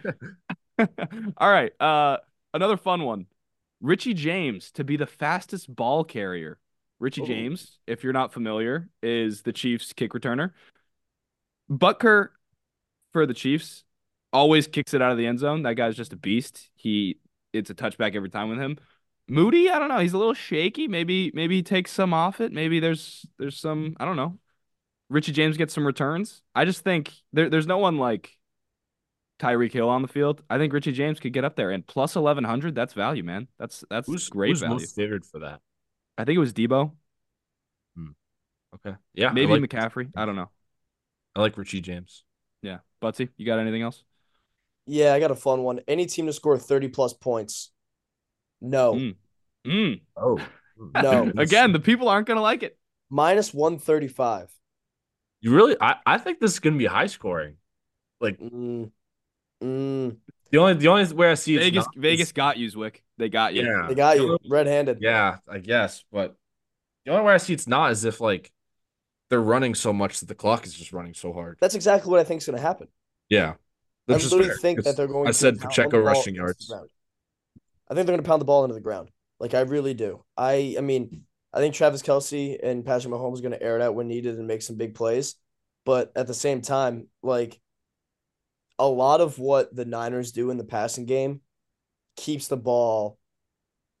All 1.38 1.50
right, 1.50 1.72
uh, 1.80 2.18
another 2.52 2.76
fun 2.76 3.04
one. 3.04 3.26
Richie 3.80 4.14
James 4.14 4.70
to 4.72 4.84
be 4.84 4.98
the 4.98 5.06
fastest 5.06 5.74
ball 5.74 6.04
carrier. 6.04 6.58
Richie 7.02 7.22
Ooh. 7.22 7.26
James, 7.26 7.78
if 7.88 8.04
you're 8.04 8.12
not 8.12 8.32
familiar, 8.32 8.88
is 9.02 9.42
the 9.42 9.52
Chiefs 9.52 9.92
kick 9.92 10.12
returner. 10.12 10.52
Butker 11.70 12.28
for 13.12 13.26
the 13.26 13.34
Chiefs 13.34 13.84
always 14.32 14.66
kicks 14.66 14.94
it 14.94 15.02
out 15.02 15.12
of 15.12 15.18
the 15.18 15.26
end 15.26 15.38
zone. 15.38 15.62
That 15.62 15.74
guy's 15.74 15.96
just 15.96 16.12
a 16.12 16.16
beast. 16.16 16.70
He 16.74 17.18
it's 17.52 17.70
a 17.70 17.74
touchback 17.74 18.14
every 18.16 18.30
time 18.30 18.48
with 18.48 18.58
him. 18.58 18.78
Moody, 19.28 19.70
I 19.70 19.78
don't 19.78 19.88
know. 19.88 19.98
He's 19.98 20.14
a 20.14 20.18
little 20.18 20.34
shaky. 20.34 20.88
Maybe 20.88 21.30
maybe 21.34 21.56
he 21.56 21.62
takes 21.62 21.92
some 21.92 22.12
off 22.12 22.40
it. 22.40 22.52
Maybe 22.52 22.80
there's 22.80 23.26
there's 23.38 23.58
some 23.58 23.96
I 24.00 24.04
don't 24.04 24.16
know. 24.16 24.38
Richie 25.08 25.32
James 25.32 25.56
gets 25.56 25.74
some 25.74 25.86
returns. 25.86 26.42
I 26.54 26.64
just 26.64 26.82
think 26.82 27.12
there 27.32 27.48
there's 27.50 27.66
no 27.66 27.78
one 27.78 27.98
like 27.98 28.36
Tyreek 29.38 29.72
Hill 29.72 29.88
on 29.88 30.02
the 30.02 30.08
field. 30.08 30.42
I 30.48 30.58
think 30.58 30.72
Richie 30.72 30.92
James 30.92 31.20
could 31.20 31.32
get 31.32 31.44
up 31.44 31.56
there 31.56 31.70
and 31.70 31.86
plus 31.86 32.16
eleven 32.16 32.44
hundred. 32.44 32.74
That's 32.74 32.94
value, 32.94 33.22
man. 33.22 33.48
That's 33.58 33.84
that's 33.90 34.06
Who's 34.06 34.28
great 34.28 34.50
who's 34.50 34.60
value. 34.60 34.74
most 34.74 34.96
favored 34.96 35.26
for 35.26 35.40
that? 35.40 35.60
I 36.18 36.24
think 36.24 36.36
it 36.36 36.40
was 36.40 36.52
Deebo, 36.52 36.92
hmm. 37.96 38.08
Okay, 38.74 38.96
yeah, 39.14 39.30
I 39.30 39.32
maybe 39.32 39.58
like, 39.58 39.62
McCaffrey. 39.62 40.10
I 40.14 40.26
don't 40.26 40.36
know. 40.36 40.50
I 41.34 41.40
like 41.40 41.56
Richie 41.56 41.80
James. 41.80 42.24
Yeah, 42.62 42.78
Butsy, 43.02 43.28
you 43.36 43.46
got 43.46 43.58
anything 43.58 43.82
else? 43.82 44.02
Yeah, 44.86 45.14
I 45.14 45.20
got 45.20 45.30
a 45.30 45.36
fun 45.36 45.62
one. 45.62 45.80
Any 45.86 46.06
team 46.06 46.26
to 46.26 46.32
score 46.32 46.58
30 46.58 46.88
plus 46.88 47.12
points. 47.12 47.70
No. 48.60 48.94
Mm. 48.94 49.14
Mm. 49.66 50.00
Oh 50.16 50.38
No. 50.94 51.32
Again, 51.38 51.72
the 51.72 51.80
people 51.80 52.08
aren't 52.08 52.26
gonna 52.26 52.40
like 52.40 52.62
it. 52.62 52.78
Minus 53.10 53.52
135. 53.52 54.50
you 55.40 55.54
really? 55.54 55.76
I 55.80 55.96
I 56.06 56.18
think 56.18 56.40
this 56.40 56.52
is 56.52 56.60
gonna 56.60 56.76
be 56.76 56.86
high 56.86 57.06
scoring. 57.06 57.56
Like 58.20 58.38
Mm. 58.38 58.90
Mm. 59.62 60.16
the 60.50 60.58
only 60.58 60.74
the 60.74 60.88
only 60.88 61.12
way 61.14 61.30
I 61.30 61.34
see 61.34 61.56
Vegas, 61.56 61.84
not 61.86 61.94
is- 61.96 62.00
Vegas 62.00 62.32
got 62.32 62.56
you, 62.58 62.70
Zwick. 62.70 62.96
They 63.18 63.28
got 63.28 63.54
you. 63.54 63.62
Yeah, 63.62 63.86
They 63.88 63.94
got 63.94 64.16
you 64.16 64.38
red 64.48 64.66
handed. 64.66 64.98
Yeah, 65.00 65.36
I 65.48 65.58
guess, 65.58 66.04
but 66.10 66.34
the 67.04 67.12
only 67.12 67.24
way 67.24 67.34
I 67.34 67.38
see 67.38 67.52
it's 67.52 67.68
not 67.68 67.92
is 67.92 68.04
if 68.04 68.20
like 68.20 68.52
they're 69.32 69.40
running 69.40 69.74
so 69.74 69.94
much 69.94 70.20
that 70.20 70.26
the 70.26 70.34
clock 70.34 70.66
is 70.66 70.74
just 70.74 70.92
running 70.92 71.14
so 71.14 71.32
hard. 71.32 71.56
That's 71.58 71.74
exactly 71.74 72.10
what 72.10 72.20
I 72.20 72.24
think 72.24 72.42
is 72.42 72.46
going 72.46 72.58
to 72.58 72.62
happen. 72.62 72.88
Yeah, 73.30 73.54
I 74.06 74.12
literally 74.12 74.48
fair, 74.48 74.56
think 74.58 74.84
that 74.84 74.94
they're 74.94 75.06
going 75.06 75.26
I 75.26 75.30
to 75.30 75.34
said 75.34 75.58
Pacheco 75.58 76.00
rushing 76.00 76.34
yards. 76.34 76.70
I 76.70 77.94
think 77.94 78.04
they're 78.06 78.14
going 78.14 78.22
to 78.22 78.28
pound 78.28 78.42
the 78.42 78.44
ball 78.46 78.62
into 78.64 78.74
the 78.74 78.82
ground. 78.82 79.08
Like 79.40 79.54
I 79.54 79.60
really 79.60 79.94
do. 79.94 80.22
I 80.36 80.74
I 80.76 80.82
mean, 80.82 81.22
I 81.50 81.60
think 81.60 81.74
Travis 81.74 82.02
Kelce 82.02 82.58
and 82.62 82.84
Patrick 82.84 83.10
Mahomes 83.10 83.38
are 83.38 83.42
going 83.42 83.52
to 83.52 83.62
air 83.62 83.76
it 83.76 83.80
out 83.80 83.94
when 83.94 84.06
needed 84.06 84.36
and 84.36 84.46
make 84.46 84.60
some 84.60 84.76
big 84.76 84.94
plays. 84.94 85.34
But 85.86 86.12
at 86.14 86.26
the 86.26 86.34
same 86.34 86.60
time, 86.60 87.08
like 87.22 87.58
a 88.78 88.86
lot 88.86 89.22
of 89.22 89.38
what 89.38 89.74
the 89.74 89.86
Niners 89.86 90.32
do 90.32 90.50
in 90.50 90.58
the 90.58 90.64
passing 90.64 91.06
game 91.06 91.40
keeps 92.18 92.48
the 92.48 92.58
ball 92.58 93.16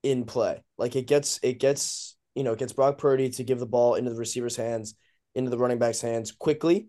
in 0.02 0.26
play. 0.26 0.62
Like 0.76 0.94
it 0.94 1.06
gets 1.06 1.40
it 1.42 1.58
gets, 1.58 2.18
you 2.34 2.44
know, 2.44 2.52
it 2.52 2.58
gets 2.58 2.74
Brock 2.74 2.98
Purdy 2.98 3.30
to 3.30 3.44
give 3.44 3.60
the 3.60 3.66
ball 3.66 3.94
into 3.94 4.10
the 4.10 4.18
receiver's 4.18 4.56
hands, 4.56 4.94
into 5.34 5.50
the 5.50 5.58
running 5.58 5.78
back's 5.78 6.00
hands 6.00 6.30
quickly, 6.32 6.88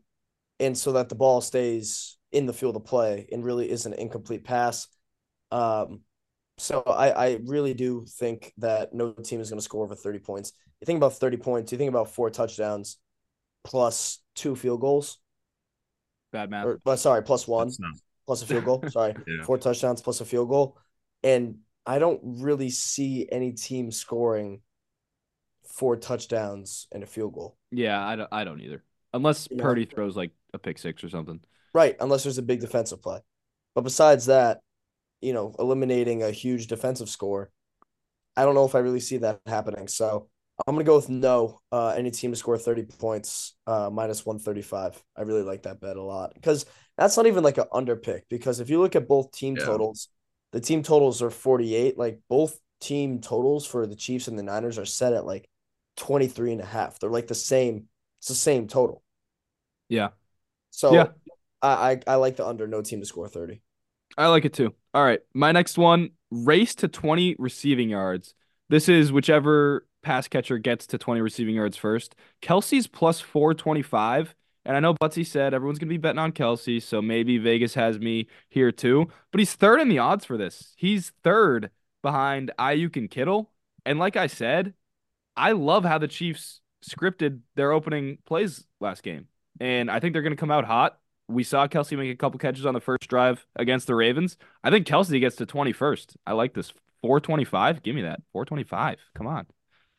and 0.60 0.78
so 0.78 0.92
that 0.94 1.10
the 1.10 1.16
ball 1.16 1.42
stays 1.42 2.18
in 2.32 2.46
the 2.46 2.54
field 2.54 2.76
of 2.76 2.84
play 2.86 3.28
and 3.32 3.44
really 3.46 3.70
is 3.70 3.86
an 3.86 3.94
incomplete 3.94 4.44
pass. 4.44 4.88
Um, 5.52 6.02
so 6.58 6.82
I, 6.86 7.10
I 7.12 7.40
really 7.46 7.74
do 7.74 8.06
think 8.08 8.54
that 8.58 8.94
no 8.94 9.12
team 9.14 9.40
is 9.40 9.50
going 9.50 9.60
to 9.60 9.64
score 9.64 9.84
over 9.84 9.96
30 9.96 10.20
points. 10.20 10.54
You 10.82 10.86
think 10.86 10.98
about 10.98 11.14
30 11.14 11.38
points, 11.38 11.72
you 11.72 11.78
think 11.78 11.90
about 11.90 12.12
four 12.14 12.30
touchdowns 12.30 12.98
plus 13.64 14.20
two 14.36 14.56
field 14.56 14.82
goals, 14.82 15.20
Bad 16.32 16.50
math. 16.50 16.66
or 16.66 16.80
well, 16.84 16.98
sorry, 16.98 17.24
plus 17.24 17.48
one, 17.48 17.72
not- 17.80 17.96
plus 18.26 18.42
a 18.42 18.46
field 18.46 18.66
goal. 18.66 18.84
Sorry, 18.90 19.14
Yeah. 19.28 19.44
four 19.44 19.58
touchdowns 19.58 20.02
plus 20.02 20.22
a 20.22 20.26
field 20.26 20.50
goal. 20.50 20.78
And 21.24 21.60
I 21.86 22.00
don't 22.00 22.20
really 22.24 22.70
see 22.70 23.28
any 23.32 23.52
team 23.52 23.92
scoring 23.92 24.62
four 25.66 25.96
touchdowns 25.96 26.88
and 26.92 27.04
a 27.04 27.06
field 27.06 27.34
goal. 27.34 27.58
Yeah, 27.72 28.06
I 28.06 28.16
don't. 28.16 28.30
I 28.32 28.44
don't 28.44 28.62
either. 28.62 28.84
Unless 29.14 29.48
You 29.52 29.58
know? 29.58 29.64
Purdy 29.64 29.86
throws 29.86 30.16
like 30.16 30.32
a 30.54 30.60
pick 30.60 30.78
six 30.78 31.04
or 31.04 31.10
something. 31.10 31.40
Right, 31.74 31.96
unless 32.00 32.24
there's 32.24 32.38
a 32.38 32.44
big 32.44 32.62
defensive 32.62 33.02
play. 33.02 33.20
But 33.76 33.82
besides 33.84 34.28
that, 34.28 34.62
you 35.22 35.34
know, 35.34 35.56
eliminating 35.58 36.22
a 36.24 36.32
huge 36.32 36.68
defensive 36.68 37.10
score, 37.10 37.50
I 38.36 38.46
don't 38.46 38.56
know 38.56 38.66
if 38.66 38.76
I 38.76 38.80
really 38.80 39.00
see 39.00 39.18
that 39.18 39.40
happening. 39.46 39.88
So 39.88 40.30
I'm 40.68 40.76
gonna 40.76 40.84
go 40.84 40.96
with 40.96 41.10
no. 41.10 41.62
Uh, 41.72 41.94
any 41.98 42.12
team 42.12 42.32
to 42.32 42.38
score 42.38 42.58
30 42.58 42.84
points, 42.84 43.56
uh, 43.68 43.90
minus 43.92 44.26
135. 44.26 45.02
I 45.16 45.22
really 45.24 45.42
like 45.44 45.64
that 45.64 45.80
bet 45.80 45.98
a 45.98 46.02
lot 46.04 46.34
because 46.36 46.66
that's 46.98 47.18
not 47.18 47.26
even 47.26 47.44
like 47.44 47.58
an 47.58 47.66
under 47.72 47.96
pick. 47.96 48.26
Because 48.30 48.60
if 48.60 48.70
you 48.70 48.80
look 48.80 48.96
at 48.96 49.08
both 49.08 49.32
team 49.32 49.56
Yeah. 49.58 49.66
totals, 49.66 50.10
the 50.52 50.60
team 50.62 50.84
totals 50.84 51.22
are 51.22 51.32
48. 51.32 51.98
Like 51.98 52.20
both 52.30 52.60
team 52.80 53.20
totals 53.22 53.66
for 53.66 53.88
the 53.88 53.96
Chiefs 53.96 54.28
and 54.28 54.38
the 54.38 54.44
Niners 54.44 54.78
are 54.78 54.86
set 54.86 55.14
at 55.14 55.26
like 55.26 55.50
23 55.98 56.54
and 56.54 56.62
a 56.62 56.66
half. 56.66 57.00
They're 57.00 57.10
like 57.10 57.28
the 57.28 57.36
same. 57.36 57.88
It's 58.20 58.30
the 58.30 58.36
same 58.36 58.68
total. 58.68 59.04
Yeah, 59.90 60.10
So 60.72 60.94
Yeah. 60.94 61.08
I, 61.62 61.92
I 62.08 62.14
I 62.14 62.16
like 62.16 62.38
the 62.38 62.46
under 62.48 62.68
no 62.68 62.82
team 62.82 63.00
to 63.02 63.06
score 63.06 63.28
30. 63.30 63.62
I 64.18 64.28
like 64.28 64.46
it 64.46 64.54
too. 64.54 64.74
All 64.94 65.04
right, 65.04 65.22
my 65.34 65.52
next 65.52 65.78
one: 65.78 66.12
race 66.32 66.76
to 66.76 66.88
twenty 66.88 67.36
receiving 67.40 67.90
yards. 67.90 68.36
This 68.70 68.90
is 68.90 69.12
whichever 69.12 69.88
pass 70.04 70.28
catcher 70.28 70.58
gets 70.58 70.88
to 70.88 70.98
twenty 70.98 71.22
receiving 71.22 71.56
yards 71.56 71.78
first. 71.78 72.16
Kelce's 72.42 72.88
plus 72.88 73.20
four 73.20 73.54
twenty 73.54 73.82
five. 73.82 74.36
And 74.66 74.78
I 74.78 74.80
know 74.80 74.94
Butsy 74.94 75.26
said 75.26 75.54
everyone's 75.54 75.78
going 75.78 75.90
to 75.90 75.94
be 75.94 75.98
betting 75.98 76.20
on 76.20 76.32
Kelce, 76.32 76.82
so 76.82 77.02
maybe 77.02 77.38
Vegas 77.38 77.74
has 77.74 78.00
me 78.00 78.28
here 78.48 78.72
too. 78.72 79.08
But 79.32 79.40
he's 79.40 79.54
third 79.56 79.82
in 79.82 79.90
the 79.90 80.00
odds 80.00 80.24
for 80.24 80.38
this. 80.38 80.74
He's 80.78 81.12
third 81.22 81.70
behind 82.02 82.52
Aiyuk 82.58 82.96
and 82.96 83.10
Kittle. 83.12 83.52
And 83.86 84.00
like 84.00 84.16
I 84.16 84.28
said, 84.28 84.74
I 85.36 85.52
love 85.54 85.84
how 85.84 85.98
the 85.98 86.08
Chiefs 86.08 86.62
scripted 86.88 87.40
their 87.56 87.72
opening 87.72 88.18
plays 88.26 88.66
last 88.80 89.04
game. 89.04 89.28
And 89.60 89.90
I 89.90 90.00
think 90.00 90.14
they're 90.14 90.22
going 90.22 90.36
to 90.36 90.40
come 90.40 90.52
out 90.52 90.66
hot. 90.66 91.00
We 91.28 91.44
saw 91.44 91.68
Kelce 91.68 91.98
make 91.98 92.12
a 92.12 92.18
couple 92.18 92.38
catches 92.40 92.66
on 92.66 92.74
the 92.74 92.82
first 92.82 93.08
drive 93.08 93.46
against 93.56 93.88
the 93.88 93.96
Ravens. 93.96 94.38
I 94.64 94.70
think 94.72 94.86
Kelce 94.88 95.20
gets 95.20 95.38
to 95.38 95.46
21st. 95.46 96.16
I 96.26 96.34
like 96.34 96.54
this. 96.54 96.74
425. 97.02 97.82
Give 97.82 97.96
me 97.96 98.02
that. 98.04 98.22
425. 98.34 99.00
Come 99.16 99.28
on. 99.28 99.48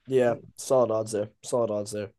Yeah, 0.07 0.35
solid 0.57 0.91
odds 0.91 1.13
there. 1.13 1.31
Solid 1.43 1.71
odds 1.71 1.93
there. 1.93 2.11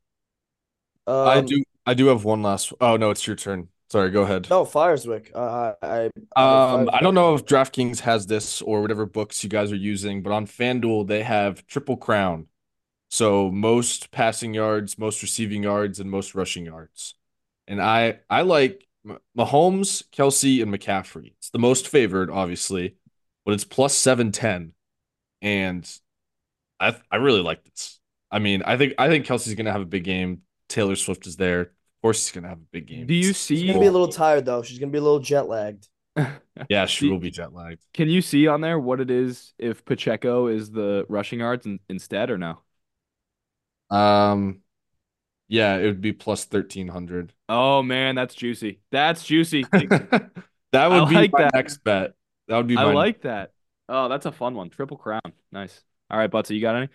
I 1.24 1.40
Um, 1.40 1.46
do 1.46 1.64
I 1.86 1.94
do 1.94 2.08
have 2.08 2.24
one 2.24 2.42
last. 2.42 2.74
Oh 2.82 2.98
no, 2.98 3.12
it's 3.12 3.26
your 3.28 3.36
turn. 3.36 3.70
Sorry, 3.92 4.10
go 4.10 4.24
ahead. 4.24 4.48
No, 4.50 4.66
Fire 4.66 4.96
Zwick. 4.96 5.32
Uh, 5.36 5.74
I, 5.82 5.88
I, 6.06 6.10
Um, 6.36 6.90
I 6.92 7.02
don't 7.02 7.14
know 7.14 7.36
if 7.36 7.46
DraftKings 7.46 8.00
has 8.02 8.28
this 8.28 8.62
or 8.62 8.82
whatever 8.82 9.06
books 9.06 9.44
you 9.44 9.50
guys 9.50 9.72
are 9.72 9.76
using, 9.78 10.22
but 10.24 10.32
on 10.34 10.48
FanDuel 10.48 11.08
they 11.08 11.24
have 11.24 11.66
Triple 11.68 11.98
Crown. 11.98 12.48
So 13.16 13.50
most 13.50 14.12
passing 14.12 14.54
yards, 14.54 14.98
most 15.00 15.22
receiving 15.22 15.64
yards, 15.64 16.02
and 16.02 16.12
most 16.12 16.36
rushing 16.36 16.66
yards. 16.66 17.16
And 17.66 17.82
I 17.82 18.20
I 18.30 18.42
like 18.42 18.86
Mahomes, 19.38 20.04
Kelce, 20.12 20.62
and 20.62 20.70
McCaffrey. 20.70 21.32
It's 21.38 21.50
the 21.50 21.58
most 21.60 21.88
favored, 21.88 22.30
obviously, 22.30 22.98
but 23.46 23.54
it's 23.54 23.64
plus 23.64 23.96
710. 23.96 24.74
And 25.42 25.90
I 26.78 26.98
I 27.10 27.16
really 27.16 27.40
like 27.40 27.64
this. 27.64 28.02
I 28.32 28.40
mean, 28.40 28.64
I 28.66 28.76
think 28.76 28.96
I 28.98 29.08
think 29.08 29.26
Kelce's 29.26 29.54
gonna 29.56 29.72
have 29.72 29.80
a 29.82 29.86
big 29.86 30.04
game. 30.04 30.42
Taylor 30.68 30.98
Swift 30.98 31.26
is 31.26 31.38
there. 31.38 31.62
Of 31.62 31.70
course 32.02 32.22
she's 32.22 32.34
gonna 32.34 32.50
have 32.50 32.58
a 32.58 32.68
big 32.74 32.88
game. 32.88 33.08
Do 33.08 33.14
you 33.14 33.32
see- 33.32 33.56
She's 33.56 33.68
gonna 33.68 33.80
be 33.80 33.86
a 33.88 33.94
little 33.94 34.10
tired 34.10 34.44
though. 34.44 34.62
She's 34.62 34.78
gonna 34.78 34.92
be 34.92 34.98
a 34.98 35.02
little 35.02 35.20
jet 35.20 35.48
lagged. 35.48 35.88
Yeah, 36.70 36.86
she 36.86 37.10
will 37.10 37.20
be 37.20 37.32
jet 37.32 37.54
lagged. 37.54 37.82
Can 37.94 38.10
you 38.10 38.22
see 38.22 38.48
on 38.48 38.60
there 38.60 38.78
what 38.78 39.00
it 39.00 39.10
is 39.10 39.54
if 39.58 39.86
Pacheco 39.86 40.48
is 40.48 40.72
the 40.72 41.06
rushing 41.08 41.40
yards 41.40 41.66
in, 41.66 41.80
instead 41.88 42.30
or 42.30 42.38
no? 42.38 42.60
Um, 43.90 44.62
yeah, 45.48 45.78
it 45.78 45.86
would 45.86 46.02
be 46.02 46.14
plus 46.14 46.46
1300. 46.46 47.34
Oh 47.50 47.84
man, 47.84 48.16
that's 48.16 48.34
juicy. 48.36 48.82
That's 48.92 49.24
juicy. 49.24 49.64
that 49.72 50.32
would 50.74 51.04
I 51.04 51.10
be 51.10 51.16
like 51.16 51.32
my 51.34 51.44
that. 51.44 51.54
next 51.54 51.84
bet. 51.84 52.14
That 52.48 52.58
would 52.58 52.68
be 52.68 52.78
I 52.78 52.86
my 52.86 52.94
like 52.94 53.22
that. 53.22 53.52
Oh, 53.88 54.10
that's 54.10 54.26
a 54.26 54.32
fun 54.32 54.56
one. 54.56 54.70
Triple 54.70 54.98
crown. 54.98 55.22
Nice. 55.52 55.84
All 56.10 56.18
right, 56.18 56.30
Butsy, 56.32 56.56
you 56.56 56.62
got 56.62 56.76
any? 56.76 56.90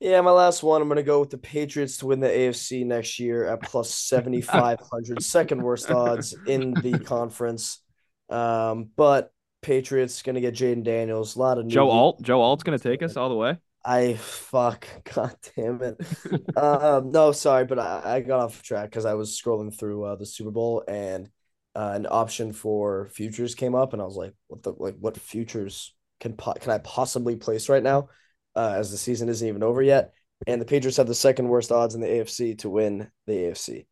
Yeah, 0.00 0.20
my 0.22 0.30
last 0.32 0.62
one. 0.62 0.82
I'm 0.82 0.88
gonna 0.88 1.02
go 1.02 1.20
with 1.20 1.30
the 1.30 1.38
Patriots 1.38 1.98
to 1.98 2.06
win 2.06 2.20
the 2.20 2.28
AFC 2.28 2.84
next 2.84 3.20
year 3.20 3.46
at 3.46 3.62
plus 3.62 3.94
7,500. 3.94 5.22
Second 5.22 5.62
worst 5.62 5.90
odds 5.90 6.34
in 6.46 6.72
the 6.74 6.98
conference. 7.04 7.80
Um, 8.28 8.90
but 8.96 9.32
Patriots 9.60 10.22
gonna 10.22 10.40
get 10.40 10.54
Jayden 10.54 10.82
Daniels. 10.82 11.36
A 11.36 11.38
lot 11.38 11.58
of 11.58 11.68
Joe 11.68 11.84
new- 11.84 11.90
Alt. 11.90 12.22
Joe 12.22 12.40
Alt's 12.40 12.64
gonna 12.64 12.78
take 12.78 13.02
us 13.02 13.16
all 13.16 13.28
the 13.28 13.36
way. 13.36 13.58
I 13.84 14.14
fuck. 14.14 14.86
God 15.14 15.34
damn 15.56 15.80
it. 15.82 16.56
um, 16.56 17.10
no, 17.10 17.32
sorry, 17.32 17.64
but 17.64 17.78
I, 17.78 18.02
I 18.04 18.20
got 18.20 18.40
off 18.40 18.62
track 18.62 18.90
because 18.90 19.04
I 19.04 19.14
was 19.14 19.40
scrolling 19.40 19.76
through 19.76 20.04
uh, 20.04 20.16
the 20.16 20.26
Super 20.26 20.50
Bowl 20.50 20.84
and 20.86 21.28
uh, 21.74 21.92
an 21.94 22.06
option 22.08 22.52
for 22.52 23.08
futures 23.08 23.54
came 23.54 23.74
up, 23.74 23.92
and 23.92 24.02
I 24.02 24.04
was 24.04 24.16
like, 24.16 24.34
"What 24.48 24.62
the 24.62 24.72
like? 24.76 24.96
What 24.98 25.16
futures 25.18 25.94
can 26.20 26.34
po- 26.34 26.54
can 26.54 26.70
I 26.70 26.78
possibly 26.78 27.36
place 27.36 27.68
right 27.68 27.82
now?" 27.82 28.08
Uh, 28.54 28.74
as 28.76 28.90
the 28.90 28.98
season 28.98 29.30
isn't 29.30 29.48
even 29.48 29.62
over 29.62 29.82
yet, 29.82 30.12
and 30.46 30.60
the 30.60 30.66
Patriots 30.66 30.98
have 30.98 31.06
the 31.06 31.14
second 31.14 31.48
worst 31.48 31.72
odds 31.72 31.94
in 31.94 32.02
the 32.02 32.06
AFC 32.06 32.58
to 32.58 32.70
win 32.70 33.10
the 33.26 33.32
AFC. 33.32 33.86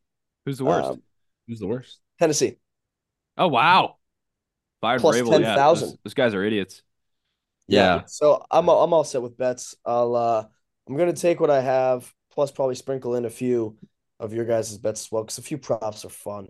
Who's 0.45 0.59
the 0.59 0.65
worst? 0.65 0.91
Um, 0.91 1.03
Who's 1.49 1.59
the 1.59 1.67
worst? 1.67 1.99
Tennessee. 2.19 2.59
oh 3.39 3.49
wow. 3.49 3.97
Fired 4.81 5.01
plus 5.01 5.17
Vrabel. 5.17 5.41
Yeah, 5.41 5.55
10,000. 5.55 5.89
those, 5.89 5.99
those 6.05 6.15
guys 6.15 6.35
are 6.35 6.45
idiots. 6.45 6.83
Yeah. 7.71 8.03
So 8.07 8.45
I'm 8.51 8.69
all, 8.69 8.85
I'm 8.85 8.93
all 8.93 9.05
set 9.05 9.23
with 9.23 9.37
bets. 9.37 9.75
I'll 9.85 10.15
uh 10.17 10.45
I'm 10.89 10.97
gonna 10.97 11.13
take 11.13 11.41
what 11.41 11.51
I 11.51 11.61
have, 11.61 12.13
plus 12.33 12.51
probably 12.51 12.75
sprinkle 12.75 13.15
in 13.15 13.25
a 13.25 13.31
few 13.31 13.77
of 14.19 14.33
your 14.35 14.45
guys' 14.45 14.77
bets 14.79 15.03
as 15.07 15.13
well, 15.13 15.23
because 15.25 15.39
a 15.39 15.43
few 15.43 15.59
props 15.59 16.05
are 16.05 16.11
fun. 16.11 16.49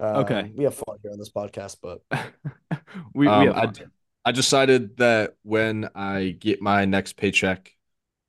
Um, 0.00 0.16
Okay. 0.16 0.52
we 0.54 0.64
have 0.64 0.74
fun 0.74 0.98
here 1.02 1.12
on 1.12 1.18
this 1.18 1.30
podcast, 1.30 1.76
but 1.82 2.00
we, 3.14 3.26
Um, 3.28 3.40
we 3.40 3.46
have 3.54 3.82
I, 4.24 4.32
decided 4.32 4.96
that 4.98 5.34
when 5.42 5.88
I 5.94 6.36
get 6.38 6.60
my 6.62 6.84
next 6.84 7.16
paycheck, 7.16 7.74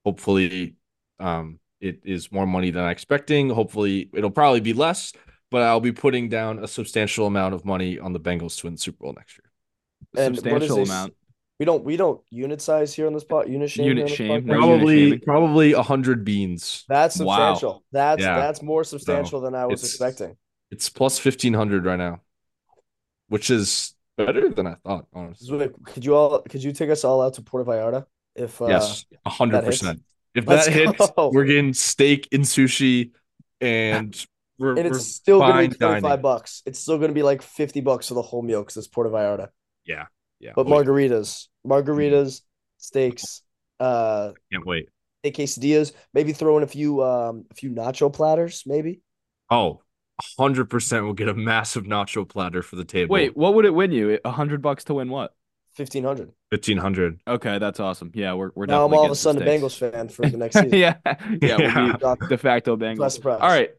hopefully, 0.06 0.76
um, 1.20 1.60
it 1.80 2.00
is 2.04 2.32
more 2.32 2.48
money 2.48 2.72
than 2.72 2.84
I'm 2.84 2.90
expecting. 2.92 3.50
Hopefully, 3.50 4.10
it'll 4.14 4.32
probably 4.32 4.62
be 4.62 4.74
less, 4.74 5.14
but 5.52 5.62
I'll 5.62 5.80
be 5.82 5.92
putting 5.92 6.30
down 6.30 6.64
a 6.64 6.68
substantial 6.68 7.28
amount 7.28 7.54
of 7.54 7.66
money 7.66 8.00
on 8.00 8.14
the 8.14 8.20
Bengals 8.20 8.58
to 8.60 8.68
win 8.68 8.74
the 8.76 8.80
Super 8.80 9.04
Bowl 9.04 9.14
next 9.14 9.38
year. 9.38 9.52
and 10.26 10.36
substantial 10.36 10.82
amount. 10.84 11.14
We 11.64 11.66
don't 11.66 11.84
we 11.86 11.96
don't 11.96 12.20
unit 12.30 12.62
size 12.62 12.94
here 12.94 13.08
on 13.08 13.14
this 13.14 13.24
pot 13.24 13.48
unit 13.48 13.72
shame. 13.72 13.86
Unit 13.86 14.10
shame, 14.10 14.46
this 14.46 14.46
no 14.46 14.54
podcast? 14.56 14.66
unit 14.66 14.68
Probably, 14.68 15.04
shaming. 15.06 15.20
probably 15.22 15.72
a 15.72 15.82
hundred 15.82 16.26
beans. 16.26 16.84
That's 16.90 17.18
Wow. 17.18 17.54
substantial. 17.54 17.84
That's 17.94 18.22
Yeah. 18.22 18.36
that's 18.38 18.62
more 18.62 18.84
substantial 18.84 19.40
than 19.40 19.56
I 19.56 19.66
was 19.66 19.80
it's- 19.80 19.92
expecting. 19.94 20.36
It's 20.72 20.90
plus 20.90 21.20
fifteen 21.20 21.54
hundred 21.54 21.86
right 21.86 21.96
now, 21.98 22.20
which 23.30 23.50
is 23.50 23.96
better 24.18 24.50
than 24.50 24.68
I 24.68 24.76
thought. 24.84 25.06
Honestly, 25.14 25.70
Could 25.86 26.04
you 26.04 26.16
all 26.16 26.42
could 26.42 26.62
you 26.64 26.74
take 26.74 26.90
us 26.90 27.06
all 27.06 27.22
out 27.22 27.36
to 27.36 27.42
Puerto 27.42 27.70
Vallarta? 27.72 28.06
If 28.36 28.62
uh, 28.62 28.66
yes, 28.68 29.06
a 29.26 29.30
hundred 29.30 29.58
that 29.60 29.64
hits? 29.64 29.80
percent. 29.80 30.02
If 30.36 30.46
Let's 30.48 30.66
that 30.66 30.74
hits, 30.74 31.12
go. 31.16 31.30
we're 31.34 31.46
getting 31.46 31.74
steak 31.74 32.28
and 32.34 32.44
sushi, 32.44 33.12
and 33.62 34.14
we're, 34.60 34.76
and 34.76 34.90
we're 34.90 34.98
it's 34.98 35.08
still 35.08 35.40
gonna 35.40 35.68
be 35.70 35.76
fine 35.76 36.02
25 36.02 36.22
bucks. 36.22 36.62
It's 36.66 36.80
still 36.80 36.98
gonna 36.98 37.14
be 37.14 37.24
like 37.24 37.42
50 37.42 37.80
bucks 37.82 38.10
for 38.10 38.16
the 38.16 38.22
whole 38.24 38.42
meal 38.42 38.62
because 38.62 38.76
it's 38.78 38.88
Puerto 38.88 39.12
Vallarta. 39.12 39.50
Yeah, 39.86 40.08
yeah. 40.40 40.54
But 40.56 40.66
Oh, 40.66 40.70
margaritas, 40.72 41.48
margaritas, 41.68 42.42
steaks, 42.78 43.42
uh, 43.80 44.32
Can't 44.52 44.66
wait. 44.66 44.90
steak 45.22 45.36
quesadillas. 45.36 45.94
Maybe 46.14 46.34
throw 46.34 46.58
in 46.58 46.64
a 46.64 46.68
few, 46.68 47.04
um, 47.04 47.46
a 47.52 47.54
few 47.56 47.72
nacho 47.72 48.12
platters. 48.12 48.64
Maybe 48.66 49.02
Oh, 49.50 49.82
100% 50.40 51.04
will 51.04 51.14
get 51.14 51.28
a 51.28 51.34
massive 51.34 51.84
nacho 51.86 52.28
platter 52.28 52.62
for 52.62 52.76
the 52.76 52.86
table. 52.86 53.14
Wait, 53.14 53.36
what 53.36 53.54
would 53.56 53.66
it 53.66 53.74
win 53.74 53.92
you? 53.92 54.20
A 54.24 54.32
hundred 54.32 54.62
bucks 54.62 54.84
to 54.86 54.94
win 54.96 55.10
what? 55.10 55.34
fifteen 55.76 56.04
hundred. 56.04 56.32
1500. 56.50 57.20
Okay, 57.28 57.58
that's 57.58 57.80
awesome. 57.80 58.12
Yeah, 58.14 58.34
we're 58.34 58.52
we're 58.56 58.68
Now 58.68 58.86
I'm 58.86 58.94
all 58.94 59.06
of 59.06 59.12
a 59.12 59.16
sudden 59.16 59.42
a 59.42 59.46
Bengals 59.46 59.76
fan 59.78 60.08
for 60.08 60.30
the 60.30 60.38
next 60.38 60.56
season. 60.62 60.74
yeah, 60.78 60.98
yeah, 61.42 61.58
we'll 61.58 62.18
be 62.20 62.28
de 62.28 62.38
facto 62.38 62.76
Surprise, 62.76 62.98
Bengals. 62.98 63.12
surprise. 63.12 63.40
All 63.42 63.50
right, 63.50 63.72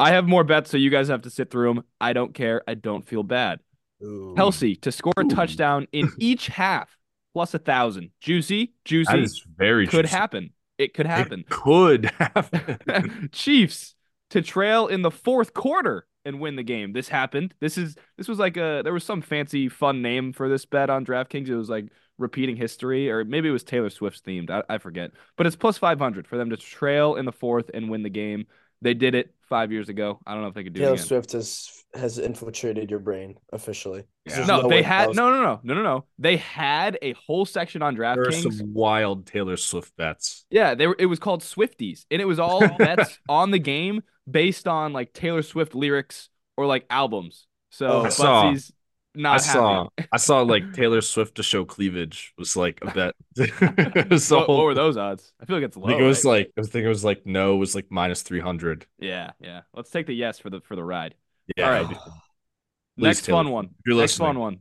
I 0.00 0.10
have 0.10 0.26
more 0.26 0.42
bets, 0.42 0.70
so 0.70 0.76
you 0.76 0.90
guys 0.90 1.06
have 1.08 1.22
to 1.22 1.30
sit 1.30 1.50
through 1.50 1.74
them. 1.74 1.84
I 2.00 2.12
don't 2.14 2.34
care. 2.34 2.62
I 2.66 2.74
don't 2.74 3.06
feel 3.06 3.22
bad. 3.22 3.60
Ooh. 4.02 4.34
Kelce 4.36 4.80
to 4.82 4.90
score 4.92 5.12
a 5.16 5.24
Ooh. 5.24 5.28
touchdown 5.28 5.86
in 5.92 6.10
each 6.18 6.48
half 6.48 6.95
plus 7.36 7.52
a 7.52 7.58
thousand. 7.58 8.08
Juicy, 8.22 8.72
juicy. 8.86 9.18
is 9.18 9.44
very 9.58 9.86
Could 9.86 10.06
juicy. 10.06 10.16
happen. 10.16 10.50
It 10.78 10.94
could 10.94 11.04
happen. 11.06 11.40
It 11.40 11.50
could 11.50 12.04
happen. 12.18 13.28
Chiefs 13.32 13.94
to 14.30 14.40
trail 14.40 14.86
in 14.86 15.02
the 15.02 15.10
fourth 15.10 15.52
quarter 15.52 16.06
and 16.24 16.40
win 16.40 16.56
the 16.56 16.62
game. 16.62 16.94
This 16.94 17.08
happened. 17.08 17.52
This 17.60 17.76
is 17.76 17.94
this 18.16 18.26
was 18.26 18.38
like 18.38 18.56
a 18.56 18.80
there 18.82 18.94
was 18.94 19.04
some 19.04 19.20
fancy 19.20 19.68
fun 19.68 20.00
name 20.00 20.32
for 20.32 20.48
this 20.48 20.64
bet 20.64 20.88
on 20.88 21.04
DraftKings. 21.04 21.48
It 21.50 21.56
was 21.56 21.68
like 21.68 21.90
repeating 22.16 22.56
history, 22.56 23.10
or 23.10 23.22
maybe 23.22 23.50
it 23.50 23.52
was 23.52 23.64
Taylor 23.64 23.90
Swift's 23.90 24.22
themed. 24.22 24.48
I, 24.48 24.62
I 24.70 24.78
forget. 24.78 25.10
But 25.36 25.46
it's 25.46 25.56
plus 25.56 25.76
five 25.76 25.98
hundred 25.98 26.26
for 26.26 26.38
them 26.38 26.48
to 26.48 26.56
trail 26.56 27.16
in 27.16 27.26
the 27.26 27.32
fourth 27.32 27.70
and 27.74 27.90
win 27.90 28.02
the 28.02 28.08
game. 28.08 28.46
They 28.82 28.94
did 28.94 29.14
it 29.14 29.34
five 29.48 29.72
years 29.72 29.88
ago. 29.88 30.18
I 30.26 30.32
don't 30.34 30.42
know 30.42 30.48
if 30.48 30.54
they 30.54 30.64
could 30.64 30.72
do 30.74 30.80
Taylor 30.80 30.92
it 30.92 30.94
again. 30.96 31.06
Swift 31.06 31.32
has 31.32 31.70
has 31.94 32.18
infiltrated 32.18 32.90
your 32.90 32.98
brain 32.98 33.36
officially. 33.52 34.04
Yeah. 34.26 34.36
there's 34.36 34.48
No, 34.48 34.68
they 34.68 34.82
had 34.82 35.14
no, 35.14 35.30
no, 35.30 35.42
no, 35.42 35.60
no, 35.62 35.74
no, 35.74 35.82
no. 35.82 36.04
They 36.18 36.36
had 36.36 36.98
a 37.00 37.14
whole 37.26 37.46
section 37.46 37.80
on 37.80 37.94
there 37.94 38.04
are 38.04 38.16
DraftKings. 38.16 38.58
some 38.58 38.74
wild 38.74 39.26
Taylor 39.26 39.56
Swift 39.56 39.96
bets. 39.96 40.44
Yeah, 40.50 40.74
they 40.74 40.86
were. 40.86 40.96
It 40.98 41.06
was 41.06 41.18
called 41.18 41.42
Swifties, 41.42 42.04
and 42.10 42.20
it 42.20 42.26
was 42.26 42.38
all 42.38 42.66
bets 42.78 43.18
on 43.28 43.50
the 43.50 43.58
game 43.58 44.02
based 44.30 44.68
on 44.68 44.92
like 44.92 45.12
Taylor 45.12 45.42
Swift 45.42 45.74
lyrics 45.74 46.28
or 46.56 46.66
like 46.66 46.84
albums. 46.90 47.46
So 47.70 47.86
Oh. 47.88 48.02
I 48.04 48.08
saw- 48.10 48.42
Butsy's 48.50 48.72
not 49.16 49.34
I 49.34 49.38
saw. 49.38 49.88
I 50.12 50.16
saw 50.18 50.40
like 50.42 50.72
Taylor 50.72 51.00
Swift 51.00 51.36
to 51.36 51.42
show 51.42 51.64
cleavage 51.64 52.32
was 52.38 52.56
like 52.56 52.78
a 52.82 52.90
bet. 52.90 53.14
It 53.36 54.10
was 54.10 54.30
What, 54.30 54.48
what 54.48 54.64
were 54.64 54.74
those 54.74 54.96
odds? 54.96 55.32
I 55.40 55.44
feel 55.46 55.56
like 55.56 55.64
it's 55.64 55.76
low. 55.76 55.86
I 55.86 55.88
think 55.90 56.00
it 56.00 56.04
was 56.04 56.24
right? 56.24 56.30
like 56.30 56.52
I 56.58 56.62
think 56.68 56.84
it 56.84 56.88
was 56.88 57.04
like 57.04 57.26
no, 57.26 57.54
it 57.54 57.58
was 57.58 57.74
like 57.74 57.86
minus 57.90 58.22
300. 58.22 58.86
yeah, 58.98 59.32
yeah. 59.40 59.62
Let's 59.74 59.90
take 59.90 60.06
the 60.06 60.14
yes 60.14 60.38
for 60.38 60.50
the 60.50 60.60
for 60.60 60.76
the 60.76 60.84
ride. 60.84 61.14
Yeah. 61.56 61.64
All 61.66 61.70
right. 61.70 61.86
Please, 62.98 63.04
Next 63.04 63.24
Taylor, 63.26 63.44
fun 63.44 63.50
one. 63.52 63.64
if 63.66 63.70
you're 63.86 63.96
Next 63.98 64.16
fun 64.16 64.38
one, 64.38 64.60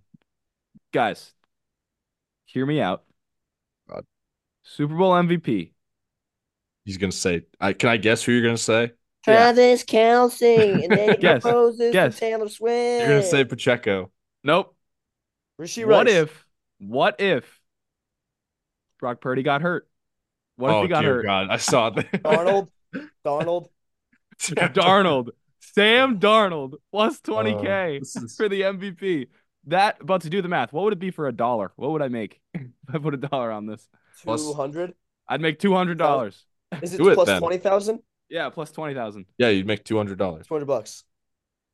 guys. 0.92 1.32
Hear 2.46 2.66
me 2.66 2.82
out. 2.82 3.04
God. 3.90 4.06
Super 4.64 4.96
Bowl 4.96 5.14
MVP. 5.14 5.72
He's 6.84 6.98
gonna 6.98 7.12
say. 7.12 7.44
I 7.60 7.74
can 7.74 7.90
I 7.90 7.98
guess 7.98 8.24
who 8.24 8.32
you're 8.34 8.44
gonna 8.44 8.58
say? 8.58 8.92
Yeah. 9.28 9.52
Travis 9.54 9.84
Kelce, 9.86 10.84
and 10.84 10.92
then 10.92 11.10
he 11.12 11.18
Guess. 11.22 11.42
proposes 11.42 11.92
Guess. 11.94 12.14
to 12.16 12.20
Taylor 12.20 12.50
Swift. 12.50 13.00
You're 13.02 13.10
gonna 13.10 13.24
say 13.24 13.44
Pacheco. 13.46 14.12
Nope. 14.46 14.76
Rasheed 15.60 15.88
What 15.88 16.06
Rice. 16.06 16.16
if? 16.16 16.46
What 16.80 17.20
if? 17.20 17.60
Brock 19.00 19.20
Purdy 19.20 19.44
got 19.44 19.62
hurt. 19.62 19.88
What 20.58 20.70
if 20.70 20.76
oh 20.76 20.82
he 20.84 20.88
got 20.88 21.02
dear 21.02 21.16
hurt? 21.16 21.26
God, 21.26 21.48
I 21.50 21.58
saw 21.58 21.90
that. 21.90 22.12
Darnold? 22.24 22.70
Darnold. 23.26 23.68
Darnold 24.40 25.30
Sam 25.60 26.20
Darnold 26.20 26.76
plus 26.92 27.20
20k 27.22 27.98
Uh, 27.98 28.02
is- 28.02 28.36
for 28.38 28.48
the 28.48 28.62
MVP. 28.62 29.28
That 29.68 30.00
about 30.00 30.22
to 30.22 30.30
do 30.30 30.42
the 30.44 30.48
math. 30.48 30.72
What 30.72 30.84
would 30.84 30.94
it 30.94 31.00
be 31.00 31.10
for 31.10 31.28
a 31.28 31.32
dollar? 31.32 31.72
What 31.76 31.92
would 31.92 32.04
I 32.04 32.08
make 32.08 32.40
if 32.54 32.62
I 32.94 33.00
put 33.00 33.16
a 33.16 33.18
dollar 33.18 33.52
on 33.52 33.66
this? 33.66 33.88
Plus- 34.24 34.44
Two 34.44 34.54
hundred. 34.54 34.94
I'd 35.28 35.42
make 35.42 35.58
two 35.58 35.74
hundred 35.74 35.98
dollars. 35.98 36.46
Is 36.84 36.94
it 36.94 36.98
Do 36.98 37.10
it 37.10 37.16
plus 37.16 37.26
then. 37.26 37.40
twenty 37.42 37.58
thousand? 37.58 38.02
Yeah, 38.30 38.50
plus 38.50 38.72
twenty 38.72 38.94
thousand. 38.94 39.26
yeah, 39.40 39.50
you'd 39.50 39.66
make 39.66 39.84
two 39.84 39.98
hundred 39.98 40.20
dollars. 40.20 40.46
Two 40.46 40.54
hundred 40.54 40.66
bucks. 40.68 41.04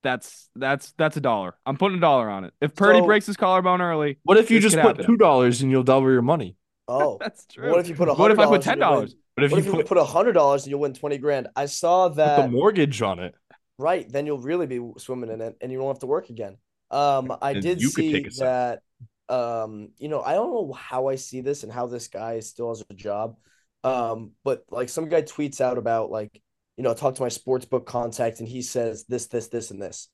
That's 0.04 0.50
that's 0.56 0.94
that's 0.98 1.18
a 1.18 1.22
dollar. 1.22 1.56
I'm 1.66 1.78
putting 1.78 1.98
a 1.98 2.02
dollar 2.02 2.30
on 2.30 2.44
it. 2.46 2.54
If 2.62 2.76
Purdy 2.76 3.00
So- 3.00 3.06
breaks 3.06 3.26
his 3.28 3.38
collarbone 3.38 3.82
early, 3.82 4.18
What 4.24 4.38
if 4.38 4.50
you 4.50 4.60
just 4.60 4.76
put 4.76 4.98
happen. 4.98 5.06
two 5.06 5.18
dollars 5.18 5.62
and 5.62 5.70
you'll 5.72 5.84
double 5.84 6.12
your 6.12 6.22
money? 6.24 6.56
Oh, 6.88 7.18
that's 7.22 7.46
true. 7.46 7.70
what 7.70 7.80
if 7.80 7.88
you 7.88 7.96
put 7.96 8.10
a 8.10 8.14
What 8.14 8.32
if 8.32 8.40
I 8.40 8.46
put 8.48 8.62
ten 8.62 8.80
dollars? 8.80 9.16
But 9.36 9.46
if 9.46 9.52
What 9.52 9.58
you 9.58 9.62
if 9.62 9.66
you 9.68 9.80
put, 9.80 9.88
put 9.88 9.98
a 9.98 10.04
hundred 10.04 10.34
dollars 10.34 10.64
and 10.64 10.72
you'll 10.72 10.80
win 10.82 10.94
twenty 10.94 11.18
grand? 11.18 11.48
I 11.56 11.68
saw 11.68 12.08
put 12.10 12.18
that. 12.18 12.42
the 12.42 12.48
mortgage 12.50 13.02
on 13.02 13.20
it, 13.20 13.36
Right, 13.78 14.12
then 14.12 14.26
you'll 14.26 14.40
really 14.42 14.68
be 14.68 14.80
swimming 14.98 15.30
in 15.32 15.42
it, 15.42 15.56
and 15.62 15.72
you 15.72 15.80
won't 15.80 15.96
have 15.96 16.02
to 16.02 16.08
work 16.08 16.30
again. 16.30 16.58
Um, 16.92 17.32
I 17.42 17.52
And 17.52 17.62
did 17.62 17.82
you 17.82 17.88
could 17.90 17.96
see 17.96 18.12
take 18.12 18.28
a 18.28 18.30
that. 18.40 18.82
Um, 19.30 19.90
you 19.98 20.10
know, 20.10 20.22
I 20.22 20.34
don't 20.34 20.52
know 20.52 20.74
how 20.74 21.08
I 21.08 21.16
see 21.16 21.40
this 21.42 21.64
and 21.64 21.72
how 21.72 21.88
this 21.88 22.10
guy 22.10 22.42
still 22.42 22.70
has 22.70 22.84
a 22.90 22.94
job. 22.94 23.38
Um, 23.84 24.32
but 24.44 24.64
like 24.70 24.90
some 24.90 25.08
guy 25.08 25.22
tweets 25.22 25.62
out 25.62 25.78
about 25.78 26.12
like, 26.12 26.42
you 26.82 26.84
know, 26.84 26.96
talk 26.96 27.14
to 27.14 27.22
my 27.22 27.30
sports 27.30 27.64
book 27.66 27.86
contact, 27.86 28.40
and 28.40 28.50
he 28.50 28.64
says 28.64 29.06
this, 29.08 29.28
this, 29.28 29.50
this, 29.50 29.70
and 29.70 29.80
this. 29.80 30.08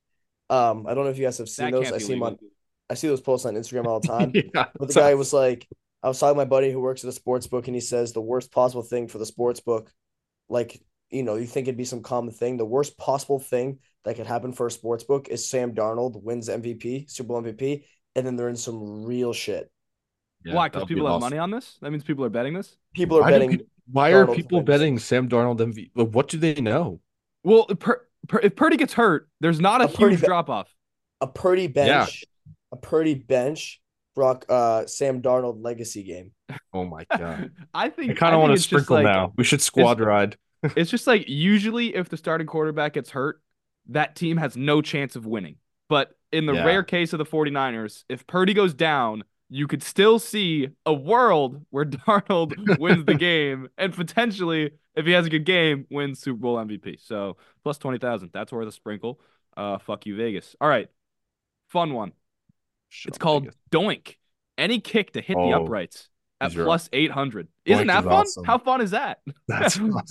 Um, 0.49 0.85
I 0.85 0.93
don't 0.95 1.05
know 1.05 1.11
if 1.11 1.17
you 1.17 1.23
guys 1.23 1.37
have 1.37 1.47
seen 1.47 1.71
That 1.71 1.77
those. 1.77 1.91
I 1.93 1.97
be 1.97 2.03
see 2.03 2.13
them 2.15 2.23
on. 2.23 2.37
I 2.89 2.95
see 2.95 3.07
those 3.07 3.21
posts 3.21 3.45
on 3.45 3.53
Instagram 3.55 3.85
all 3.85 4.01
the 4.01 4.07
time. 4.19 4.33
yeah, 4.35 4.65
But 4.77 4.89
the 4.89 4.93
guy 4.93 5.13
was 5.13 5.31
like, 5.31 5.65
I 6.03 6.09
was 6.09 6.19
talking 6.19 6.33
to 6.33 6.39
my 6.39 6.43
buddy 6.43 6.69
who 6.69 6.81
works 6.81 7.05
at 7.05 7.09
a 7.09 7.13
sports 7.13 7.47
book, 7.47 7.69
and 7.69 7.75
he 7.75 7.79
says 7.79 8.11
the 8.11 8.19
worst 8.19 8.51
possible 8.51 8.83
thing 8.83 9.07
for 9.07 9.17
the 9.17 9.25
sports 9.25 9.61
book, 9.61 9.89
like, 10.49 10.81
you 11.09 11.23
know, 11.23 11.35
you 11.35 11.45
think 11.45 11.69
it'd 11.69 11.77
be 11.77 11.85
some 11.85 12.01
common 12.01 12.33
thing. 12.33 12.57
The 12.57 12.65
worst 12.65 12.97
possible 12.97 13.39
thing 13.39 13.79
that 14.03 14.17
could 14.17 14.27
happen 14.27 14.51
for 14.51 14.67
a 14.67 14.71
sports 14.71 15.05
book 15.05 15.29
is 15.29 15.47
Sam 15.47 15.73
Darnold 15.73 16.21
wins 16.21 16.49
MVP, 16.49 17.09
Super 17.09 17.27
Bowl 17.29 17.41
MVP, 17.43 17.85
and 18.13 18.25
then 18.27 18.35
they're 18.35 18.49
in 18.49 18.57
some 18.57 19.05
real 19.05 19.31
shit. 19.31 19.71
Yeah, 20.43 20.55
Why? 20.55 20.67
Because 20.67 20.81
would 20.81 20.89
be 20.89 20.95
people 20.95 21.09
have 21.09 21.21
money 21.21 21.37
on 21.37 21.49
this. 21.49 21.77
That 21.81 21.91
means 21.91 22.03
people 22.03 22.25
are 22.25 22.29
betting 22.29 22.55
this. 22.55 22.75
People 22.93 23.19
are 23.19 23.21
Why, 23.21 23.31
betting. 23.31 23.57
pe- 23.59 23.63
why 23.91 24.11
are 24.13 24.27
people 24.27 24.59
wins. 24.59 24.67
betting 24.67 24.99
Sam 24.99 25.29
Darnold 25.29 25.59
MVP? 25.59 25.91
Like, 25.95 26.09
what 26.09 26.27
do 26.27 26.37
they 26.37 26.55
know? 26.55 26.99
Well, 27.43 27.65
per, 27.65 28.05
per, 28.27 28.39
if 28.39 28.55
Purdy 28.55 28.77
gets 28.77 28.93
hurt, 28.93 29.29
there's 29.39 29.59
not 29.59 29.81
a, 29.81 29.85
A 29.85 29.87
huge 29.87 30.21
be- 30.21 30.27
drop 30.27 30.49
off. 30.49 30.73
a 31.21 31.27
Purdy 31.27 31.67
bench, 31.67 32.25
a 32.71 32.75
Purdy 32.77 33.13
bench, 33.15 33.81
Brock, 34.15 34.45
uh, 34.49 34.85
Sam 34.85 35.21
Darnold 35.21 35.63
legacy 35.63 36.03
game. 36.03 36.31
Oh 36.73 36.85
my 36.85 37.05
god! 37.15 37.51
I 37.73 37.89
think 37.89 38.11
I 38.11 38.13
kind 38.15 38.35
of 38.35 38.41
want 38.41 38.55
to 38.55 38.61
sprinkle 38.61 38.95
like- 38.97 39.05
now. 39.05 39.33
We 39.37 39.43
should 39.43 39.61
squad 39.61 39.99
ride. 39.99 40.37
It's 40.75 40.89
just 40.89 41.05
like 41.05 41.29
usually 41.29 41.95
if 41.95 42.09
the 42.09 42.17
starting 42.17 42.47
quarterback 42.47 42.93
gets 42.93 43.11
hurt, 43.11 43.41
that 43.89 44.15
team 44.15 44.37
has 44.37 44.57
no 44.57 44.81
chance 44.81 45.15
of 45.15 45.25
winning. 45.27 45.57
But 45.87 46.09
in 46.31 46.47
the 46.47 46.53
Yeah. 46.53 46.65
rare 46.65 46.83
case 46.83 47.13
of 47.13 47.19
the 47.19 47.25
49ers, 47.25 48.03
if 48.09 48.25
Purdy 48.25 48.55
goes 48.55 48.73
down, 48.73 49.23
you 49.49 49.67
could 49.67 49.81
still 49.83 50.19
see 50.19 50.69
a 50.85 50.93
world 50.93 51.65
where 51.69 51.85
Darnold 51.85 52.79
wins 52.79 53.05
the 53.05 53.15
game 53.29 53.69
and 53.77 53.93
potentially, 53.93 54.71
if 54.95 55.05
he 55.05 55.11
has 55.13 55.25
a 55.25 55.29
good 55.29 55.45
game, 55.45 55.85
wins 55.89 56.19
Super 56.19 56.37
Bowl 56.39 56.57
MVP. 56.57 56.99
So 57.05 57.37
plus 57.63 57.77
20,000. 57.77 58.31
That's 58.33 58.51
worth 58.51 58.67
a 58.67 58.71
sprinkle. 58.71 59.19
Uh, 59.55 59.77
fuck 59.79 60.05
you, 60.05 60.15
Vegas. 60.15 60.55
All 60.61 60.67
right. 60.69 60.87
Fun 61.69 61.93
one. 61.93 62.11
Shut 62.89 63.09
It's 63.11 63.17
called 63.17 63.43
Vegas. 63.43 63.57
Doink. 63.71 64.15
Any 64.57 64.79
kick 64.79 65.13
to 65.13 65.21
hit 65.21 65.35
the 65.35 65.53
Oh, 65.53 65.63
uprights 65.63 66.09
at 66.41 66.51
plus 66.53 66.89
800. 66.91 67.47
Isn't 67.65 67.87
that 67.87 67.99
is 67.99 68.03
fun? 68.05 68.13
awesome. 68.13 68.43
How 68.45 68.57
fun 68.57 68.81
is 68.81 68.91
that? 68.91 69.19
That's 69.47 69.77
awesome. 69.79 70.01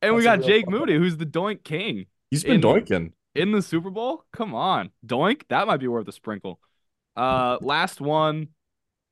And 0.00 0.14
we 0.16 0.22
That's 0.24 0.40
got 0.42 0.48
Jake. 0.48 0.68
Moody, 0.68 0.96
who's 0.96 1.16
the 1.16 1.26
Doink 1.26 1.62
King 1.62 2.06
He's 2.30 2.42
been 2.42 2.54
In- 2.54 2.60
doinking. 2.62 3.12
in 3.34 3.52
the 3.52 3.60
Super 3.62 3.90
Bowl. 3.90 4.24
Come 4.32 4.54
on, 4.54 4.90
Doink. 5.06 5.42
That 5.48 5.66
might 5.66 5.76
be 5.78 5.88
worth 5.88 6.08
a 6.08 6.12
sprinkle. 6.12 6.58
Uh, 7.14 7.58
last 7.60 8.00
one. 8.00 8.48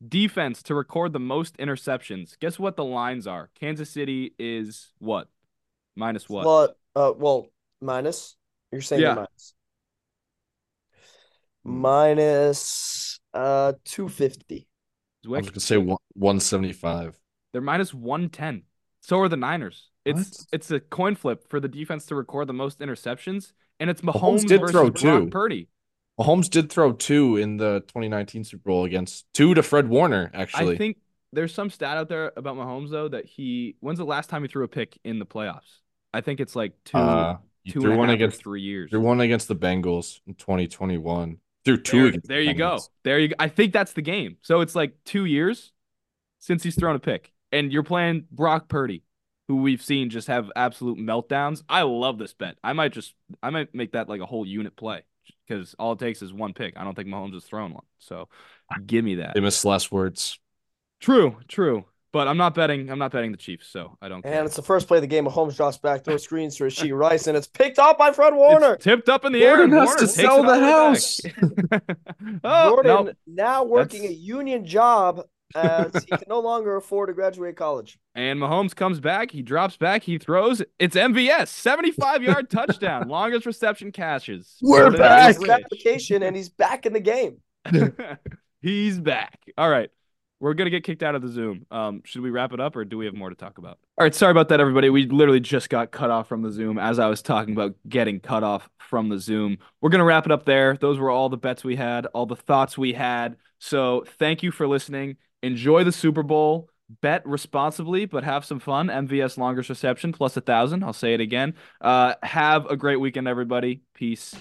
Defense 0.06 0.62
to 0.64 0.74
record 0.74 1.12
the 1.12 1.20
most 1.20 1.56
interceptions. 1.58 2.38
Guess 2.38 2.58
what 2.58 2.76
the 2.76 2.84
lines 2.84 3.26
are? 3.26 3.50
Kansas 3.54 3.90
City 3.90 4.34
is 4.38 4.88
what? 4.98 5.28
Minus 5.94 6.28
what? 6.28 6.44
But, 6.44 6.76
uh, 7.00 7.12
well, 7.16 7.46
minus. 7.80 8.36
You're 8.72 8.80
saying 8.80 9.02
Yeah. 9.02 9.14
minus. 9.14 9.54
Minus 11.64 13.20
uh 13.34 13.74
250. 13.84 14.66
I 15.24 15.28
Zwick? 15.28 15.36
was 15.42 15.50
gonna 15.50 15.60
say 15.60 15.76
one 15.76 15.98
one 16.14 16.40
seventy 16.40 16.72
five. 16.72 17.18
They're 17.52 17.60
minus 17.60 17.92
110. 17.92 18.62
So 19.02 19.18
are 19.20 19.28
the 19.28 19.36
Niners. 19.36 19.90
It's 20.04 20.18
What? 20.40 20.46
it's 20.52 20.70
a 20.70 20.80
coin 20.80 21.14
flip 21.14 21.48
for 21.50 21.60
the 21.60 21.68
defense 21.68 22.06
to 22.06 22.14
record 22.14 22.46
the 22.46 22.54
most 22.54 22.78
interceptions, 22.80 23.52
and 23.78 23.90
it's 23.90 24.00
Mahomes 24.00 24.44
Mahomes, 24.44 24.46
did 24.46 24.60
versus 24.60 24.72
throw 24.72 24.90
Brock 24.90 25.02
two. 25.24 25.26
Purdy. 25.30 25.68
Mahomes 26.20 26.50
did 26.50 26.70
throw 26.70 26.92
two 26.92 27.36
in 27.36 27.56
the 27.56 27.80
2019 27.88 28.44
Super 28.44 28.68
Bowl 28.68 28.84
against 28.84 29.26
two 29.32 29.54
to 29.54 29.62
Fred 29.62 29.88
Warner. 29.88 30.30
Actually, 30.34 30.74
I 30.74 30.78
think 30.78 30.98
there's 31.32 31.54
some 31.54 31.70
stat 31.70 31.96
out 31.96 32.08
there 32.08 32.32
about 32.36 32.56
Mahomes 32.56 32.90
though 32.90 33.08
that 33.08 33.24
he 33.24 33.76
when's 33.80 33.98
the 33.98 34.04
last 34.04 34.28
time 34.28 34.42
he 34.42 34.48
threw 34.48 34.64
a 34.64 34.68
pick 34.68 34.98
in 35.02 35.18
the 35.18 35.26
playoffs? 35.26 35.78
I 36.12 36.20
think 36.20 36.40
it's 36.40 36.54
like 36.54 36.72
two 36.84 36.98
uh, 36.98 37.38
two 37.66 37.80
threw 37.80 37.96
one 37.96 38.10
against 38.10 38.42
three 38.42 38.60
years. 38.60 38.90
threw 38.90 39.00
one 39.00 39.20
against 39.20 39.48
the 39.48 39.56
Bengals 39.56 40.20
in 40.26 40.34
2021. 40.34 41.38
Threw 41.64 41.76
two 41.76 41.96
There, 41.98 42.06
against. 42.08 42.26
the 42.26 42.28
there 42.28 42.42
you 42.42 42.54
go. 42.54 42.78
There 43.02 43.18
you 43.18 43.28
go. 43.28 43.36
I 43.38 43.48
think 43.48 43.72
that's 43.72 43.94
the 43.94 44.02
game. 44.02 44.36
So 44.42 44.60
it's 44.60 44.74
like 44.74 44.94
two 45.04 45.24
years 45.24 45.72
since 46.38 46.62
he's 46.62 46.76
thrown 46.76 46.96
a 46.96 47.00
pick, 47.00 47.32
and 47.50 47.72
you're 47.72 47.82
playing 47.82 48.26
Brock 48.30 48.68
Purdy, 48.68 49.04
who 49.48 49.56
we've 49.56 49.82
seen 49.82 50.10
just 50.10 50.28
have 50.28 50.50
absolute 50.54 50.98
meltdowns. 50.98 51.62
I 51.66 51.82
love 51.82 52.18
this 52.18 52.34
bet. 52.34 52.56
I 52.62 52.74
might 52.74 52.92
just 52.92 53.14
I 53.42 53.48
might 53.48 53.74
make 53.74 53.92
that 53.92 54.08
like 54.10 54.20
a 54.20 54.26
whole 54.26 54.44
unit 54.44 54.76
play 54.76 55.04
because 55.50 55.74
all 55.78 55.92
it 55.92 55.98
takes 55.98 56.22
is 56.22 56.32
one 56.32 56.52
pick. 56.52 56.74
I 56.76 56.84
don't 56.84 56.94
think 56.94 57.08
Mahomes 57.08 57.34
has 57.34 57.44
thrown 57.44 57.72
one. 57.72 57.84
So 57.98 58.28
give 58.86 59.04
me 59.04 59.16
that. 59.16 59.34
Famous 59.34 59.64
last 59.64 59.90
words. 59.90 60.38
True, 61.00 61.36
true. 61.48 61.84
But 62.12 62.26
I'm 62.26 62.36
not 62.36 62.54
betting. 62.54 62.90
I'm 62.90 62.98
not 62.98 63.12
betting 63.12 63.30
the 63.30 63.38
Chiefs, 63.38 63.68
so 63.68 63.96
I 64.02 64.08
don't. 64.08 64.24
And 64.24 64.34
care. 64.34 64.44
it's 64.44 64.56
the 64.56 64.62
first 64.62 64.88
play 64.88 64.98
of 64.98 65.02
the 65.02 65.06
game. 65.06 65.26
Mahomes 65.26 65.56
drops 65.56 65.78
back, 65.78 66.04
throws 66.04 66.24
screens 66.24 66.56
to 66.56 66.64
Rasheed 66.64 66.96
Rice, 66.96 67.28
and 67.28 67.36
it's 67.36 67.46
picked 67.46 67.78
up 67.78 67.98
by 67.98 68.10
Fred 68.10 68.34
Warner. 68.34 68.74
It's 68.74 68.84
tipped 68.84 69.08
up 69.08 69.24
in 69.24 69.32
the 69.32 69.44
air. 69.44 69.58
Jordan 69.58 69.78
and 69.78 69.80
has 69.80 69.88
Warner 69.88 70.00
to 70.00 70.08
sell 70.08 70.42
the 70.42 70.58
house. 70.58 71.20
oh, 72.44 72.70
Jordan 72.70 73.04
nope. 73.06 73.16
now 73.28 73.62
working 73.62 74.02
That's- 74.02 74.18
a 74.18 74.20
union 74.20 74.66
job 74.66 75.22
as 75.54 76.04
he 76.04 76.10
can 76.10 76.24
no 76.28 76.40
longer 76.40 76.76
afford 76.76 77.08
to 77.08 77.12
graduate 77.12 77.56
college. 77.56 77.98
And 78.14 78.38
Mahomes 78.38 78.74
comes 78.74 79.00
back. 79.00 79.30
He 79.30 79.42
drops 79.42 79.76
back. 79.76 80.02
He 80.02 80.18
throws. 80.18 80.62
It's 80.78 80.96
MVS, 80.96 81.48
75 81.48 82.22
yard 82.22 82.50
touchdown, 82.50 83.08
longest 83.08 83.46
reception 83.46 83.92
catches. 83.92 84.56
We're 84.62 84.90
back. 84.90 85.36
is 85.36 85.48
application, 85.48 86.22
and 86.22 86.36
he's 86.36 86.48
back 86.48 86.86
in 86.86 86.92
the 86.92 87.00
game. 87.00 87.38
He's 88.62 88.98
back. 88.98 89.40
All 89.56 89.70
right. 89.70 89.90
We're 90.38 90.54
gonna 90.54 90.70
get 90.70 90.84
kicked 90.84 91.02
out 91.02 91.14
of 91.14 91.20
the 91.20 91.28
Zoom. 91.28 91.66
Um, 91.70 92.00
should 92.04 92.22
we 92.22 92.30
wrap 92.30 92.54
it 92.54 92.60
up 92.60 92.74
or 92.74 92.86
do 92.86 92.96
we 92.96 93.04
have 93.04 93.14
more 93.14 93.28
to 93.28 93.34
talk 93.36 93.58
about? 93.58 93.78
All 93.98 94.04
right, 94.04 94.14
sorry 94.14 94.30
about 94.30 94.48
that, 94.48 94.58
everybody. 94.58 94.88
We 94.88 95.04
literally 95.06 95.40
just 95.40 95.68
got 95.68 95.90
cut 95.90 96.10
off 96.10 96.28
from 96.28 96.40
the 96.40 96.50
Zoom 96.50 96.78
as 96.78 96.98
I 96.98 97.08
was 97.08 97.20
talking 97.20 97.52
about 97.52 97.74
getting 97.86 98.20
cut 98.20 98.42
off 98.42 98.70
from 98.78 99.10
the 99.10 99.18
Zoom. 99.18 99.58
We're 99.82 99.90
gonna 99.90 100.04
wrap 100.04 100.24
it 100.24 100.32
up 100.32 100.46
there. 100.46 100.78
Those 100.78 100.98
were 100.98 101.10
all 101.10 101.28
the 101.28 101.36
bets 101.36 101.62
we 101.62 101.76
had, 101.76 102.06
all 102.06 102.24
the 102.24 102.36
thoughts 102.36 102.78
we 102.78 102.94
had. 102.94 103.36
So 103.58 104.04
thank 104.18 104.42
you 104.42 104.50
for 104.50 104.66
listening. 104.66 105.18
Enjoy 105.42 105.84
the 105.84 105.92
Super 105.92 106.22
Bowl. 106.22 106.68
Bet 107.02 107.24
responsibly, 107.24 108.04
but 108.04 108.24
have 108.24 108.44
some 108.44 108.58
fun. 108.58 108.88
MVS 108.88 109.38
longest 109.38 109.68
reception 109.68 110.12
plus 110.12 110.36
a 110.36 110.40
thousand. 110.40 110.82
I'll 110.82 110.92
say 110.92 111.14
it 111.14 111.20
again. 111.20 111.54
Uh, 111.80 112.14
have 112.22 112.66
a 112.66 112.76
great 112.76 112.96
weekend, 112.96 113.28
everybody. 113.28 113.82
Peace. 113.94 114.34